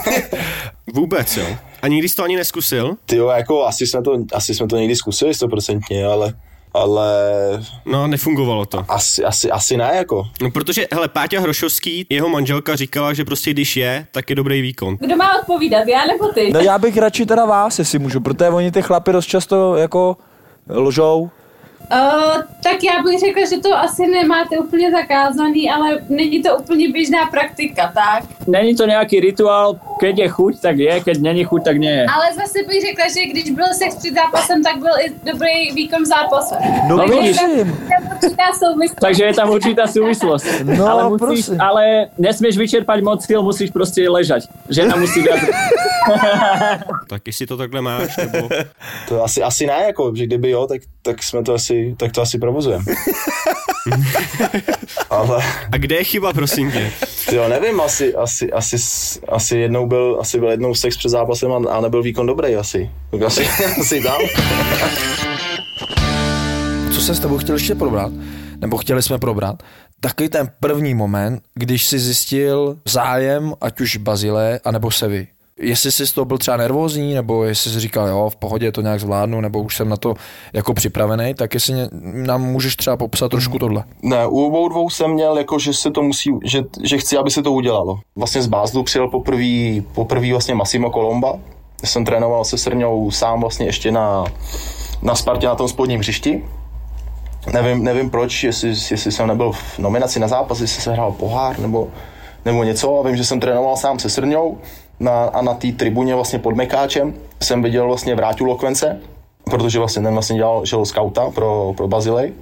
Vůbec, 0.93 1.37
jo? 1.37 1.45
A 1.81 1.87
nikdy 1.87 2.09
jsi 2.09 2.15
to 2.15 2.23
ani 2.23 2.35
neskusil? 2.35 2.95
Ty 3.05 3.15
jo, 3.15 3.27
jako 3.27 3.65
asi 3.65 3.87
jsme 3.87 4.01
to, 4.01 4.17
asi 4.33 4.55
jsme 4.55 4.67
to 4.67 4.77
někdy 4.77 4.95
zkusili 4.95 5.33
stoprocentně, 5.33 6.05
ale 6.05 6.33
ale... 6.73 7.11
No, 7.85 8.07
nefungovalo 8.07 8.65
to. 8.65 8.85
Asi, 8.87 9.23
asi, 9.23 9.51
asi 9.51 9.77
ne, 9.77 9.91
jako. 9.95 10.27
No, 10.41 10.51
protože, 10.51 10.87
hele, 10.93 11.07
Páťa 11.07 11.39
Hrošovský, 11.39 12.05
jeho 12.09 12.29
manželka 12.29 12.75
říkala, 12.75 13.13
že 13.13 13.25
prostě 13.25 13.51
když 13.51 13.77
je, 13.77 14.07
tak 14.11 14.29
je 14.29 14.35
dobrý 14.35 14.61
výkon. 14.61 14.97
Kdo 14.99 15.15
má 15.15 15.39
odpovídat, 15.39 15.87
já 15.87 16.05
nebo 16.05 16.27
ty? 16.27 16.51
No 16.53 16.59
já 16.59 16.77
bych 16.77 16.97
radši 16.97 17.25
teda 17.25 17.45
vás, 17.45 17.79
jestli 17.79 17.99
můžu, 17.99 18.19
protože 18.19 18.49
oni 18.49 18.71
ty 18.71 18.81
chlapy 18.81 19.11
dost 19.11 19.25
často 19.25 19.75
jako 19.75 20.17
lžou 20.69 21.29
Uh, 21.91 22.41
tak 22.63 22.83
já 22.83 23.03
bych 23.03 23.19
řekla, 23.19 23.43
že 23.49 23.57
to 23.57 23.77
asi 23.77 24.07
nemáte 24.07 24.57
úplně 24.57 24.91
zakázaný, 24.91 25.71
ale 25.71 25.99
není 26.09 26.43
to 26.43 26.57
úplně 26.57 26.91
běžná 26.91 27.25
praktika, 27.25 27.91
tak? 27.93 28.23
Není 28.47 28.75
to 28.75 28.85
nějaký 28.85 29.19
rituál, 29.19 29.79
keď 29.99 30.19
je 30.19 30.27
chuť, 30.27 30.61
tak 30.61 30.77
je, 30.77 30.99
keď 30.99 31.17
není 31.21 31.43
chuť, 31.43 31.63
tak 31.63 31.77
nie. 31.77 32.05
Ale 32.05 32.33
zase 32.33 32.59
bych 32.67 32.81
řekla, 32.81 33.05
že 33.07 33.21
když 33.31 33.49
byl 33.51 33.69
sex 33.73 33.95
před 33.95 34.13
zápasem, 34.13 34.63
tak 34.63 34.77
byl 34.77 34.95
i 35.05 35.11
dobrý 35.31 35.71
výkon 35.73 36.03
v 36.03 36.05
zápase. 36.05 36.55
No, 36.89 36.97
no 36.97 37.07
vidíš. 37.07 37.37
Takže 39.01 39.23
je 39.23 39.33
tam 39.33 39.49
určitá 39.49 39.87
souvislost. 39.87 40.45
No, 40.63 40.87
ale, 40.87 41.09
musíš, 41.09 41.49
ale 41.59 42.07
nesmieš 42.17 42.57
vyčerpať 42.57 43.01
moc 43.01 43.19
sil, 43.27 43.39
musíš 43.43 43.69
prostě 43.69 44.09
ležať. 44.09 44.43
Žena 44.69 44.95
musí 44.95 45.21
viac. 45.21 45.39
tak 47.09 47.21
jestli 47.27 47.47
to 47.47 47.57
takhle 47.57 47.81
máš, 47.81 48.17
nebo... 48.17 48.49
To 49.07 49.23
asi, 49.23 49.43
asi 49.43 49.67
ne, 49.67 49.83
jako, 49.85 50.15
že 50.15 50.25
kdyby 50.25 50.49
jo, 50.49 50.67
tak, 50.67 50.81
tak 51.01 51.23
jsme 51.23 51.43
to 51.43 51.53
asi 51.53 51.70
tak 51.97 52.11
to 52.11 52.21
asi 52.21 52.37
provozujeme. 52.37 52.85
Ale... 55.09 55.43
A 55.71 55.77
kde 55.77 55.95
je 55.95 56.03
chyba, 56.03 56.33
prosím 56.33 56.71
tě? 56.71 56.91
Jo, 57.31 57.49
nevím, 57.49 57.81
asi, 57.81 58.15
asi, 58.15 58.51
asi, 58.51 58.77
asi, 59.27 59.57
jednou 59.57 59.87
byl, 59.87 60.17
asi 60.21 60.39
byl 60.39 60.49
jednou 60.49 60.75
sex 60.75 60.97
před 60.97 61.09
zápasem 61.09 61.51
a, 61.51 61.71
a 61.71 61.81
nebyl 61.81 62.03
výkon 62.03 62.25
dobrý 62.25 62.55
asi. 62.55 62.91
Tak 63.11 63.21
asi, 63.21 63.47
asi 63.79 64.01
tam. 64.01 64.21
Co 66.93 67.01
se 67.01 67.15
s 67.15 67.19
tebou 67.19 67.37
chtěl 67.37 67.55
ještě 67.55 67.75
probrat, 67.75 68.11
nebo 68.57 68.77
chtěli 68.77 69.03
jsme 69.03 69.17
probrat, 69.17 69.63
takový 69.99 70.29
ten 70.29 70.51
první 70.59 70.93
moment, 70.93 71.43
když 71.55 71.85
si 71.85 71.99
zjistil 71.99 72.77
zájem, 72.85 73.53
ať 73.61 73.81
už 73.81 73.97
Bazile, 73.97 74.59
anebo 74.63 74.91
Sevy 74.91 75.27
jestli 75.61 75.91
jsi 75.91 76.07
z 76.07 76.13
toho 76.13 76.25
byl 76.25 76.37
třeba 76.37 76.57
nervózní, 76.57 77.13
nebo 77.13 77.43
jestli 77.43 77.71
jsi 77.71 77.79
říkal, 77.79 78.07
jo, 78.07 78.29
v 78.29 78.35
pohodě 78.35 78.71
to 78.71 78.81
nějak 78.81 78.99
zvládnu, 78.99 79.41
nebo 79.41 79.61
už 79.61 79.75
jsem 79.75 79.89
na 79.89 79.97
to 79.97 80.13
jako 80.53 80.73
připravený, 80.73 81.33
tak 81.33 81.53
jestli 81.53 81.75
nám 82.01 82.41
můžeš 82.41 82.75
třeba 82.75 82.97
popsat 82.97 83.29
trošku 83.29 83.59
tohle. 83.59 83.83
Ne, 84.03 84.27
u 84.27 84.45
obou 84.45 84.69
dvou 84.69 84.89
jsem 84.89 85.11
měl, 85.11 85.37
jako, 85.37 85.59
že 85.59 85.73
se 85.73 85.91
to 85.91 86.01
musí, 86.01 86.31
že, 86.43 86.63
že 86.83 86.97
chci, 86.97 87.17
aby 87.17 87.31
se 87.31 87.43
to 87.43 87.51
udělalo. 87.51 87.99
Vlastně 88.15 88.41
z 88.41 88.47
Bázlu 88.47 88.83
přijel 88.83 89.07
poprvé 89.07 89.81
poprvý 89.93 90.31
vlastně 90.31 90.55
Massimo 90.55 90.89
Colomba, 90.89 91.39
jsem 91.83 92.05
trénoval 92.05 92.45
se 92.45 92.57
Srňou 92.57 93.11
sám 93.11 93.41
vlastně 93.41 93.65
ještě 93.65 93.91
na, 93.91 94.25
na 95.01 95.15
Spartě 95.15 95.47
na 95.47 95.55
tom 95.55 95.67
spodním 95.67 95.99
hřišti. 95.99 96.45
Nevím, 97.53 97.83
nevím 97.83 98.09
proč, 98.09 98.43
jestli, 98.43 98.69
jestli 98.69 99.11
jsem 99.11 99.27
nebyl 99.27 99.51
v 99.51 99.79
nominaci 99.79 100.19
na 100.19 100.27
zápas, 100.27 100.61
jestli 100.61 100.81
se 100.81 100.93
hrál 100.93 101.11
pohár 101.11 101.59
nebo, 101.59 101.87
nebo 102.45 102.63
něco. 102.63 102.99
A 102.99 103.07
vím, 103.07 103.17
že 103.17 103.25
jsem 103.25 103.39
trénoval 103.39 103.77
sám 103.77 103.99
se 103.99 104.09
Srňou 104.09 104.57
na, 105.01 105.23
a 105.23 105.41
na 105.41 105.53
té 105.53 105.71
tribuně 105.71 106.15
vlastně 106.15 106.39
pod 106.39 106.55
Mekáčem 106.55 107.13
jsem 107.41 107.61
viděl 107.61 107.87
vlastně 107.87 108.15
Vráťu 108.15 108.45
Lokvence, 108.45 108.99
protože 109.43 109.79
vlastně 109.79 110.01
ten 110.01 110.13
vlastně 110.13 110.35
dělal, 110.35 110.65
žil 110.65 110.85
skauta 110.85 111.29
pro, 111.29 111.73
pro 111.77 111.87
Bazilej 111.87 112.33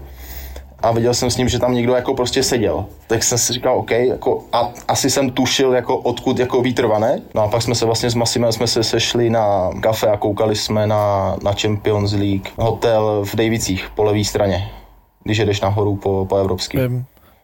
a 0.82 0.92
viděl 0.92 1.14
jsem 1.14 1.32
s 1.32 1.38
ním, 1.38 1.50
že 1.50 1.60
tam 1.60 1.74
někdo 1.74 1.96
jako 1.96 2.14
prostě 2.14 2.44
seděl. 2.44 2.86
Tak 3.08 3.24
jsem 3.24 3.38
si 3.38 3.54
říkal, 3.54 3.78
OK, 3.78 3.92
jako, 3.92 4.44
a 4.54 4.72
asi 4.88 5.10
jsem 5.10 5.30
tušil, 5.30 5.74
jako 5.74 5.98
odkud 5.98 6.40
jako 6.40 6.62
vítr 6.62 6.86
vane. 6.86 7.22
No 7.36 7.42
a 7.42 7.48
pak 7.48 7.62
jsme 7.62 7.76
se 7.76 7.86
vlastně 7.86 8.10
s 8.10 8.16
Masimem 8.16 8.52
jsme 8.52 8.68
se 8.68 8.84
sešli 8.84 9.30
na 9.30 9.70
kafe 9.82 10.08
a 10.08 10.18
koukali 10.18 10.56
jsme 10.56 10.88
na, 10.88 11.36
na 11.44 11.54
Champions 11.62 12.14
League 12.14 12.48
hotel 12.56 13.26
v 13.26 13.36
Davicích 13.36 13.92
po 13.96 14.04
levé 14.04 14.24
straně, 14.24 14.72
když 15.24 15.38
jedeš 15.38 15.62
nahoru 15.62 15.96
po, 15.96 16.26
po 16.30 16.36
evropský. 16.36 16.78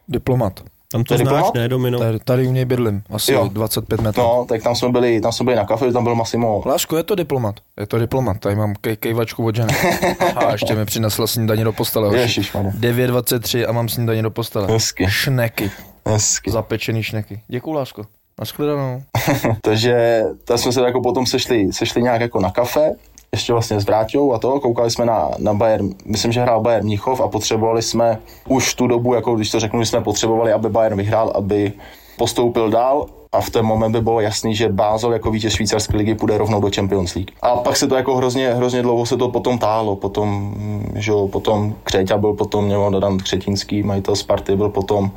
Diplomat. 0.07 0.74
Tam 0.95 1.03
to 1.03 1.17
znáš, 1.17 1.27
diplomat? 1.27 1.53
ne, 1.53 1.67
Domino? 1.67 1.99
Tady, 1.99 2.19
tady 2.19 2.47
u 2.47 2.51
něj 2.51 2.65
bydlím, 2.65 3.03
asi 3.09 3.33
jo. 3.33 3.49
25 3.53 4.01
metrů. 4.01 4.23
No, 4.23 4.45
tak 4.49 4.63
tam 4.63 4.75
jsme 4.75 4.89
byli, 4.89 5.21
tam 5.21 5.31
jsme 5.31 5.43
byli 5.43 5.55
na 5.55 5.65
kafe, 5.65 5.91
tam 5.91 6.03
byl 6.03 6.15
Massimo. 6.15 6.63
Láško, 6.65 6.97
je 6.97 7.03
to 7.03 7.15
diplomat, 7.15 7.55
je 7.79 7.87
to 7.87 7.99
diplomat, 7.99 8.37
tady 8.39 8.55
mám 8.55 8.73
kej, 8.81 8.97
kejvačku 8.97 9.45
od 9.45 9.55
ženy. 9.55 9.73
a 10.35 10.51
ještě 10.51 10.75
mi 10.75 10.85
přinesla 10.85 11.27
snídaní 11.27 11.63
do 11.63 11.73
postele. 11.73 12.17
Ježiš, 12.17 12.53
9.23 12.53 13.69
a 13.69 13.71
mám 13.71 13.89
snídaní 13.89 14.21
do 14.21 14.31
postele. 14.31 14.67
Hezky. 14.67 15.05
Šneky. 15.09 15.71
Hezky. 16.07 16.51
Zapečený 16.51 17.03
šneky. 17.03 17.41
Děkuju, 17.47 17.75
Láško. 17.75 18.05
Naschledanou. 18.39 19.03
Takže 19.61 20.21
tam 20.45 20.57
jsme 20.57 20.71
se 20.71 20.81
jako 20.81 21.01
potom 21.01 21.25
sešli, 21.25 21.73
sešli 21.73 22.01
nějak 22.01 22.21
jako 22.21 22.39
na 22.39 22.51
kafe 22.51 22.91
ještě 23.36 23.53
vlastně 23.53 23.79
s 23.79 23.86
Vráťou 23.86 24.33
a 24.33 24.39
to, 24.39 24.59
koukali 24.59 24.91
jsme 24.91 25.05
na, 25.05 25.31
na 25.38 25.53
Bayern, 25.53 25.89
myslím, 26.05 26.31
že 26.31 26.41
hrál 26.41 26.61
Bayern 26.61 26.86
Mnichov 26.86 27.21
a 27.21 27.27
potřebovali 27.27 27.81
jsme 27.81 28.19
už 28.47 28.73
tu 28.73 28.88
dobu, 28.88 29.13
jako 29.13 29.36
když 29.36 29.51
to 29.51 29.59
řeknu, 29.59 29.79
že 29.79 29.86
jsme 29.86 30.01
potřebovali, 30.01 30.53
aby 30.53 30.69
Bayern 30.69 30.97
vyhrál, 30.97 31.31
aby 31.36 31.73
postoupil 32.17 32.69
dál. 32.69 33.05
A 33.31 33.41
v 33.41 33.49
ten 33.49 33.65
moment 33.65 33.91
by 33.91 34.01
bylo 34.01 34.19
jasný, 34.19 34.55
že 34.55 34.69
Bázel 34.69 35.13
jako 35.13 35.31
vítěz 35.31 35.53
švýcarské 35.53 35.97
ligy 35.97 36.15
půjde 36.15 36.38
rovnou 36.38 36.61
do 36.61 36.69
Champions 36.75 37.15
League. 37.15 37.31
A 37.41 37.55
pak 37.55 37.77
se 37.77 37.88
to 37.88 37.95
jako 37.95 38.15
hrozně, 38.15 38.53
hrozně 38.53 38.81
dlouho 38.81 39.05
se 39.05 39.17
to 39.17 39.29
potom 39.29 39.57
táhlo, 39.57 39.95
potom, 39.95 40.55
že 40.95 41.11
jo, 41.11 41.27
potom 41.27 41.75
Křeťa 41.83 42.17
byl 42.17 42.33
potom, 42.33 42.69
nebo 42.69 42.89
Dadan 42.89 43.17
Křetínský, 43.17 43.83
majitel 43.83 44.15
Sparty 44.15 44.55
byl 44.55 44.69
potom, 44.69 45.11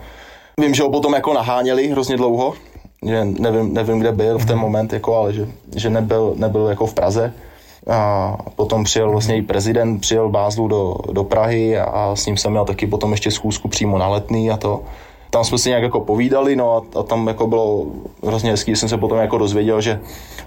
vím, 0.61 0.75
že 0.75 0.83
ho 0.83 0.91
potom 0.91 1.15
jako 1.15 1.35
naháněli 1.35 1.89
hrozně 1.89 2.17
dlouho, 2.17 2.55
že 3.07 3.25
nevím, 3.25 3.75
nevím, 3.75 3.99
kde 3.99 4.13
byl 4.13 4.39
v 4.39 4.47
ten 4.47 4.59
moment, 4.59 4.93
jako, 4.93 5.17
ale 5.17 5.33
že, 5.33 5.49
že 5.77 5.91
nebyl, 5.91 6.35
nebyl 6.37 6.67
jako 6.67 6.87
v 6.87 6.95
Praze. 6.95 7.33
A 7.87 8.37
potom 8.57 8.85
přijel 8.85 9.11
vlastně 9.11 9.37
i 9.37 9.43
prezident, 9.43 10.01
přijel 10.01 10.29
Bázlu 10.29 10.69
do, 10.69 10.97
do 11.13 11.25
Prahy 11.25 11.79
a 11.79 12.17
s 12.17 12.27
ním 12.27 12.37
jsem 12.37 12.51
měl 12.51 12.65
taky 12.65 12.87
potom 12.87 13.11
ještě 13.11 13.31
schůzku 13.31 13.69
přímo 13.69 13.99
na 13.99 14.09
letný 14.09 14.51
a 14.51 14.57
to. 14.57 14.81
Tam 15.31 15.45
jsme 15.45 15.59
si 15.59 15.69
nějak 15.69 15.83
jako 15.83 16.01
povídali, 16.01 16.57
no 16.57 16.77
a, 16.77 16.99
a 16.99 17.03
tam 17.03 17.29
jako 17.29 17.47
bylo 17.47 17.85
hrozně 18.27 18.51
hezký, 18.51 18.77
jsem 18.77 18.89
se 18.89 18.97
potom 18.97 19.19
jako 19.19 19.39
dozvěděl, 19.39 19.81
že 19.81 20.01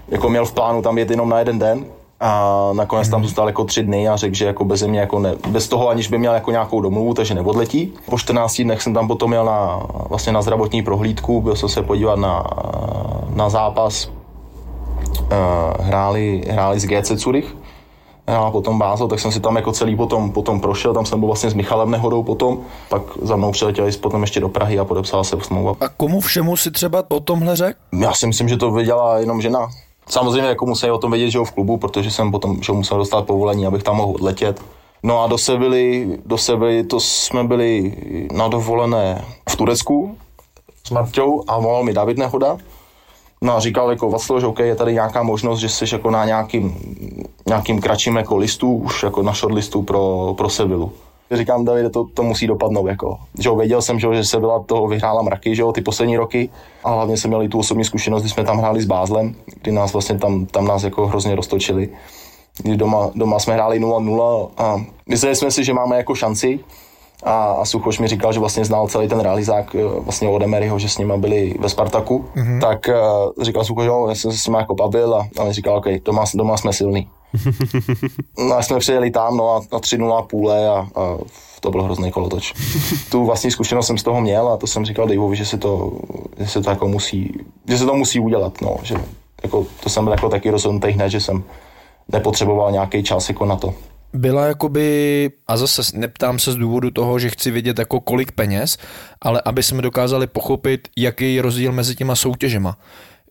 jako 0.08 0.28
měl 0.28 0.44
v 0.44 0.52
plánu 0.52 0.82
tam 0.82 0.98
jet 0.98 1.10
jenom 1.10 1.28
na 1.28 1.38
jeden 1.38 1.58
den, 1.58 1.84
a 2.24 2.70
nakonec 2.72 3.08
tam 3.08 3.22
zůstal 3.22 3.46
jako 3.46 3.64
tři 3.64 3.82
dny 3.82 4.08
a 4.08 4.16
řekl, 4.16 4.34
že 4.34 4.46
jako 4.46 4.64
bez 4.64 4.82
mě 4.82 5.00
jako 5.00 5.18
ne, 5.18 5.34
bez 5.48 5.68
toho, 5.68 5.88
aniž 5.88 6.08
by 6.08 6.18
měl 6.18 6.34
jako 6.34 6.50
nějakou 6.50 6.80
domluvu, 6.80 7.14
takže 7.14 7.34
neodletí. 7.34 7.92
Po 8.10 8.18
14 8.18 8.62
dnech 8.62 8.82
jsem 8.82 8.94
tam 8.94 9.08
potom 9.08 9.32
jel 9.32 9.44
na, 9.44 9.82
vlastně 10.08 10.32
na 10.32 10.42
zdravotní 10.42 10.82
prohlídku, 10.82 11.40
byl 11.40 11.56
jsem 11.56 11.68
se 11.68 11.82
podívat 11.82 12.18
na, 12.18 12.44
na 13.34 13.48
zápas, 13.48 14.10
hráli, 15.80 16.42
hráli 16.48 16.80
z 16.80 16.86
GC 16.86 17.10
Zurich 17.10 17.56
a 18.26 18.50
potom 18.50 18.78
Bázel, 18.78 19.08
tak 19.08 19.20
jsem 19.20 19.32
si 19.32 19.40
tam 19.40 19.56
jako 19.56 19.72
celý 19.72 19.96
potom, 19.96 20.32
potom 20.32 20.60
prošel, 20.60 20.94
tam 20.94 21.06
jsem 21.06 21.20
byl 21.20 21.26
vlastně 21.26 21.50
s 21.50 21.54
Michalem 21.54 21.90
Nehodou 21.90 22.22
potom, 22.22 22.58
pak 22.88 23.02
za 23.22 23.36
mnou 23.36 23.52
přiletěli 23.52 23.92
potom 23.92 24.20
ještě 24.20 24.40
do 24.40 24.48
Prahy 24.48 24.78
a 24.78 24.84
podepsala 24.84 25.24
se 25.24 25.36
smlouva. 25.40 25.74
A 25.80 25.88
komu 25.88 26.20
všemu 26.20 26.56
si 26.56 26.70
třeba 26.70 27.04
o 27.08 27.20
tomhle 27.20 27.56
řekl? 27.56 27.78
Já 28.00 28.12
si 28.12 28.26
myslím, 28.26 28.48
že 28.48 28.56
to 28.56 28.70
věděla 28.70 29.18
jenom 29.18 29.40
žena. 29.40 29.68
Samozřejmě 30.08 30.48
jako 30.48 30.66
museli 30.66 30.92
o 30.92 30.98
tom 30.98 31.10
vědět, 31.10 31.30
že 31.30 31.38
jo, 31.38 31.44
v 31.44 31.52
klubu, 31.52 31.76
protože 31.76 32.10
jsem 32.10 32.30
potom 32.30 32.62
že 32.62 32.72
musel 32.72 32.98
dostat 32.98 33.26
povolení, 33.26 33.66
abych 33.66 33.82
tam 33.82 33.96
mohl 33.96 34.12
odletět. 34.14 34.62
No 35.02 35.22
a 35.22 35.26
do 35.26 35.38
Sevily, 35.38 36.18
do 36.26 36.38
Sevily 36.38 36.84
to 36.84 37.00
jsme 37.00 37.44
byli 37.44 37.96
na 38.32 38.48
dovolené 38.48 39.24
v 39.50 39.56
Turecku 39.56 40.16
s 40.86 40.90
Marťou 40.90 41.44
a 41.48 41.58
volal 41.58 41.84
mi 41.84 41.92
David 41.92 42.18
Nehoda. 42.18 42.56
No 43.42 43.56
a 43.56 43.60
říkal 43.60 43.90
jako 43.90 44.10
Václav, 44.10 44.40
že 44.40 44.46
OK, 44.46 44.58
je 44.58 44.76
tady 44.76 44.92
nějaká 44.92 45.22
možnost, 45.22 45.58
že 45.58 45.68
jsi 45.68 45.84
jako 45.92 46.10
na 46.10 46.24
nějakým, 46.24 46.76
nějakým 47.46 47.80
kratším 47.80 48.16
jako 48.16 48.36
listu, 48.36 48.74
už 48.74 49.02
jako 49.02 49.22
na 49.22 49.32
shortlistu 49.32 49.82
pro, 49.82 50.34
pro 50.36 50.48
Sevilu. 50.48 50.92
Říkám, 51.30 51.64
Davide, 51.64 51.90
to, 51.90 52.04
to 52.14 52.22
musí 52.22 52.46
dopadnout, 52.46 52.86
jako. 52.86 53.18
Že 53.38 53.48
jo, 53.48 53.56
věděl 53.56 53.82
jsem, 53.82 53.98
že, 53.98 54.14
že 54.14 54.24
se 54.24 54.40
byla 54.40 54.62
toho 54.62 54.88
vyhrála 54.88 55.22
mraky, 55.22 55.56
že 55.56 55.62
jo, 55.62 55.72
ty 55.72 55.80
poslední 55.80 56.16
roky. 56.16 56.50
A 56.84 56.90
hlavně 56.90 57.16
jsem 57.16 57.30
měl 57.30 57.42
i 57.42 57.48
tu 57.48 57.58
osobní 57.58 57.84
zkušenost, 57.84 58.22
když 58.22 58.32
jsme 58.32 58.44
tam 58.44 58.58
hráli 58.58 58.82
s 58.82 58.86
Bázlem, 58.86 59.34
kdy 59.62 59.72
nás 59.72 59.92
vlastně 59.92 60.18
tam, 60.18 60.46
tam 60.46 60.66
nás 60.66 60.82
jako 60.82 61.06
hrozně 61.06 61.34
roztočili. 61.34 61.88
Kdy 62.62 62.76
doma, 62.76 63.10
doma 63.14 63.38
jsme 63.38 63.54
hráli 63.54 63.80
0-0 63.80 64.48
a 64.56 64.76
mysleli 65.08 65.36
jsme 65.36 65.50
si, 65.50 65.64
že 65.64 65.74
máme 65.74 65.96
jako 65.96 66.14
šanci, 66.14 66.60
a, 67.22 67.52
a 67.52 67.64
Suchoš 67.64 67.98
mi 67.98 68.08
říkal, 68.08 68.32
že 68.32 68.40
vlastně 68.40 68.64
znal 68.64 68.88
celý 68.88 69.08
ten 69.08 69.20
realizák 69.20 69.74
eh, 69.74 69.78
vlastně 69.98 70.28
od 70.28 70.42
Emeryho, 70.42 70.78
že 70.78 70.88
s 70.88 70.98
nimi 70.98 71.12
byli 71.16 71.54
ve 71.60 71.68
Spartaku, 71.68 72.24
mm-hmm. 72.36 72.60
tak 72.60 72.88
uh, 72.88 73.44
říkal 73.44 73.64
Suchoš, 73.64 73.86
jo, 73.86 74.06
já 74.08 74.14
jsem 74.14 74.32
se 74.32 74.38
s 74.38 74.46
nimi 74.46 74.58
jako 74.58 74.74
bavil 74.74 75.14
a, 75.14 75.28
a 75.40 75.44
mi 75.44 75.52
říkal, 75.52 75.76
OK, 75.76 75.86
doma, 76.04 76.24
doma 76.34 76.56
jsme 76.56 76.72
silní. 76.72 77.08
no 78.48 78.54
a 78.54 78.62
jsme 78.62 78.78
přijeli 78.78 79.10
tam, 79.10 79.36
no 79.36 79.56
a 79.56 79.60
na 79.72 79.78
3-0 79.78 80.26
půle 80.26 80.68
a, 80.68 80.72
a 80.72 81.18
to 81.60 81.70
byl 81.70 81.82
hrozný 81.82 82.10
kolotoč. 82.10 82.52
tu 83.10 83.24
vlastní 83.26 83.50
zkušenost 83.50 83.86
jsem 83.86 83.98
z 83.98 84.02
toho 84.02 84.20
měl 84.20 84.48
a 84.48 84.56
to 84.56 84.66
jsem 84.66 84.84
říkal 84.84 85.08
Daveovi, 85.08 85.36
že 85.36 85.46
se 85.46 85.58
to, 85.58 85.92
že 86.38 86.46
se 86.46 86.62
to 86.62 86.70
jako 86.70 86.88
musí, 86.88 87.38
že 87.68 87.78
se 87.78 87.86
to 87.86 87.94
musí 87.94 88.20
udělat, 88.20 88.60
no, 88.62 88.76
že 88.82 88.94
jako, 89.42 89.66
to 89.82 89.88
jsem 89.88 90.04
byl 90.04 90.12
jako 90.12 90.28
taky 90.28 90.50
rozhodnutý 90.50 90.88
hned, 90.88 91.10
že 91.10 91.20
jsem 91.20 91.44
nepotřeboval 92.12 92.72
nějaký 92.72 93.02
čas 93.02 93.28
jako 93.28 93.46
na 93.46 93.56
to 93.56 93.74
byla 94.14 94.46
jakoby, 94.46 95.30
a 95.46 95.56
zase 95.56 95.82
neptám 95.94 96.38
se 96.38 96.52
z 96.52 96.56
důvodu 96.56 96.90
toho, 96.90 97.18
že 97.18 97.30
chci 97.30 97.50
vědět 97.50 97.78
jako 97.78 98.00
kolik 98.00 98.32
peněz, 98.32 98.78
ale 99.20 99.42
aby 99.44 99.62
jsme 99.62 99.82
dokázali 99.82 100.26
pochopit, 100.26 100.88
jaký 100.96 101.34
je 101.34 101.42
rozdíl 101.42 101.72
mezi 101.72 101.94
těma 101.94 102.16
soutěžema. 102.16 102.78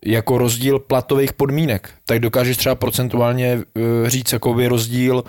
Jako 0.04 0.38
rozdíl 0.38 0.78
platových 0.78 1.32
podmínek. 1.32 1.90
Tak 2.06 2.18
dokážeš 2.18 2.56
třeba 2.56 2.74
procentuálně 2.74 3.56
uh, 3.56 3.62
říct 4.08 4.32
jakoby 4.32 4.68
rozdíl 4.68 5.24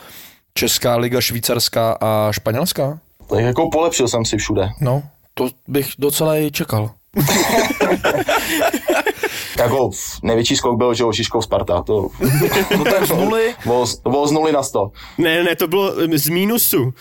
Česká 0.53 0.95
liga, 0.95 1.21
švýcarská 1.21 1.97
a 2.01 2.31
španělská? 2.31 2.99
Tak 3.29 3.39
jako 3.39 3.69
polepšil 3.69 4.07
jsem 4.07 4.25
si 4.25 4.37
všude. 4.37 4.69
No, 4.81 5.03
to 5.33 5.49
bych 5.67 5.89
docela 5.99 6.37
i 6.37 6.51
čekal. 6.51 6.91
jako 9.57 9.89
největší 10.23 10.55
skok 10.55 10.77
byl, 10.77 10.93
že 10.93 11.03
Žižkov 11.11 11.43
Sparta. 11.43 11.81
To, 11.81 12.07
no 12.77 12.83
to 12.83 12.95
je 12.95 13.05
z 13.05 13.09
nuly? 13.09 13.55
Bylo 14.03 14.27
z 14.27 14.31
nuly 14.31 14.51
na 14.51 14.63
sto. 14.63 14.91
Ne, 15.17 15.43
ne, 15.43 15.55
to 15.55 15.67
bylo 15.67 15.93
z 16.15 16.29
mínusu. 16.29 16.93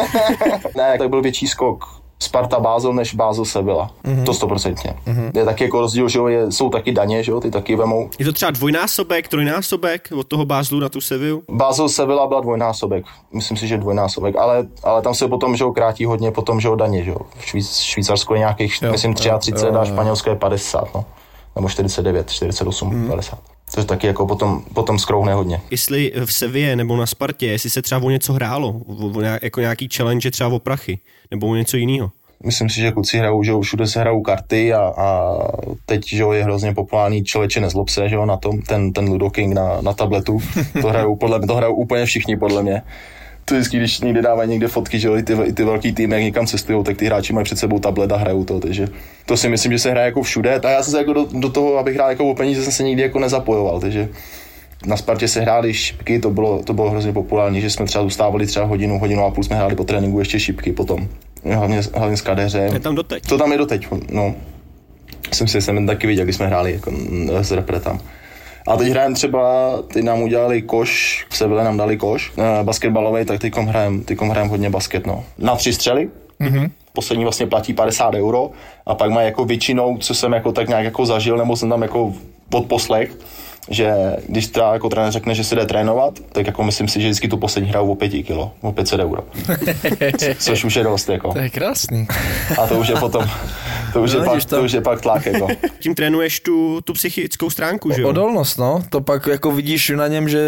ne, 0.76 0.98
tak 0.98 1.10
byl 1.10 1.22
větší 1.22 1.46
skok 1.46 1.96
Sparta 2.18 2.60
Bázel 2.60 2.92
než 2.92 3.14
Bázel 3.14 3.44
Sevilla. 3.44 3.90
Mm-hmm. 4.04 4.24
To 4.24 4.34
stoprocentně. 4.34 4.94
Mm-hmm. 5.06 5.30
Je 5.34 5.44
taky 5.44 5.64
jako 5.64 5.80
rozdíl, 5.80 6.08
že 6.08 6.18
je, 6.28 6.52
jsou 6.52 6.70
taky 6.70 6.92
daně, 6.92 7.22
že 7.22 7.32
jo, 7.32 7.40
ty 7.40 7.50
taky 7.50 7.76
vemou. 7.76 8.10
Je 8.18 8.24
to 8.24 8.32
třeba 8.32 8.50
dvojnásobek, 8.50 9.28
trojnásobek 9.28 10.08
od 10.16 10.26
toho 10.26 10.44
Bázlu 10.44 10.80
na 10.80 10.88
tu 10.88 11.00
Sevillu? 11.00 11.42
Bázel 11.50 11.88
Sevilla 11.88 12.26
byla 12.26 12.40
dvojnásobek. 12.40 13.04
Myslím 13.32 13.56
si, 13.56 13.68
že 13.68 13.78
dvojnásobek, 13.78 14.36
ale, 14.36 14.66
ale 14.82 15.02
tam 15.02 15.14
se 15.14 15.28
potom, 15.28 15.56
že 15.56 15.64
jo, 15.64 15.72
krátí 15.72 16.04
hodně 16.04 16.30
potom, 16.30 16.60
že 16.60 16.68
jo, 16.68 16.74
daně, 16.74 17.04
že 17.04 17.10
jo. 17.10 17.18
Švýc, 17.40 17.78
Švýcarsko 17.78 18.34
je 18.34 18.38
nějakých, 18.38 18.82
jo, 18.82 18.92
myslím, 18.92 19.14
33 19.14 19.50
jo, 19.50 19.66
jo, 19.66 19.74
jo. 19.74 19.80
a 19.80 19.84
Španělsko 19.84 20.30
je 20.30 20.36
50, 20.36 20.94
no. 20.94 21.04
Nebo 21.56 21.68
49, 21.68 22.30
48, 22.30 22.88
mm. 22.88 23.08
50. 23.08 23.38
Což 23.70 23.84
taky 23.84 24.06
jako 24.06 24.26
potom, 24.26 24.62
potom 24.74 24.98
skrouhne 24.98 25.34
hodně. 25.34 25.60
Jestli 25.70 26.12
v 26.24 26.32
Sevě 26.32 26.76
nebo 26.76 26.96
na 26.96 27.06
Spartě, 27.06 27.46
jestli 27.46 27.70
se 27.70 27.82
třeba 27.82 28.02
o 28.02 28.10
něco 28.10 28.32
hrálo, 28.32 28.68
o, 28.68 29.06
o, 29.06 29.20
jako 29.20 29.60
nějaký 29.60 29.88
challenge 29.96 30.30
třeba 30.30 30.50
o 30.50 30.58
prachy, 30.58 30.98
nebo 31.30 31.46
o 31.46 31.54
něco 31.54 31.76
jiného. 31.76 32.10
Myslím 32.44 32.70
si, 32.70 32.80
že 32.80 32.92
kluci 32.92 33.18
hrajou, 33.18 33.42
že 33.42 33.52
všude 33.60 33.86
se 33.86 34.00
hrajou 34.00 34.22
karty 34.22 34.74
a, 34.74 34.80
a 34.80 35.38
teď 35.86 36.08
že 36.08 36.24
je 36.32 36.44
hrozně 36.44 36.74
populární 36.74 37.24
člověče 37.24 37.60
nezlob 37.60 37.88
se, 37.88 38.08
že 38.08 38.16
na 38.16 38.36
tom, 38.36 38.62
ten, 38.62 38.92
ten 38.92 39.08
Ludo 39.08 39.30
King 39.30 39.54
na, 39.54 39.80
na 39.80 39.92
tabletu, 39.92 40.38
to 40.82 40.88
hrajou, 40.88 41.16
podle, 41.16 41.46
to 41.46 41.54
hrajou 41.54 41.74
úplně 41.74 42.06
všichni 42.06 42.36
podle 42.36 42.62
mě 42.62 42.82
to 43.48 43.54
vždycky, 43.54 43.76
když 43.76 44.00
někde 44.00 44.22
dávají 44.22 44.50
někde 44.50 44.68
fotky, 44.68 44.98
že 44.98 45.08
i 45.08 45.22
ty, 45.22 45.32
i 45.44 45.52
ty 45.52 45.64
velký 45.64 45.92
týmy, 45.92 46.14
jak 46.14 46.24
někam 46.24 46.46
cestují, 46.46 46.84
tak 46.84 46.96
ty 46.96 47.06
hráči 47.06 47.32
mají 47.32 47.44
před 47.44 47.58
sebou 47.58 47.78
tablet 47.78 48.12
a 48.12 48.16
hrajou 48.16 48.44
to, 48.44 48.60
takže 48.60 48.88
to 49.26 49.36
si 49.36 49.48
myslím, 49.48 49.72
že 49.72 49.78
se 49.78 49.90
hraje 49.90 50.06
jako 50.06 50.22
všude. 50.22 50.60
A 50.60 50.70
já 50.70 50.82
jsem 50.82 50.90
se 50.90 50.98
jako 50.98 51.12
do, 51.12 51.26
do 51.32 51.48
toho, 51.48 51.78
abych 51.78 51.94
hrál 51.94 52.10
jako 52.10 52.30
o 52.30 52.34
peníze, 52.34 52.62
jsem 52.62 52.72
se 52.72 52.82
nikdy 52.82 53.02
jako 53.02 53.18
nezapojoval, 53.18 53.80
takže 53.80 54.08
na 54.86 54.96
Spartě 54.96 55.28
se 55.28 55.40
hráli 55.40 55.74
šipky, 55.74 56.20
to 56.20 56.30
bylo, 56.30 56.62
to 56.62 56.72
bylo 56.72 56.90
hrozně 56.90 57.12
populární, 57.12 57.60
že 57.60 57.70
jsme 57.70 57.86
třeba 57.86 58.04
zůstávali 58.04 58.46
třeba 58.46 58.66
hodinu, 58.66 58.98
hodinu 58.98 59.24
a 59.24 59.30
půl 59.30 59.44
jsme 59.44 59.56
hráli 59.56 59.74
po 59.74 59.84
tréninku 59.84 60.18
ještě 60.18 60.40
šipky 60.40 60.72
potom. 60.72 61.08
Hlavně, 61.44 61.80
hlavně 61.94 62.16
s 62.16 62.20
kadeřem. 62.20 62.74
Je 62.74 62.80
tam 62.80 62.94
doteď. 62.94 63.26
To 63.26 63.38
tam 63.38 63.52
je 63.52 63.58
doteď, 63.58 63.86
no. 64.10 64.34
Jsem 65.32 65.48
si 65.48 65.62
jsem 65.62 65.86
taky 65.86 66.06
viděl, 66.06 66.24
když 66.24 66.36
jsme 66.36 66.46
hráli 66.46 66.72
jako 66.72 66.92
s 67.42 67.50
repre 67.50 67.80
tam. 67.80 68.00
A 68.66 68.76
teď 68.76 68.88
hrajeme 68.88 69.14
třeba, 69.14 69.72
teď 69.92 70.04
nám 70.04 70.22
udělali 70.22 70.62
koš, 70.62 71.24
v 71.28 71.36
Seville 71.36 71.64
nám 71.64 71.76
dali 71.76 71.96
koš, 71.96 72.32
eh, 72.38 72.64
basketbalový, 72.64 73.24
tak 73.24 73.40
teď 73.40 73.56
hrajeme 73.56 74.02
hrajem 74.28 74.48
hodně 74.48 74.70
basket, 74.70 75.06
no. 75.06 75.24
Na 75.38 75.56
tři 75.56 75.72
střely, 75.72 76.08
mm-hmm. 76.40 76.70
poslední 76.92 77.24
vlastně 77.24 77.46
platí 77.46 77.72
50 77.72 78.14
euro 78.14 78.50
a 78.86 78.94
pak 78.94 79.10
má 79.10 79.22
jako 79.22 79.44
většinou, 79.44 79.98
co 79.98 80.14
jsem 80.14 80.32
jako 80.32 80.52
tak 80.52 80.68
nějak 80.68 80.84
jako 80.84 81.06
zažil, 81.06 81.36
nebo 81.36 81.56
jsem 81.56 81.68
tam 81.68 81.82
jako 81.82 82.12
poslech, 82.68 83.10
že 83.68 84.16
když 84.28 84.46
teda 84.46 84.72
jako 84.72 84.88
trenér 84.88 85.12
řekne, 85.12 85.34
že 85.34 85.44
se 85.44 85.54
jde 85.54 85.66
trénovat, 85.66 86.18
tak 86.32 86.46
jako 86.46 86.64
myslím 86.64 86.88
si, 86.88 87.00
že 87.00 87.08
vždycky 87.08 87.28
tu 87.28 87.36
poslední 87.36 87.70
hraju 87.70 87.90
o 87.90 87.94
5 87.94 88.08
kilo, 88.08 88.52
o 88.60 88.72
500 88.72 89.00
euro. 89.00 89.24
Což 90.38 90.64
už 90.64 90.74
je 90.76 90.84
dost 90.84 91.08
jako. 91.08 91.32
To 91.32 91.38
je 91.38 91.50
krásný. 91.50 92.06
A 92.58 92.66
to 92.66 92.74
už 92.74 92.88
je 92.88 92.94
potom, 92.94 93.24
to 93.92 94.02
už, 94.02 94.14
no, 94.14 94.20
je, 94.20 94.24
pak, 94.24 94.44
to... 94.44 94.56
to 94.56 94.62
už 94.62 94.72
je 94.72 94.80
pak 94.80 95.00
tlak 95.00 95.26
jako. 95.26 95.48
Tím 95.78 95.94
trénuješ 95.94 96.40
tu, 96.40 96.80
tu 96.80 96.92
psychickou 96.92 97.50
stránku, 97.50 97.92
že 97.92 98.02
jo? 98.02 98.08
Odolnost, 98.08 98.58
no. 98.58 98.82
To 98.90 99.00
pak 99.00 99.26
jako 99.26 99.52
vidíš 99.52 99.92
na 99.96 100.08
něm, 100.08 100.28
že 100.28 100.40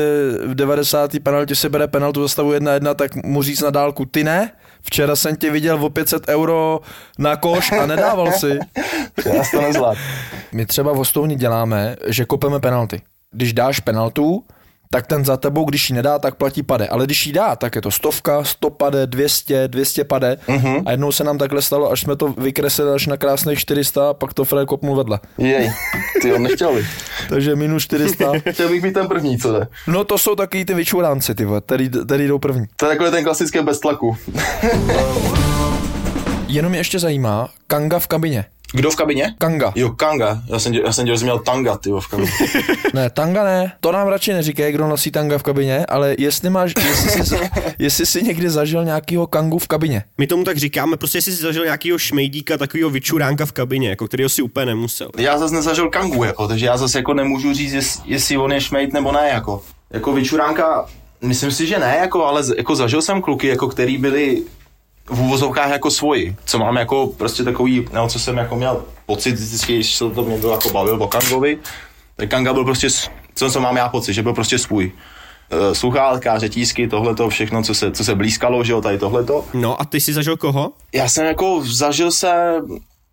v 0.47 0.55
90. 0.55 1.11
penaltě 1.23 1.55
se 1.55 1.69
bere 1.69 1.89
penaltu 1.89 2.23
za 2.23 2.29
stavu 2.29 2.53
1-1, 2.53 2.95
tak 2.95 3.25
mu 3.25 3.43
říct 3.43 3.61
na 3.61 3.71
dálku, 3.71 4.05
ty 4.05 4.25
ne? 4.25 4.51
Včera 4.83 5.17
jsem 5.17 5.37
tě 5.37 5.51
viděl 5.51 5.85
o 5.85 5.91
500 5.91 6.29
euro 6.29 6.81
na 7.19 7.37
koš 7.37 7.73
a 7.73 7.87
nedával 7.87 8.33
si. 8.33 8.59
Já 9.27 9.43
to 9.51 9.61
nezvlád. 9.61 9.99
My 10.53 10.67
třeba 10.67 10.93
v 10.93 10.99
Ostovni 10.99 11.37
děláme, 11.37 11.97
že 12.07 12.25
kopeme 12.25 12.61
penalty. 12.61 13.03
Když 13.33 13.53
dáš 13.53 13.81
penaltu, 13.81 14.45
tak 14.91 15.07
ten 15.07 15.25
za 15.25 15.37
tebou, 15.37 15.65
když 15.65 15.91
ji 15.91 15.97
nedá, 15.97 16.19
tak 16.19 16.35
platí 16.35 16.63
pade. 16.63 16.89
Ale 16.89 17.05
když 17.05 17.27
ji 17.27 17.33
dá, 17.33 17.57
tak 17.57 17.75
je 17.77 17.83
to 17.83 17.91
stovka, 17.91 18.45
100 18.45 18.71
pade, 18.71 19.07
200, 19.07 19.69
200 19.69 20.05
pade. 20.05 20.37
Uh-huh. 20.49 20.83
A 20.87 20.91
jednou 20.91 21.13
se 21.13 21.25
nám 21.25 21.39
takhle 21.39 21.63
stalo, 21.63 21.91
až 21.91 22.01
jsme 22.01 22.17
to 22.17 22.29
vykreslili 22.29 22.93
až 22.93 23.07
na 23.07 23.17
krásných 23.17 23.59
400, 23.59 24.11
a 24.11 24.15
pak 24.15 24.35
to 24.35 24.45
Fred 24.45 24.69
kopnul 24.69 24.97
vedle. 24.97 25.21
Jej, 25.39 25.73
ty 26.23 26.33
on 26.33 26.43
nechtěl 26.43 26.75
by. 26.75 26.87
Takže 27.29 27.57
minus 27.57 27.83
400. 27.83 28.33
Chtěl 28.51 28.69
bych 28.69 28.83
být 28.83 28.95
ten 28.95 29.09
první, 29.09 29.39
co 29.39 29.53
jde. 29.53 29.67
No 29.87 30.05
to 30.05 30.19
jsou 30.19 30.35
takový 30.35 30.65
ty 30.65 30.75
vyčuránci, 30.75 31.35
ty 31.35 31.47
který, 31.67 31.91
který 32.07 32.27
jdou 32.27 32.39
první. 32.39 32.67
To 32.77 32.87
je 32.87 32.93
takový 32.93 33.11
ten 33.11 33.25
klasický 33.25 33.59
bez 33.61 33.81
tlaku. 33.81 34.17
Jenom 36.49 36.71
mě 36.71 36.81
ještě 36.81 36.99
zajímá, 36.99 37.49
Kanga 37.67 37.99
v 37.99 38.07
kabině. 38.07 38.45
Kdo 38.73 38.91
v 38.91 38.97
kabině? 38.97 39.35
Kanga. 39.39 39.73
Jo, 39.77 39.91
Kanga. 39.91 40.43
Já 40.47 40.59
jsem, 40.59 40.75
já 40.75 40.93
jsem 40.93 41.05
dělal, 41.05 41.19
že 41.19 41.25
měl 41.25 41.39
tanga, 41.39 41.77
ty 41.77 41.91
v 41.91 42.09
kabině. 42.09 42.31
ne, 42.95 43.11
tanga 43.11 43.45
ne. 43.45 43.73
To 43.81 43.93
nám 43.93 44.09
radši 44.09 44.33
neříkej, 44.33 44.73
kdo 44.73 44.89
nosí 44.89 45.11
tanga 45.11 45.39
v 45.39 45.43
kabině, 45.43 45.87
ale 45.87 46.15
jestli 46.19 46.51
máš, 46.51 46.73
jestli 46.89 47.27
jsi, 47.27 47.37
jestli 47.79 48.07
jsi 48.07 48.23
někdy 48.23 48.51
zažil 48.51 48.85
nějakýho 48.85 49.27
kangu 49.27 49.59
v 49.59 49.69
kabině. 49.69 50.05
My 50.19 50.27
tomu 50.27 50.45
tak 50.45 50.57
říkáme, 50.57 50.97
prostě 50.97 51.19
jestli 51.19 51.33
jsi 51.33 51.43
zažil 51.43 51.65
nějakýho 51.65 51.99
šmejdíka, 51.99 52.57
takového 52.57 52.91
vyčuránka 52.91 53.47
v 53.47 53.53
kabině, 53.53 53.89
jako 53.89 54.07
kterého 54.07 54.29
si 54.29 54.43
úplně 54.43 54.67
nemusel. 54.67 55.11
Já 55.19 55.39
zase 55.39 55.55
nezažil 55.55 55.89
kangu, 55.91 56.25
jako, 56.25 56.49
takže 56.49 56.67
já 56.67 56.77
zase 56.77 56.99
jako 56.99 57.15
nemůžu 57.15 57.55
říct, 57.55 57.73
jest, 57.73 58.03
jestli 58.05 58.37
on 58.37 58.53
je 58.53 58.61
šmejd 58.61 58.93
nebo 58.93 59.13
ne, 59.13 59.29
jako. 59.29 59.63
Jako 59.91 60.13
vyčuránka, 60.13 60.87
myslím 61.23 61.53
si, 61.53 61.67
že 61.67 61.79
ne, 61.79 61.97
jako, 62.01 62.25
ale 62.25 62.43
jako 62.57 62.75
zažil 62.75 63.03
jsem 63.03 63.23
kluky, 63.23 63.47
jako 63.47 63.69
který 63.69 63.99
byli 63.99 64.43
v 65.11 65.21
úvozovkách 65.21 65.71
jako 65.71 65.91
svoji, 65.91 66.37
co 66.45 66.59
mám 66.59 66.77
jako 66.77 67.07
prostě 67.07 67.45
takový, 67.45 67.87
no, 67.93 68.09
co 68.09 68.19
jsem 68.19 68.37
jako 68.37 68.57
měl 68.57 68.85
pocit 69.07 69.33
vždycky, 69.33 69.75
když 69.75 69.95
se 69.95 70.11
to 70.11 70.23
mě 70.23 70.39
jako 70.51 70.71
bavil 70.71 71.03
o 71.03 71.09
Kangovi, 71.09 71.59
tak 72.17 72.31
Kanga 72.31 72.53
byl 72.53 72.65
prostě, 72.65 72.89
co, 73.35 73.51
co 73.51 73.61
mám 73.61 73.77
já 73.77 73.89
pocit, 73.89 74.13
že 74.15 74.23
byl 74.23 74.33
prostě 74.35 74.59
svůj. 74.59 74.93
E, 75.51 75.75
sluchálka, 75.75 76.39
řetízky, 76.39 76.89
tohle 76.89 77.15
to 77.15 77.29
všechno, 77.29 77.63
co 77.63 77.75
se, 77.75 77.91
co 77.91 78.05
se 78.05 78.15
blízkalo, 78.15 78.65
že 78.65 78.73
jo, 78.73 78.81
tady 78.81 78.99
tohleto. 78.99 79.45
No 79.55 79.81
a 79.81 79.85
ty 79.85 80.01
jsi 80.01 80.13
zažil 80.13 80.37
koho? 80.37 80.73
Já 80.95 81.09
jsem 81.09 81.27
jako 81.27 81.63
zažil 81.65 82.11
se, 82.11 82.55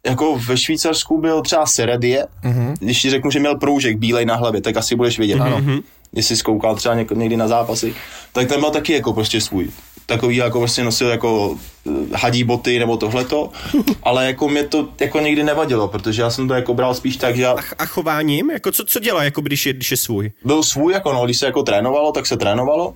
jako 0.05 0.39
ve 0.47 0.57
Švýcarsku 0.57 1.21
byl 1.21 1.41
třeba 1.41 1.65
Seredie, 1.65 2.25
mm-hmm. 2.43 2.73
když 2.79 3.01
ti 3.01 3.09
řeknu, 3.09 3.31
že 3.31 3.39
měl 3.39 3.57
proužek 3.57 3.97
bílej 3.97 4.25
na 4.25 4.35
hlavě, 4.35 4.61
tak 4.61 4.77
asi 4.77 4.95
budeš 4.95 5.17
vědět. 5.17 5.37
Mm-hmm. 5.37 5.55
Ano 5.57 5.81
jestli 6.15 6.35
zkoukal 6.35 6.75
třeba 6.75 6.95
něk- 6.95 7.17
někdy 7.17 7.37
na 7.37 7.47
zápasy, 7.47 7.95
tak 8.33 8.47
ten 8.47 8.59
byl 8.59 8.69
taky 8.69 8.93
jako 8.93 9.13
prostě 9.13 9.41
svůj. 9.41 9.69
Takový 10.05 10.35
jako 10.35 10.59
prostě 10.59 10.83
nosil 10.83 11.09
jako 11.09 11.55
eh, 11.87 12.17
hadí 12.17 12.43
boty 12.43 12.79
nebo 12.79 12.97
tohleto, 12.97 13.49
ale 14.03 14.25
jako 14.25 14.49
mě 14.49 14.63
to 14.63 14.87
jako 14.99 15.19
nikdy 15.19 15.43
nevadilo, 15.43 15.87
protože 15.87 16.21
já 16.21 16.29
jsem 16.29 16.47
to 16.47 16.53
jako 16.53 16.73
bral 16.73 16.93
spíš 16.93 17.17
tak, 17.17 17.35
že 17.35 17.41
já 17.41 17.55
A 17.77 17.85
chováním? 17.85 18.51
Jako 18.51 18.71
co, 18.71 18.85
co 18.85 18.99
dělá, 18.99 19.23
jako 19.23 19.41
když 19.41 19.65
je, 19.65 19.73
když 19.73 19.91
je 19.91 19.97
svůj? 19.97 20.31
byl 20.45 20.63
svůj, 20.63 20.93
jako 20.93 21.13
no, 21.13 21.25
když 21.25 21.39
se 21.39 21.45
jako 21.45 21.63
trénovalo, 21.63 22.11
tak 22.11 22.25
se 22.25 22.37
trénovalo, 22.37 22.93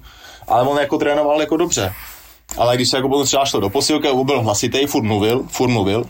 ale 0.48 0.68
on 0.68 0.78
jako 0.78 0.98
trénoval 0.98 1.40
jako 1.42 1.58
dobře. 1.58 1.94
Ale 2.58 2.76
když 2.76 2.90
se 2.90 2.98
jako 2.98 3.10
potom 3.10 3.26
třeba 3.26 3.46
šlo 3.46 3.60
do 3.60 3.70
posilky, 3.70 4.08
byl 4.24 4.42
hlasitý, 4.42 4.86
furt 4.86 5.04
mluvil, 5.04 5.44
furt 5.48 5.70
mluvil, 5.70 6.06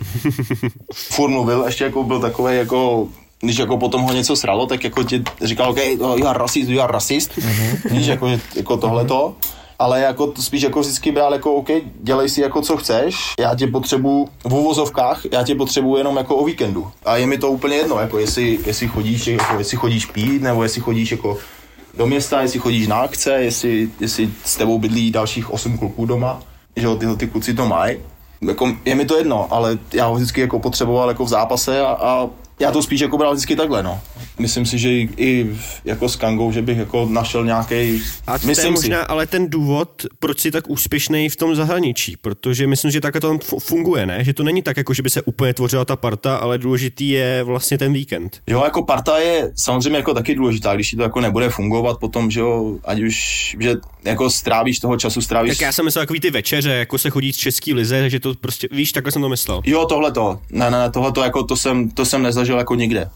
furt 0.93 1.30
mluvil, 1.30 1.64
ještě 1.66 1.84
jako 1.84 2.04
byl 2.04 2.20
takový 2.20 2.56
jako 2.56 3.08
když 3.41 3.58
jako 3.58 3.78
potom 3.78 4.02
ho 4.02 4.14
něco 4.14 4.36
sralo, 4.36 4.66
tak 4.66 4.84
jako 4.84 5.04
ti 5.04 5.24
říkal, 5.41 5.70
OK, 5.70 5.78
oh, 6.00 6.20
you 6.20 6.28
are 6.82 6.91
racist, 6.91 7.32
mm-hmm. 7.32 7.91
víš, 7.91 8.08
jako, 8.08 8.30
jako 8.56 8.78
tohleto, 8.78 9.36
ale 9.80 10.01
jako 10.01 10.34
spíš 10.39 10.61
jako 10.61 10.80
vždycky 10.80 11.11
bral 11.11 11.34
jako 11.34 11.53
OK, 11.53 11.67
dělej 12.01 12.30
si 12.30 12.41
jako 12.41 12.61
co 12.61 12.77
chceš, 12.77 13.34
já 13.39 13.55
tě 13.55 13.67
potřebuji 13.67 14.27
v 14.43 14.53
uvozovkách, 14.53 15.21
já 15.32 15.43
tě 15.43 15.55
potřebuji 15.55 15.97
jenom 15.97 16.17
jako 16.17 16.36
o 16.36 16.45
víkendu. 16.45 16.91
A 17.05 17.17
je 17.17 17.27
mi 17.27 17.38
to 17.38 17.51
úplně 17.51 17.75
jedno, 17.75 17.99
jako 17.99 18.19
jestli, 18.19 18.59
jestli 18.65 18.88
chodíš, 18.88 19.27
jako 19.27 19.57
jestli 19.57 19.77
chodíš 19.77 20.05
pít, 20.05 20.41
nebo 20.41 20.63
jestli 20.63 20.82
chodíš 20.82 21.11
jako 21.11 21.38
do 21.97 22.07
města, 22.07 22.41
jestli 22.41 22.59
chodíš 22.59 22.88
na 22.88 22.99
akce, 22.99 23.32
jestli, 23.32 23.89
jestli 23.99 24.30
s 24.45 24.55
tebou 24.55 24.80
bydlí 24.80 25.11
dalších 25.11 25.53
osm 25.53 25.77
kluků 25.77 26.05
doma, 26.05 26.41
že 26.75 26.86
jo, 26.86 26.95
tyhle 26.95 27.15
ty 27.15 27.27
kluci 27.27 27.53
to 27.53 27.65
mají. 27.65 27.97
Jako, 28.41 28.73
je 28.86 28.95
mi 28.95 29.05
to 29.05 29.17
jedno, 29.17 29.47
ale 29.49 29.77
já 29.93 30.05
ho 30.05 30.15
vždycky 30.15 30.41
jako 30.41 30.59
potřeboval 30.59 31.09
jako 31.09 31.25
v 31.25 31.30
zápase 31.30 31.82
a, 31.82 31.88
a 31.88 32.30
já 32.60 32.72
to 32.72 32.82
spíš 32.84 33.01
jako 33.01 33.18
bral 33.18 33.34
vždycky 33.34 33.55
takhle, 33.55 33.84
no. 33.84 34.01
Myslím 34.39 34.66
si, 34.66 34.80
že 34.80 34.89
i, 34.91 35.55
jako 35.86 36.10
s 36.10 36.16
Kangou, 36.16 36.51
že 36.51 36.62
bych 36.62 36.78
jako 36.78 37.07
našel 37.12 37.45
nějaký. 37.45 38.01
A 38.28 38.39
to 38.39 38.47
myslím 38.47 38.66
je 38.66 38.72
možná 38.72 38.99
si. 39.01 39.05
ale 39.07 39.28
ten 39.28 39.49
důvod, 39.49 40.05
proč 40.20 40.39
jsi 40.39 40.51
tak 40.51 40.70
úspěšný 40.70 41.30
v 41.30 41.36
tom 41.36 41.55
zahraničí, 41.55 42.18
protože 42.22 42.68
myslím, 42.68 42.91
že 42.91 43.01
takhle 43.01 43.22
to 43.22 43.28
tam 43.28 43.38
fu- 43.38 43.60
funguje, 43.60 44.05
ne? 44.05 44.24
Že 44.24 44.34
to 44.34 44.43
není 44.43 44.62
tak, 44.62 44.78
jako 44.78 44.93
že 44.93 45.01
by 45.01 45.10
se 45.10 45.22
úplně 45.22 45.53
tvořila 45.53 45.86
ta 45.86 45.95
parta, 45.95 46.36
ale 46.36 46.57
důležitý 46.57 47.10
je 47.10 47.43
vlastně 47.43 47.78
ten 47.78 47.93
víkend. 47.93 48.41
Jo, 48.47 48.62
jako 48.64 48.84
parta 48.84 49.18
je 49.20 49.51
samozřejmě 49.55 49.97
jako 49.99 50.14
taky 50.14 50.36
důležitá, 50.36 50.76
když 50.76 50.89
ti 50.89 50.95
to 50.95 51.03
jako 51.03 51.22
nebude 51.22 51.49
fungovat 51.49 51.99
potom, 51.99 52.32
že 52.32 52.39
jo, 52.39 52.78
ať 52.86 52.99
už, 53.01 53.16
že 53.60 53.76
jako 54.05 54.30
strávíš 54.30 54.80
toho 54.80 54.97
času, 54.97 55.22
strávíš 55.22 55.57
Tak 55.57 55.62
já 55.62 55.72
jsem 55.72 55.86
myslel 55.86 56.01
takový 56.01 56.20
ty 56.20 56.32
večeře, 56.32 56.70
jako 56.72 56.97
se 56.97 57.10
chodí 57.10 57.34
z 57.34 57.38
český 57.38 57.74
lize, 57.74 58.10
že 58.10 58.20
to 58.20 58.34
prostě, 58.34 58.68
víš, 58.72 58.91
takhle 58.91 59.12
jsem 59.12 59.22
to 59.22 59.30
myslel. 59.30 59.62
Jo, 59.66 59.86
tohle 59.86 60.12
to. 60.12 60.39
Ne, 60.51 60.72
ne, 60.72 60.91
tohle 60.91 61.12
to 61.12 61.24
jako 61.24 61.43
to 61.43 61.55
jsem, 61.55 61.89
to 61.89 62.05
jsem 62.05 62.22
nezažil 62.24 62.49
jako 62.58 62.76
nikde. 62.76 63.10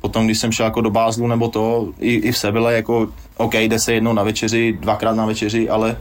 Potom, 0.00 0.24
když 0.24 0.38
jsem 0.38 0.52
šel 0.52 0.66
jako 0.66 0.80
do 0.80 0.90
Bázlu 0.90 1.26
nebo 1.26 1.48
to, 1.48 1.88
i, 1.98 2.14
i 2.14 2.32
v 2.32 2.38
Seville, 2.38 2.74
jako 2.74 3.08
OK, 3.36 3.54
jde 3.54 3.78
se 3.78 3.92
jednou 3.92 4.12
na 4.12 4.22
večeři, 4.22 4.78
dvakrát 4.80 5.16
na 5.16 5.26
večeři, 5.26 5.68
ale 5.68 5.96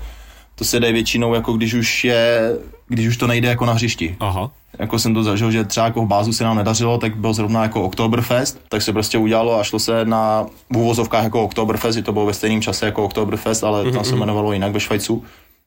to 0.56 0.66
se 0.66 0.80
jde 0.80 0.92
většinou, 0.92 1.34
jako 1.34 1.54
když 1.54 1.74
už 1.74 2.04
je, 2.04 2.58
když 2.88 3.08
už 3.08 3.18
to 3.18 3.28
nejde 3.28 3.48
jako 3.48 3.66
na 3.66 3.74
hřišti. 3.74 4.16
Aha. 4.20 4.52
Jako 4.80 5.00
jsem 5.00 5.14
to 5.14 5.24
zažil, 5.24 5.52
že 5.52 5.64
třeba 5.64 5.86
jako 5.86 6.02
v 6.02 6.08
Bázu 6.08 6.34
se 6.34 6.44
nám 6.44 6.58
nedařilo, 6.58 6.98
tak 6.98 7.16
byl 7.16 7.34
zrovna 7.34 7.64
jako 7.64 7.84
Oktoberfest, 7.84 8.62
tak 8.70 8.82
se 8.82 8.94
prostě 8.94 9.18
udělalo 9.18 9.60
a 9.60 9.64
šlo 9.64 9.80
se 9.80 10.06
na 10.06 10.46
v 10.70 10.78
úvozovkách 10.78 11.24
jako 11.24 11.44
Oktoberfest, 11.44 11.98
že 11.98 12.04
to 12.04 12.14
bylo 12.14 12.26
ve 12.26 12.34
stejném 12.34 12.62
čase 12.62 12.86
jako 12.86 13.06
Oktoberfest, 13.06 13.64
ale 13.64 13.92
tam 13.92 14.04
se 14.04 14.16
jmenovalo 14.16 14.54
jinak 14.54 14.72
ve 14.72 14.80
Švajcu 14.80 15.24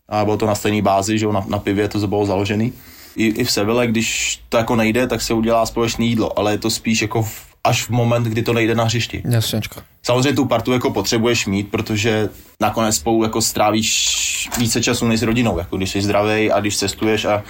a 0.08 0.24
bylo 0.24 0.36
to 0.36 0.46
na 0.46 0.54
stejné 0.54 0.82
bázi, 0.82 1.18
že 1.18 1.24
jo, 1.24 1.32
na, 1.32 1.44
na 1.48 1.58
pivě 1.58 1.88
to 1.88 2.06
bylo 2.06 2.26
založený. 2.26 2.72
I, 3.16 3.26
I 3.26 3.44
v 3.44 3.50
Seville, 3.50 3.86
když 3.86 4.40
to 4.48 4.56
jako 4.56 4.76
nejde, 4.76 5.06
tak 5.06 5.22
se 5.22 5.34
udělá 5.34 5.66
společné 5.66 6.04
jídlo, 6.04 6.38
ale 6.38 6.52
je 6.52 6.58
to 6.58 6.70
spíš 6.70 7.02
jako 7.02 7.22
v, 7.22 7.46
až 7.64 7.82
v 7.82 7.90
moment, 7.90 8.24
kdy 8.24 8.42
to 8.42 8.52
nejde 8.52 8.74
na 8.74 8.84
hřišti. 8.84 9.22
Jasněčko. 9.24 9.80
Samozřejmě 10.02 10.32
tu 10.32 10.44
partu 10.44 10.72
jako 10.72 10.90
potřebuješ 10.90 11.46
mít, 11.46 11.70
protože 11.70 12.28
nakonec 12.60 12.96
spolu 12.96 13.22
jako 13.22 13.42
strávíš 13.42 14.50
více 14.58 14.82
času 14.82 15.08
než 15.08 15.20
s 15.20 15.22
rodinou, 15.22 15.58
jako 15.58 15.76
když 15.76 15.90
jsi 15.90 16.02
zdravý 16.02 16.50
a 16.50 16.60
když 16.60 16.76
cestuješ 16.76 17.24
a, 17.24 17.42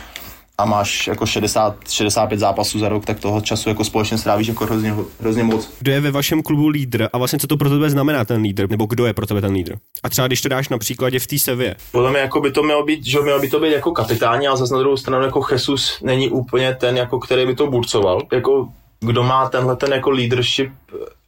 a 0.62 0.64
máš 0.64 1.06
jako 1.06 1.26
60, 1.26 1.76
65 1.88 2.40
zápasů 2.40 2.78
za 2.78 2.88
rok, 2.88 3.04
tak 3.04 3.20
toho 3.20 3.40
času 3.40 3.68
jako 3.68 3.84
společně 3.84 4.18
strávíš 4.18 4.48
jako 4.48 4.64
hrozně, 4.64 4.94
hrozně 5.20 5.42
moc. 5.42 5.70
Kdo 5.78 5.92
je 5.92 6.00
ve 6.00 6.10
vašem 6.10 6.42
klubu 6.42 6.68
lídr 6.68 7.08
a 7.12 7.18
vlastně 7.18 7.38
co 7.38 7.46
to 7.46 7.56
pro 7.56 7.70
tebe 7.70 7.90
znamená 7.90 8.24
ten 8.24 8.40
lídr, 8.40 8.70
nebo 8.70 8.86
kdo 8.86 9.06
je 9.06 9.14
pro 9.14 9.26
tebe 9.26 9.40
ten 9.40 9.52
lídr? 9.52 9.74
A 10.02 10.08
třeba 10.08 10.26
když 10.26 10.40
to 10.40 10.48
dáš 10.48 10.68
na 10.68 10.78
příkladě 10.78 11.18
v 11.18 11.26
té 11.26 11.38
sevě. 11.38 11.76
Podle 11.92 12.10
mě 12.10 12.20
jako 12.20 12.40
by 12.40 12.52
to 12.52 12.62
mělo 12.62 12.84
být, 12.84 13.06
že 13.06 13.20
mělo 13.20 13.40
by 13.40 13.48
to 13.48 13.60
být 13.60 13.72
jako 13.72 13.92
kapitáni, 13.92 14.48
a 14.48 14.56
zase 14.56 14.74
na 14.74 14.80
druhou 14.80 14.96
stranu 14.96 15.24
jako 15.24 15.46
Jesus 15.52 15.98
není 16.02 16.28
úplně 16.28 16.74
ten, 16.74 16.96
jako 16.96 17.18
který 17.18 17.46
by 17.46 17.54
to 17.54 17.66
burcoval. 17.66 18.22
Jako 18.32 18.68
kdo 19.00 19.22
má 19.22 19.48
tenhle 19.48 19.76
ten 19.76 19.92
jako 19.92 20.10
leadership 20.10 20.72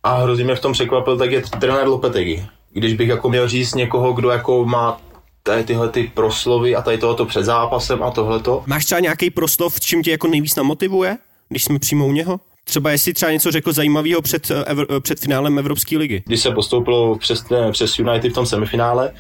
a 0.02 0.14
hrozně 0.14 0.44
mě 0.44 0.54
v 0.54 0.60
tom 0.60 0.72
překvapil, 0.72 1.18
tak 1.18 1.30
je 1.30 1.42
trenér 1.60 1.88
Lopetegi. 1.88 2.46
Když 2.72 2.94
bych 2.94 3.08
jako 3.08 3.28
měl 3.28 3.48
říct 3.48 3.74
někoho, 3.74 4.12
kdo 4.12 4.30
jako 4.30 4.64
má 4.64 5.00
tady 5.46 5.64
tyhle 5.64 5.88
ty 5.88 6.10
proslovy 6.14 6.76
a 6.76 6.82
tady 6.82 6.98
tohoto 6.98 7.26
před 7.26 7.44
zápasem 7.44 8.02
a 8.02 8.10
tohleto. 8.10 8.62
Máš 8.66 8.84
třeba 8.84 9.00
nějaký 9.00 9.30
proslov, 9.30 9.80
čím 9.80 10.02
tě 10.02 10.10
jako 10.10 10.28
nejvíc 10.28 10.56
namotivuje, 10.56 11.18
když 11.48 11.64
jsme 11.64 11.78
přímo 11.78 12.06
u 12.06 12.12
něho? 12.12 12.40
Třeba 12.64 12.90
jestli 12.90 13.12
třeba 13.12 13.32
něco 13.32 13.50
řekl 13.50 13.72
zajímavého 13.72 14.22
před, 14.22 14.50
eh, 14.50 14.64
evr, 14.64 14.86
eh, 14.90 15.00
před 15.00 15.20
finálem 15.20 15.58
Evropské 15.58 15.98
ligy. 15.98 16.22
Když 16.26 16.40
se 16.40 16.50
postoupilo 16.50 17.18
přes, 17.18 17.48
ne, 17.48 17.72
přes 17.72 17.98
United 17.98 18.32
v 18.32 18.34
tom 18.34 18.46
semifinále, 18.46 19.12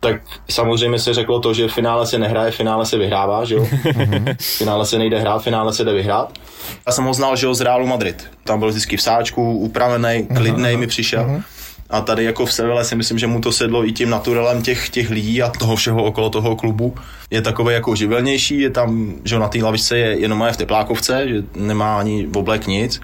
tak 0.00 0.22
samozřejmě 0.50 0.98
se 0.98 1.14
řeklo 1.14 1.40
to, 1.40 1.54
že 1.54 1.68
v 1.68 1.72
finále 1.72 2.06
se 2.06 2.18
nehraje, 2.18 2.50
v 2.50 2.56
finále 2.56 2.86
se 2.86 2.98
vyhrává, 2.98 3.44
že 3.44 3.54
jo? 3.54 3.66
v 4.40 4.56
finále 4.56 4.86
se 4.86 4.98
nejde 4.98 5.18
hrát, 5.18 5.38
v 5.38 5.44
finále 5.44 5.72
se 5.72 5.84
jde 5.84 5.92
vyhrát. 5.92 6.38
Já 6.86 6.92
jsem 6.92 7.04
ho 7.04 7.14
znal, 7.14 7.36
že 7.36 7.46
jo, 7.46 7.54
z 7.54 7.60
Realu 7.60 7.86
Madrid. 7.86 8.30
Tam 8.44 8.58
byl 8.58 8.68
vždycky 8.68 8.96
v 8.96 9.02
sáčku, 9.02 9.58
upravený, 9.58 10.28
klidnej 10.36 10.76
mi 10.76 10.86
přišel. 10.86 11.42
A 11.90 12.00
tady 12.00 12.24
jako 12.24 12.46
v 12.46 12.52
Seville 12.52 12.84
si 12.84 12.96
myslím, 12.96 13.18
že 13.18 13.26
mu 13.26 13.40
to 13.40 13.52
sedlo 13.52 13.86
i 13.86 13.92
tím 13.92 14.10
naturelem 14.10 14.62
těch, 14.62 14.88
těch 14.88 15.10
lidí 15.10 15.42
a 15.42 15.50
toho 15.50 15.76
všeho 15.76 16.04
okolo 16.04 16.30
toho 16.30 16.56
klubu. 16.56 16.94
Je 17.30 17.42
takový 17.42 17.74
jako 17.74 17.96
živelnější, 17.96 18.60
je 18.60 18.70
tam, 18.70 19.14
že 19.24 19.38
na 19.38 19.48
té 19.48 19.62
lavičce 19.62 19.98
je 19.98 20.20
jenom 20.20 20.42
je 20.46 20.52
v 20.52 20.56
teplákovce, 20.56 21.28
že 21.28 21.42
nemá 21.56 21.98
ani 21.98 22.28
oblek 22.34 22.66
nic. 22.66 23.00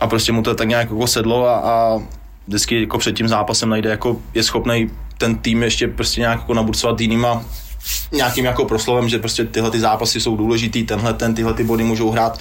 A 0.00 0.06
prostě 0.06 0.32
mu 0.32 0.42
to 0.42 0.54
tak 0.54 0.68
nějak 0.68 0.90
jako 0.90 1.06
sedlo 1.06 1.46
a, 1.46 1.56
a 1.56 1.98
vždycky 2.46 2.80
jako 2.80 2.98
před 2.98 3.16
tím 3.16 3.28
zápasem 3.28 3.68
najde, 3.68 3.90
jako 3.90 4.16
je 4.34 4.42
schopný 4.42 4.90
ten 5.18 5.38
tým 5.38 5.62
ještě 5.62 5.88
prostě 5.88 6.20
nějak 6.20 6.38
jako 6.40 6.54
naburcovat 6.54 7.00
jinýma 7.00 7.44
nějakým 8.12 8.44
jako 8.44 8.64
proslovem, 8.64 9.08
že 9.08 9.18
prostě 9.18 9.44
tyhle 9.44 9.70
ty 9.70 9.80
zápasy 9.80 10.20
jsou 10.20 10.36
důležitý, 10.36 10.84
tenhle 10.84 11.14
ten, 11.14 11.34
tyhle 11.34 11.54
ty 11.54 11.64
body 11.64 11.84
můžou 11.84 12.10
hrát 12.10 12.40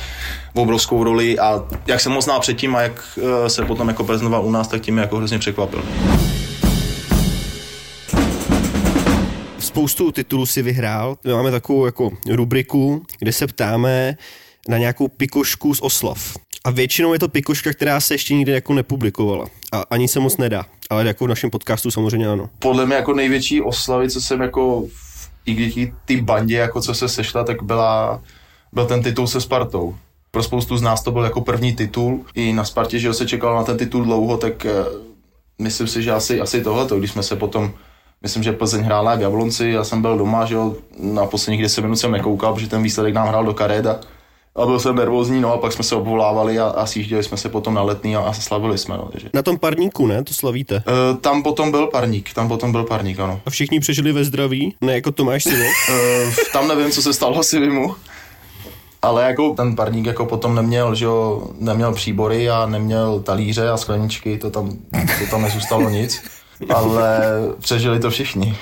obrovskou 0.54 1.04
roli 1.04 1.40
a 1.40 1.64
jak 1.88 2.00
jsem 2.00 2.12
ho 2.14 2.22
znal 2.22 2.40
předtím 2.40 2.76
a 2.76 2.82
jak 2.82 3.20
eh, 3.46 3.50
se 3.50 3.66
potom 3.66 3.88
jako 3.88 4.04
prezentoval 4.04 4.46
u 4.46 4.52
nás, 4.52 4.68
tak 4.68 4.82
tím 4.82 4.94
mě 4.94 5.02
jako 5.02 5.18
hrozně 5.18 5.40
překvapil. 5.40 5.84
Spoustu 9.60 10.12
titulů 10.12 10.46
si 10.46 10.62
vyhrál. 10.62 11.18
My 11.24 11.34
máme 11.34 11.52
takovou 11.52 11.86
jako 11.86 12.12
rubriku, 12.32 13.06
kde 13.20 13.32
se 13.34 13.48
ptáme 13.48 14.18
na 14.70 14.78
nějakou 14.78 15.08
pikošku 15.08 15.76
z 15.76 15.80
oslav. 15.82 16.34
A 16.64 16.72
většinou 16.72 17.14
je 17.14 17.20
to 17.20 17.28
pikoška, 17.28 17.74
která 17.74 18.00
se 18.00 18.14
ještě 18.14 18.34
nikdy 18.34 18.52
jako 18.52 18.74
nepublikovala. 18.74 19.46
A 19.72 19.84
ani 19.90 20.08
se 20.08 20.20
moc 20.20 20.38
nedá. 20.38 20.66
Ale 20.90 21.08
jako 21.08 21.26
v 21.26 21.28
našem 21.28 21.50
podcastu 21.50 21.92
samozřejmě 21.92 22.28
ano. 22.28 22.50
Podle 22.60 22.86
mě 22.86 22.96
jako 22.96 23.14
největší 23.14 23.62
oslavy, 23.62 24.10
co 24.10 24.22
jsem 24.22 24.42
jako 24.42 24.82
v- 24.82 25.11
i 25.46 25.54
díky 25.54 25.94
ty 26.06 26.22
bandě, 26.22 26.56
jako 26.56 26.82
co 26.82 26.94
se 26.94 27.10
sešla, 27.10 27.44
tak 27.44 27.64
byla, 27.64 28.22
byl 28.74 28.86
ten 28.86 29.04
titul 29.04 29.28
se 29.28 29.42
Spartou. 29.42 29.96
Pro 30.32 30.44
spoustu 30.44 30.78
z 30.78 30.82
nás 30.82 31.04
to 31.04 31.12
byl 31.12 31.24
jako 31.24 31.42
první 31.42 31.76
titul. 31.76 32.26
I 32.34 32.54
na 32.54 32.64
Spartě, 32.64 33.00
že 33.00 33.14
se 33.14 33.28
čekalo 33.28 33.56
na 33.56 33.64
ten 33.64 33.78
titul 33.78 34.04
dlouho, 34.04 34.38
tak 34.38 34.66
eh, 34.66 34.72
myslím 35.60 35.88
si, 35.88 36.04
že 36.04 36.12
asi, 36.12 36.42
asi 36.42 36.64
tohleto, 36.64 37.00
když 37.00 37.12
jsme 37.12 37.24
se 37.24 37.36
potom 37.36 37.74
Myslím, 38.22 38.44
že 38.44 38.52
Plzeň 38.52 38.82
hrála 38.82 39.16
v 39.16 39.22
Jablonci, 39.22 39.70
já 39.70 39.84
jsem 39.84 40.02
byl 40.02 40.18
doma, 40.18 40.46
že 40.46 40.56
jo, 40.56 40.76
na 41.00 41.26
posledních 41.26 41.62
10 41.62 41.82
minut 41.82 41.96
jsem 41.96 42.12
nekoukal, 42.12 42.54
protože 42.54 42.68
ten 42.68 42.84
výsledek 42.84 43.14
nám 43.14 43.28
hrál 43.28 43.46
do 43.46 43.54
karet 43.54 43.86
a, 43.86 44.00
a 44.56 44.66
byl 44.66 44.80
jsem 44.80 44.96
nervózní, 44.96 45.42
no 45.42 45.54
a 45.54 45.58
pak 45.58 45.74
jsme 45.74 45.84
se 45.84 45.96
obvolávali 45.96 46.60
a, 46.60 46.66
a 46.66 46.86
sjížděli 46.86 47.24
jsme 47.24 47.38
se 47.38 47.50
potom 47.50 47.74
na 47.74 47.82
letný 47.82 48.16
a, 48.16 48.20
a 48.20 48.34
slavili 48.34 48.78
jsme, 48.78 48.98
no, 48.98 49.10
takže. 49.12 49.30
Na 49.34 49.42
tom 49.42 49.60
parníku, 49.60 50.08
ne? 50.08 50.24
To 50.24 50.34
slavíte. 50.34 50.76
Uh, 50.76 51.18
tam 51.18 51.44
potom 51.44 51.72
byl 51.72 51.88
parník, 51.88 52.34
tam 52.34 52.48
potom 52.48 52.72
byl 52.72 52.84
parník, 52.84 53.20
ano. 53.20 53.42
A 53.46 53.50
všichni 53.50 53.80
přežili 53.80 54.12
ve 54.12 54.24
zdraví? 54.24 54.76
Ne, 54.82 54.94
jako 54.94 55.12
Tomáš 55.12 55.44
Sivo. 55.44 55.66
Uh, 55.90 56.34
tam 56.54 56.68
nevím, 56.68 56.92
co 56.92 57.02
se 57.02 57.14
stalo 57.14 57.44
si 57.44 57.60
mu. 57.60 57.96
Ale 59.02 59.24
jako 59.24 59.50
ten 59.50 59.76
parník 59.76 60.06
jako 60.06 60.26
potom 60.26 60.56
neměl, 60.56 60.96
že 60.96 61.06
jo, 61.06 61.48
neměl 61.60 61.94
příbory 61.94 62.50
a 62.50 62.66
neměl 62.66 63.20
talíře 63.20 63.70
a 63.70 63.78
skleničky, 63.78 64.38
to 64.38 64.50
tam, 64.50 64.72
to 64.92 65.26
tam 65.30 65.42
nezůstalo 65.42 65.90
nic. 65.90 66.22
Ale 66.76 67.20
přežili 67.60 68.00
to 68.00 68.10
všichni. 68.10 68.58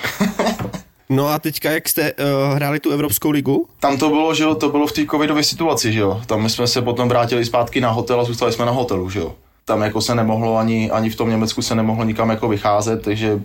No 1.10 1.28
a 1.28 1.38
teďka, 1.38 1.70
jak 1.70 1.88
jste 1.88 2.12
uh, 2.12 2.54
hráli 2.54 2.80
tu 2.80 2.90
Evropskou 2.90 3.30
ligu? 3.30 3.68
Tam 3.80 3.98
to 3.98 4.08
bylo, 4.08 4.34
že 4.34 4.44
jo, 4.44 4.54
to 4.54 4.68
bylo 4.68 4.86
v 4.86 4.92
té 4.92 5.06
covidové 5.06 5.42
situaci, 5.42 5.92
že 5.92 6.00
jo. 6.00 6.22
Tam 6.26 6.48
jsme 6.48 6.66
se 6.66 6.82
potom 6.82 7.08
vrátili 7.08 7.44
zpátky 7.44 7.80
na 7.80 7.90
hotel 7.90 8.20
a 8.20 8.24
zůstali 8.24 8.52
jsme 8.52 8.66
na 8.66 8.72
hotelu, 8.72 9.10
že 9.10 9.18
jo. 9.18 9.34
Tam 9.64 9.82
jako 9.82 10.00
se 10.00 10.14
nemohlo 10.14 10.56
ani, 10.56 10.90
ani 10.90 11.10
v 11.10 11.16
tom 11.16 11.30
Německu 11.30 11.62
se 11.62 11.74
nemohlo 11.74 12.04
nikam 12.04 12.30
jako 12.30 12.48
vycházet, 12.48 13.02
takže 13.02 13.40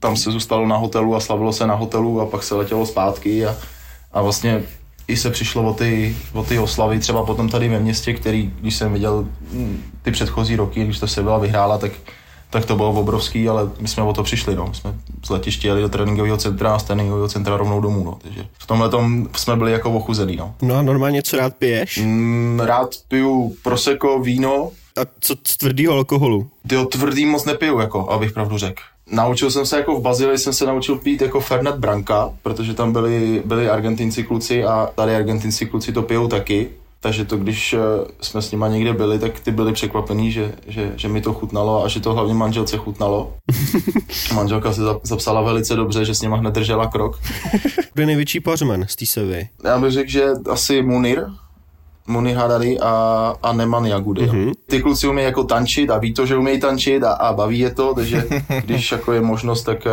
tam 0.00 0.16
se 0.16 0.30
zůstalo 0.30 0.66
na 0.66 0.76
hotelu 0.76 1.14
a 1.14 1.20
slavilo 1.20 1.52
se 1.52 1.66
na 1.66 1.74
hotelu 1.74 2.20
a 2.20 2.26
pak 2.26 2.42
se 2.42 2.54
letělo 2.54 2.86
zpátky 2.86 3.46
a, 3.46 3.56
a 4.12 4.22
vlastně 4.22 4.62
i 5.08 5.16
se 5.16 5.30
přišlo 5.30 5.62
o 5.62 5.74
ty, 5.74 6.16
o 6.32 6.44
ty 6.44 6.58
oslavy, 6.58 6.98
třeba 6.98 7.24
potom 7.24 7.48
tady 7.48 7.68
ve 7.68 7.78
městě, 7.78 8.12
který, 8.12 8.52
když 8.60 8.74
jsem 8.76 8.92
viděl 8.92 9.28
mm, 9.52 9.82
ty 10.02 10.10
předchozí 10.10 10.56
roky, 10.56 10.84
když 10.84 10.98
to 10.98 11.06
se 11.06 11.22
byla 11.22 11.38
vyhrála, 11.38 11.78
tak 11.78 11.92
tak 12.50 12.64
to 12.64 12.76
bylo 12.76 12.90
obrovský, 12.90 13.48
ale 13.48 13.70
my 13.80 13.88
jsme 13.88 14.02
o 14.02 14.12
to 14.12 14.22
přišli, 14.22 14.56
no. 14.56 14.66
My 14.68 14.74
jsme 14.74 14.94
z 15.24 15.30
letiště 15.30 15.68
jeli 15.68 15.80
do 15.82 15.88
tréninkového 15.88 16.36
centra 16.36 16.74
a 16.74 16.78
z 16.78 16.82
tréninkového 16.84 17.28
centra 17.28 17.56
rovnou 17.56 17.80
domů, 17.80 18.04
no. 18.04 18.18
Takže 18.22 18.46
v 18.58 18.66
tomhle 18.66 18.88
tom 18.88 19.28
jsme 19.36 19.56
byli 19.56 19.72
jako 19.72 19.90
ochuzený, 19.92 20.36
no. 20.36 20.54
No 20.62 20.74
a 20.74 20.82
normálně 20.82 21.22
co 21.22 21.36
rád 21.36 21.54
piješ? 21.56 21.98
Mm, 22.04 22.60
rád 22.60 22.88
piju 23.08 23.56
prosecco, 23.62 24.18
víno, 24.18 24.70
A 24.96 25.00
co 25.20 25.34
tvrdýho 25.58 25.92
alkoholu? 25.92 26.50
ty 26.68 26.76
tvrdý 26.86 27.26
moc 27.26 27.44
nepiju, 27.44 27.78
jako, 27.78 28.10
abych 28.10 28.32
pravdu 28.32 28.58
řekl. 28.58 28.82
Naučil 29.10 29.50
jsem 29.50 29.66
se 29.66 29.76
jako 29.76 29.96
v 29.96 30.02
Bazilii, 30.02 30.38
jsem 30.38 30.52
se 30.52 30.66
naučil 30.66 30.96
pít 30.98 31.22
jako 31.22 31.40
Fernet 31.40 31.74
Branca, 31.76 32.30
protože 32.42 32.74
tam 32.74 32.92
byli, 32.92 33.42
byli 33.44 33.70
argentinci 33.70 34.24
kluci 34.24 34.64
a 34.64 34.88
tady 34.94 35.16
argentinci 35.16 35.66
kluci 35.66 35.92
to 35.92 36.02
pijou 36.02 36.28
taky. 36.28 36.68
Takže 37.00 37.24
to, 37.24 37.36
když 37.36 37.72
eh, 37.72 37.78
jsme 38.20 38.42
s 38.42 38.50
nima 38.50 38.68
někde 38.68 38.92
byli, 38.92 39.18
tak 39.18 39.40
ty 39.40 39.50
byli 39.50 39.72
překvapení, 39.72 40.32
že, 40.32 40.54
že, 40.66 40.92
že 40.96 41.08
mi 41.08 41.20
to 41.20 41.32
chutnalo 41.32 41.84
a 41.84 41.88
že 41.88 42.00
to 42.00 42.12
hlavně 42.12 42.34
manželce 42.34 42.76
chutnalo. 42.76 43.34
Manželka 44.34 44.72
se 44.72 44.80
zap- 44.80 45.00
zapsala 45.02 45.40
velice 45.40 45.76
dobře, 45.76 46.04
že 46.04 46.14
s 46.14 46.22
nima 46.22 46.36
hned 46.36 46.54
držela 46.54 46.86
krok. 46.86 47.20
Kdo 47.94 48.02
je 48.02 48.06
největší 48.06 48.40
pařmen 48.40 48.86
z 48.88 48.96
té 48.96 49.06
sevy? 49.06 49.48
Já 49.64 49.78
bych 49.78 49.92
řekl, 49.92 50.10
že 50.10 50.24
asi 50.50 50.82
Munir, 50.82 51.26
Munir 52.08 52.36
Hadari 52.36 52.78
a, 52.80 53.34
a 53.42 53.52
Neman 53.52 53.86
Jagudy. 53.86 54.22
Mm-hmm. 54.22 54.52
Ty 54.66 54.82
kluci 54.82 55.08
umějí 55.08 55.26
jako 55.26 55.44
tančit 55.44 55.90
a 55.90 55.98
ví 55.98 56.14
to, 56.14 56.26
že 56.26 56.36
umějí 56.36 56.60
tančit 56.60 57.04
a, 57.04 57.12
a 57.12 57.32
baví 57.32 57.58
je 57.58 57.70
to, 57.70 57.94
takže 57.94 58.24
když 58.64 58.92
jako 58.92 59.12
je 59.12 59.20
možnost, 59.20 59.62
tak, 59.62 59.86
eh, 59.86 59.90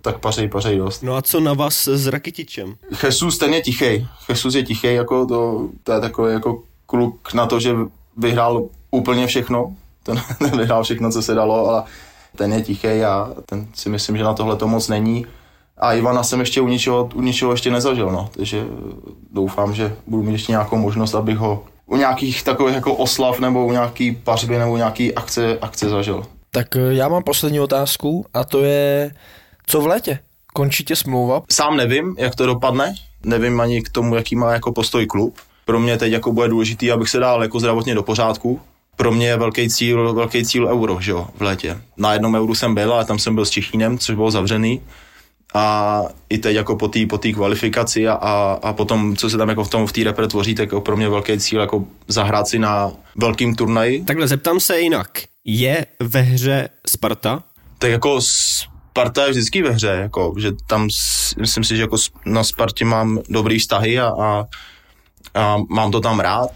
tak 0.00 0.18
pařej, 0.18 0.48
pařej 0.48 0.78
dost. 0.78 1.02
No 1.02 1.16
a 1.16 1.22
co 1.22 1.40
na 1.40 1.52
vás 1.52 1.88
s 1.88 2.06
Rakitičem? 2.06 2.74
Jesus 3.02 3.38
ten 3.38 3.54
je 3.54 3.62
tichý. 3.62 4.08
Jesus 4.28 4.54
je 4.54 4.62
tichý, 4.62 4.94
jako 4.94 5.26
to, 5.26 5.68
to 5.82 5.92
je 5.92 6.00
takový 6.00 6.32
jako 6.32 6.62
kluk 6.86 7.34
na 7.34 7.46
to, 7.46 7.60
že 7.60 7.74
vyhrál 8.16 8.68
úplně 8.90 9.26
všechno. 9.26 9.74
Ten, 10.02 10.22
ten 10.38 10.58
vyhrál 10.58 10.82
všechno, 10.84 11.10
co 11.10 11.22
se 11.22 11.34
dalo, 11.34 11.68
ale 11.68 11.82
ten 12.36 12.52
je 12.52 12.62
tichý 12.62 12.88
a 12.88 13.30
ten 13.46 13.66
si 13.74 13.88
myslím, 13.88 14.16
že 14.16 14.24
na 14.24 14.34
tohle 14.34 14.56
to 14.56 14.68
moc 14.68 14.88
není. 14.88 15.26
A 15.78 15.92
Ivana 15.92 16.22
jsem 16.22 16.40
ještě 16.40 16.60
u 16.60 16.68
ničeho, 16.68 17.08
u 17.14 17.20
ničeho 17.20 17.52
ještě 17.52 17.70
nezažil, 17.70 18.10
no. 18.10 18.28
Takže 18.36 18.64
doufám, 19.32 19.74
že 19.74 19.96
budu 20.06 20.22
mít 20.22 20.32
ještě 20.32 20.52
nějakou 20.52 20.76
možnost, 20.76 21.14
abych 21.14 21.36
ho 21.36 21.64
u 21.86 21.96
nějakých 21.96 22.42
takových 22.42 22.74
jako 22.74 22.94
oslav 22.94 23.40
nebo 23.40 23.66
u 23.66 23.72
nějaký 23.72 24.12
pařby 24.12 24.58
nebo 24.58 24.76
nějaký 24.76 25.14
akce, 25.14 25.58
akce 25.60 25.88
zažil. 25.88 26.24
Tak 26.50 26.76
eh, 26.76 26.94
já 26.94 27.08
mám 27.08 27.22
poslední 27.22 27.60
otázku 27.60 28.26
a 28.34 28.44
to 28.44 28.62
je, 28.64 29.10
co 29.66 29.80
v 29.80 29.86
létě? 29.86 30.18
Končí 30.52 30.84
tě 30.84 30.96
smlouva? 30.96 31.42
Sám 31.52 31.76
nevím, 31.76 32.16
jak 32.18 32.34
to 32.34 32.46
dopadne. 32.46 32.94
Nevím 33.24 33.60
ani 33.60 33.82
k 33.82 33.88
tomu, 33.88 34.14
jaký 34.14 34.36
má 34.36 34.52
jako 34.52 34.72
postoj 34.72 35.06
klub. 35.06 35.36
Pro 35.64 35.80
mě 35.80 35.98
teď 35.98 36.12
jako 36.12 36.32
bude 36.32 36.48
důležitý, 36.48 36.92
abych 36.92 37.08
se 37.08 37.18
dal 37.18 37.42
jako 37.42 37.60
zdravotně 37.60 37.94
do 37.94 38.02
pořádku. 38.02 38.60
Pro 38.96 39.12
mě 39.12 39.26
je 39.26 39.36
velký 39.36 39.68
cíl, 39.68 40.14
velký 40.14 40.44
cíl 40.44 40.68
euro, 40.68 41.00
že 41.00 41.10
jo, 41.10 41.26
v 41.36 41.42
létě. 41.42 41.80
Na 41.96 42.12
jednom 42.12 42.34
euru 42.34 42.54
jsem 42.54 42.74
byl, 42.74 42.92
ale 42.92 43.04
tam 43.04 43.18
jsem 43.18 43.34
byl 43.34 43.44
s 43.44 43.50
Čechínem, 43.50 43.98
což 43.98 44.14
bylo 44.14 44.30
zavřený. 44.30 44.80
A 45.54 46.02
i 46.28 46.38
teď 46.38 46.56
jako 46.56 46.76
po 46.76 46.88
té 46.88 47.06
po 47.06 47.18
té 47.18 47.32
kvalifikaci 47.32 48.08
a, 48.08 48.12
a, 48.12 48.58
a, 48.62 48.72
potom, 48.72 49.16
co 49.16 49.30
se 49.30 49.36
tam 49.36 49.48
jako 49.48 49.64
v 49.64 49.70
tom 49.70 49.86
v 49.86 49.92
té 49.92 50.04
repre 50.04 50.28
tvoří, 50.28 50.54
tak 50.54 50.62
jako 50.62 50.80
pro 50.80 50.96
mě 50.96 51.08
velký 51.08 51.38
cíl 51.38 51.60
jako 51.60 51.84
zahrát 52.08 52.48
si 52.48 52.58
na 52.58 52.92
velkým 53.16 53.54
turnaji. 53.54 54.04
Takhle 54.04 54.28
zeptám 54.28 54.60
se 54.60 54.80
jinak. 54.80 55.22
Je 55.44 55.86
ve 56.00 56.20
hře 56.20 56.68
Sparta? 56.88 57.42
tak 57.84 57.90
jako 57.90 58.20
Sparta 58.20 59.24
je 59.24 59.30
vždycky 59.30 59.62
ve 59.62 59.70
hře, 59.70 59.86
jako, 59.88 60.34
že 60.38 60.52
tam 60.66 60.88
myslím 61.40 61.64
si, 61.64 61.76
že 61.76 61.82
jako 61.82 61.96
na 62.26 62.44
Spartě 62.44 62.84
mám 62.84 63.18
dobrý 63.28 63.58
vztahy 63.58 64.00
a, 64.00 64.12
a, 64.20 64.44
a 65.34 65.56
mám 65.68 65.90
to 65.90 66.00
tam 66.00 66.20
rád, 66.20 66.50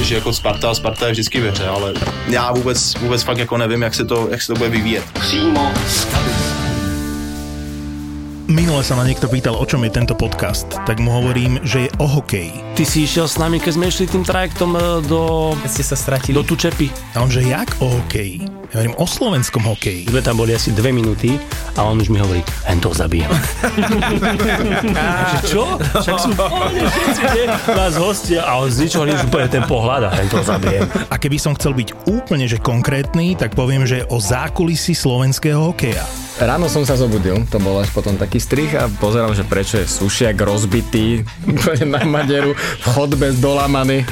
že 0.00 0.14
jako 0.14 0.32
Sparta, 0.32 0.74
Sparta 0.74 1.06
je 1.06 1.12
vždycky 1.12 1.40
ve 1.40 1.50
hře, 1.50 1.66
ale 1.66 1.94
já 2.28 2.52
vůbec, 2.52 2.94
vůbec 2.94 3.22
fakt 3.22 3.38
jako 3.38 3.56
nevím, 3.56 3.82
jak 3.82 3.94
se 3.94 4.04
to, 4.04 4.28
jak 4.30 4.42
se 4.42 4.46
to 4.46 4.58
bude 4.58 4.70
vyvíjet. 4.70 5.04
Přímo 5.12 5.72
z 5.86 6.04
kabiny. 6.04 6.39
Minule 8.50 8.82
sa 8.82 8.98
ma 8.98 9.06
niekto 9.06 9.30
pýtal, 9.30 9.54
o 9.54 9.62
čom 9.62 9.86
je 9.86 9.94
tento 9.94 10.18
podcast, 10.18 10.66
tak 10.82 10.98
mu 10.98 11.14
hovorím, 11.14 11.62
že 11.62 11.86
je 11.86 11.90
o 12.02 12.06
hokeji. 12.10 12.50
Ty 12.74 12.82
si 12.82 13.06
išiel 13.06 13.30
s 13.30 13.38
nami, 13.38 13.62
keď 13.62 13.78
sme 13.78 13.86
išli 13.86 14.10
tým 14.10 14.26
trajektom 14.26 14.74
e, 14.74 15.06
do... 15.06 15.54
Keď 15.62 15.70
ste 15.70 15.84
sa 15.86 15.94
stratili. 15.94 16.34
Do 16.34 16.42
Tučepy. 16.42 16.90
A 17.14 17.22
on, 17.22 17.30
že 17.30 17.46
jak 17.46 17.70
o 17.78 17.86
hokeji? 17.86 18.59
Ja 18.70 18.78
hovorím 18.78 19.02
o 19.02 19.06
slovenskom 19.06 19.66
hokeji. 19.66 20.06
Sme 20.06 20.22
tam 20.22 20.38
boli 20.38 20.54
asi 20.54 20.70
dve 20.70 20.94
minúty 20.94 21.34
a 21.74 21.82
on 21.82 21.98
už 21.98 22.06
mi 22.06 22.22
hovorí, 22.22 22.38
hen 22.70 22.78
to 22.78 22.94
zabijem. 22.94 23.26
Takže 24.94 25.36
čo? 25.50 25.74
Však 25.74 26.16
sú 26.22 26.30
všetci, 26.38 27.22
nie? 27.34 27.44
Nás 27.50 27.98
hostia 27.98 28.46
a 28.46 28.62
on 28.62 28.70
z 28.70 28.86
ničoho 28.86 29.10
nič 29.10 29.26
úplne 29.26 29.50
ten 29.50 29.66
pohľad 29.66 30.06
a 30.06 30.10
hen 30.14 30.30
to 30.30 30.38
zabijem. 30.46 30.86
A 31.10 31.18
keby 31.18 31.42
som 31.42 31.58
chcel 31.58 31.74
byť 31.74 32.14
úplne 32.14 32.46
že 32.46 32.62
konkrétny, 32.62 33.34
tak 33.34 33.58
poviem, 33.58 33.82
že 33.90 34.06
o 34.06 34.22
zákulisí 34.22 34.94
slovenského 34.94 35.74
hokeja. 35.74 36.06
Ráno 36.38 36.70
som 36.70 36.86
sa 36.86 36.94
zobudil, 36.94 37.42
to 37.50 37.58
bol 37.58 37.74
až 37.82 37.90
potom 37.90 38.14
taký 38.14 38.38
strich 38.38 38.70
a 38.78 38.86
pozerám, 38.86 39.34
že 39.34 39.42
prečo 39.42 39.82
je 39.82 39.90
sušiak 39.90 40.38
rozbitý, 40.38 41.26
úplne 41.50 41.98
na 41.98 42.06
maderu, 42.06 42.54
v 42.54 42.86
chodbe 42.86 43.34
zdolamaný. 43.34 44.06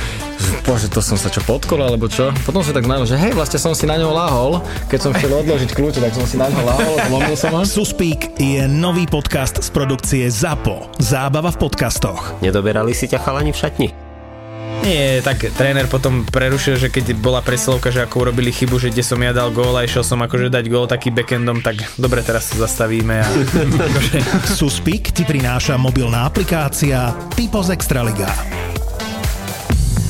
Bože, 0.62 0.86
to 0.93 1.01
som 1.01 1.16
sa 1.16 1.32
čo 1.32 1.43
podkol, 1.43 1.82
alebo 1.82 2.07
čo? 2.07 2.30
Potom 2.47 2.62
som 2.62 2.76
tak 2.76 2.86
znamenal, 2.86 3.09
že 3.09 3.18
hej, 3.18 3.32
vlastne 3.34 3.59
som 3.59 3.72
si 3.74 3.89
na 3.89 3.99
ňo 3.99 4.12
láhol, 4.12 4.62
keď 4.86 4.99
som 5.01 5.11
chcel 5.16 5.32
odložiť 5.32 5.70
kľúče, 5.74 6.01
tak 6.03 6.12
som 6.14 6.26
si 6.28 6.36
na 6.39 6.47
ňo 6.51 6.62
láhol, 6.62 6.95
zlomil 7.09 7.36
som 7.36 7.53
ho. 7.57 7.62
Suspík 7.66 8.39
je 8.39 8.66
nový 8.70 9.09
podcast 9.09 9.59
z 9.59 9.68
produkcie 9.74 10.24
ZAPO. 10.30 10.99
Zábava 11.03 11.51
v 11.51 11.59
podcastoch. 11.59 12.39
Nedoberali 12.45 12.95
si 12.95 13.11
ťa 13.11 13.18
chalani 13.22 13.51
v 13.51 13.59
šatni? 13.59 13.89
Nie, 14.84 15.20
tak 15.26 15.43
tréner 15.59 15.91
potom 15.91 16.22
prerušil, 16.22 16.78
že 16.78 16.89
keď 16.89 17.18
bola 17.18 17.43
presilovka, 17.43 17.91
že 17.91 18.07
ako 18.07 18.30
urobili 18.30 18.55
chybu, 18.55 18.78
že 18.78 18.95
kde 18.95 19.03
som 19.03 19.18
ja 19.18 19.34
dal 19.34 19.51
gól 19.51 19.74
a 19.74 19.82
išiel 19.82 20.07
som 20.07 20.22
akože 20.22 20.55
dať 20.55 20.64
gól 20.70 20.86
taký 20.86 21.11
backendom, 21.11 21.61
tak 21.61 21.82
dobre, 21.99 22.22
teraz 22.22 22.55
sa 22.55 22.68
zastavíme 22.68 23.16
a 23.18 23.28
Suspík 24.59 25.11
ti 25.11 25.26
prináša 25.26 25.74
mobilná 25.74 26.24
aplikácia 26.30 27.11
Typo 27.34 27.61
z 27.64 27.74
Extraliga. 27.74 28.30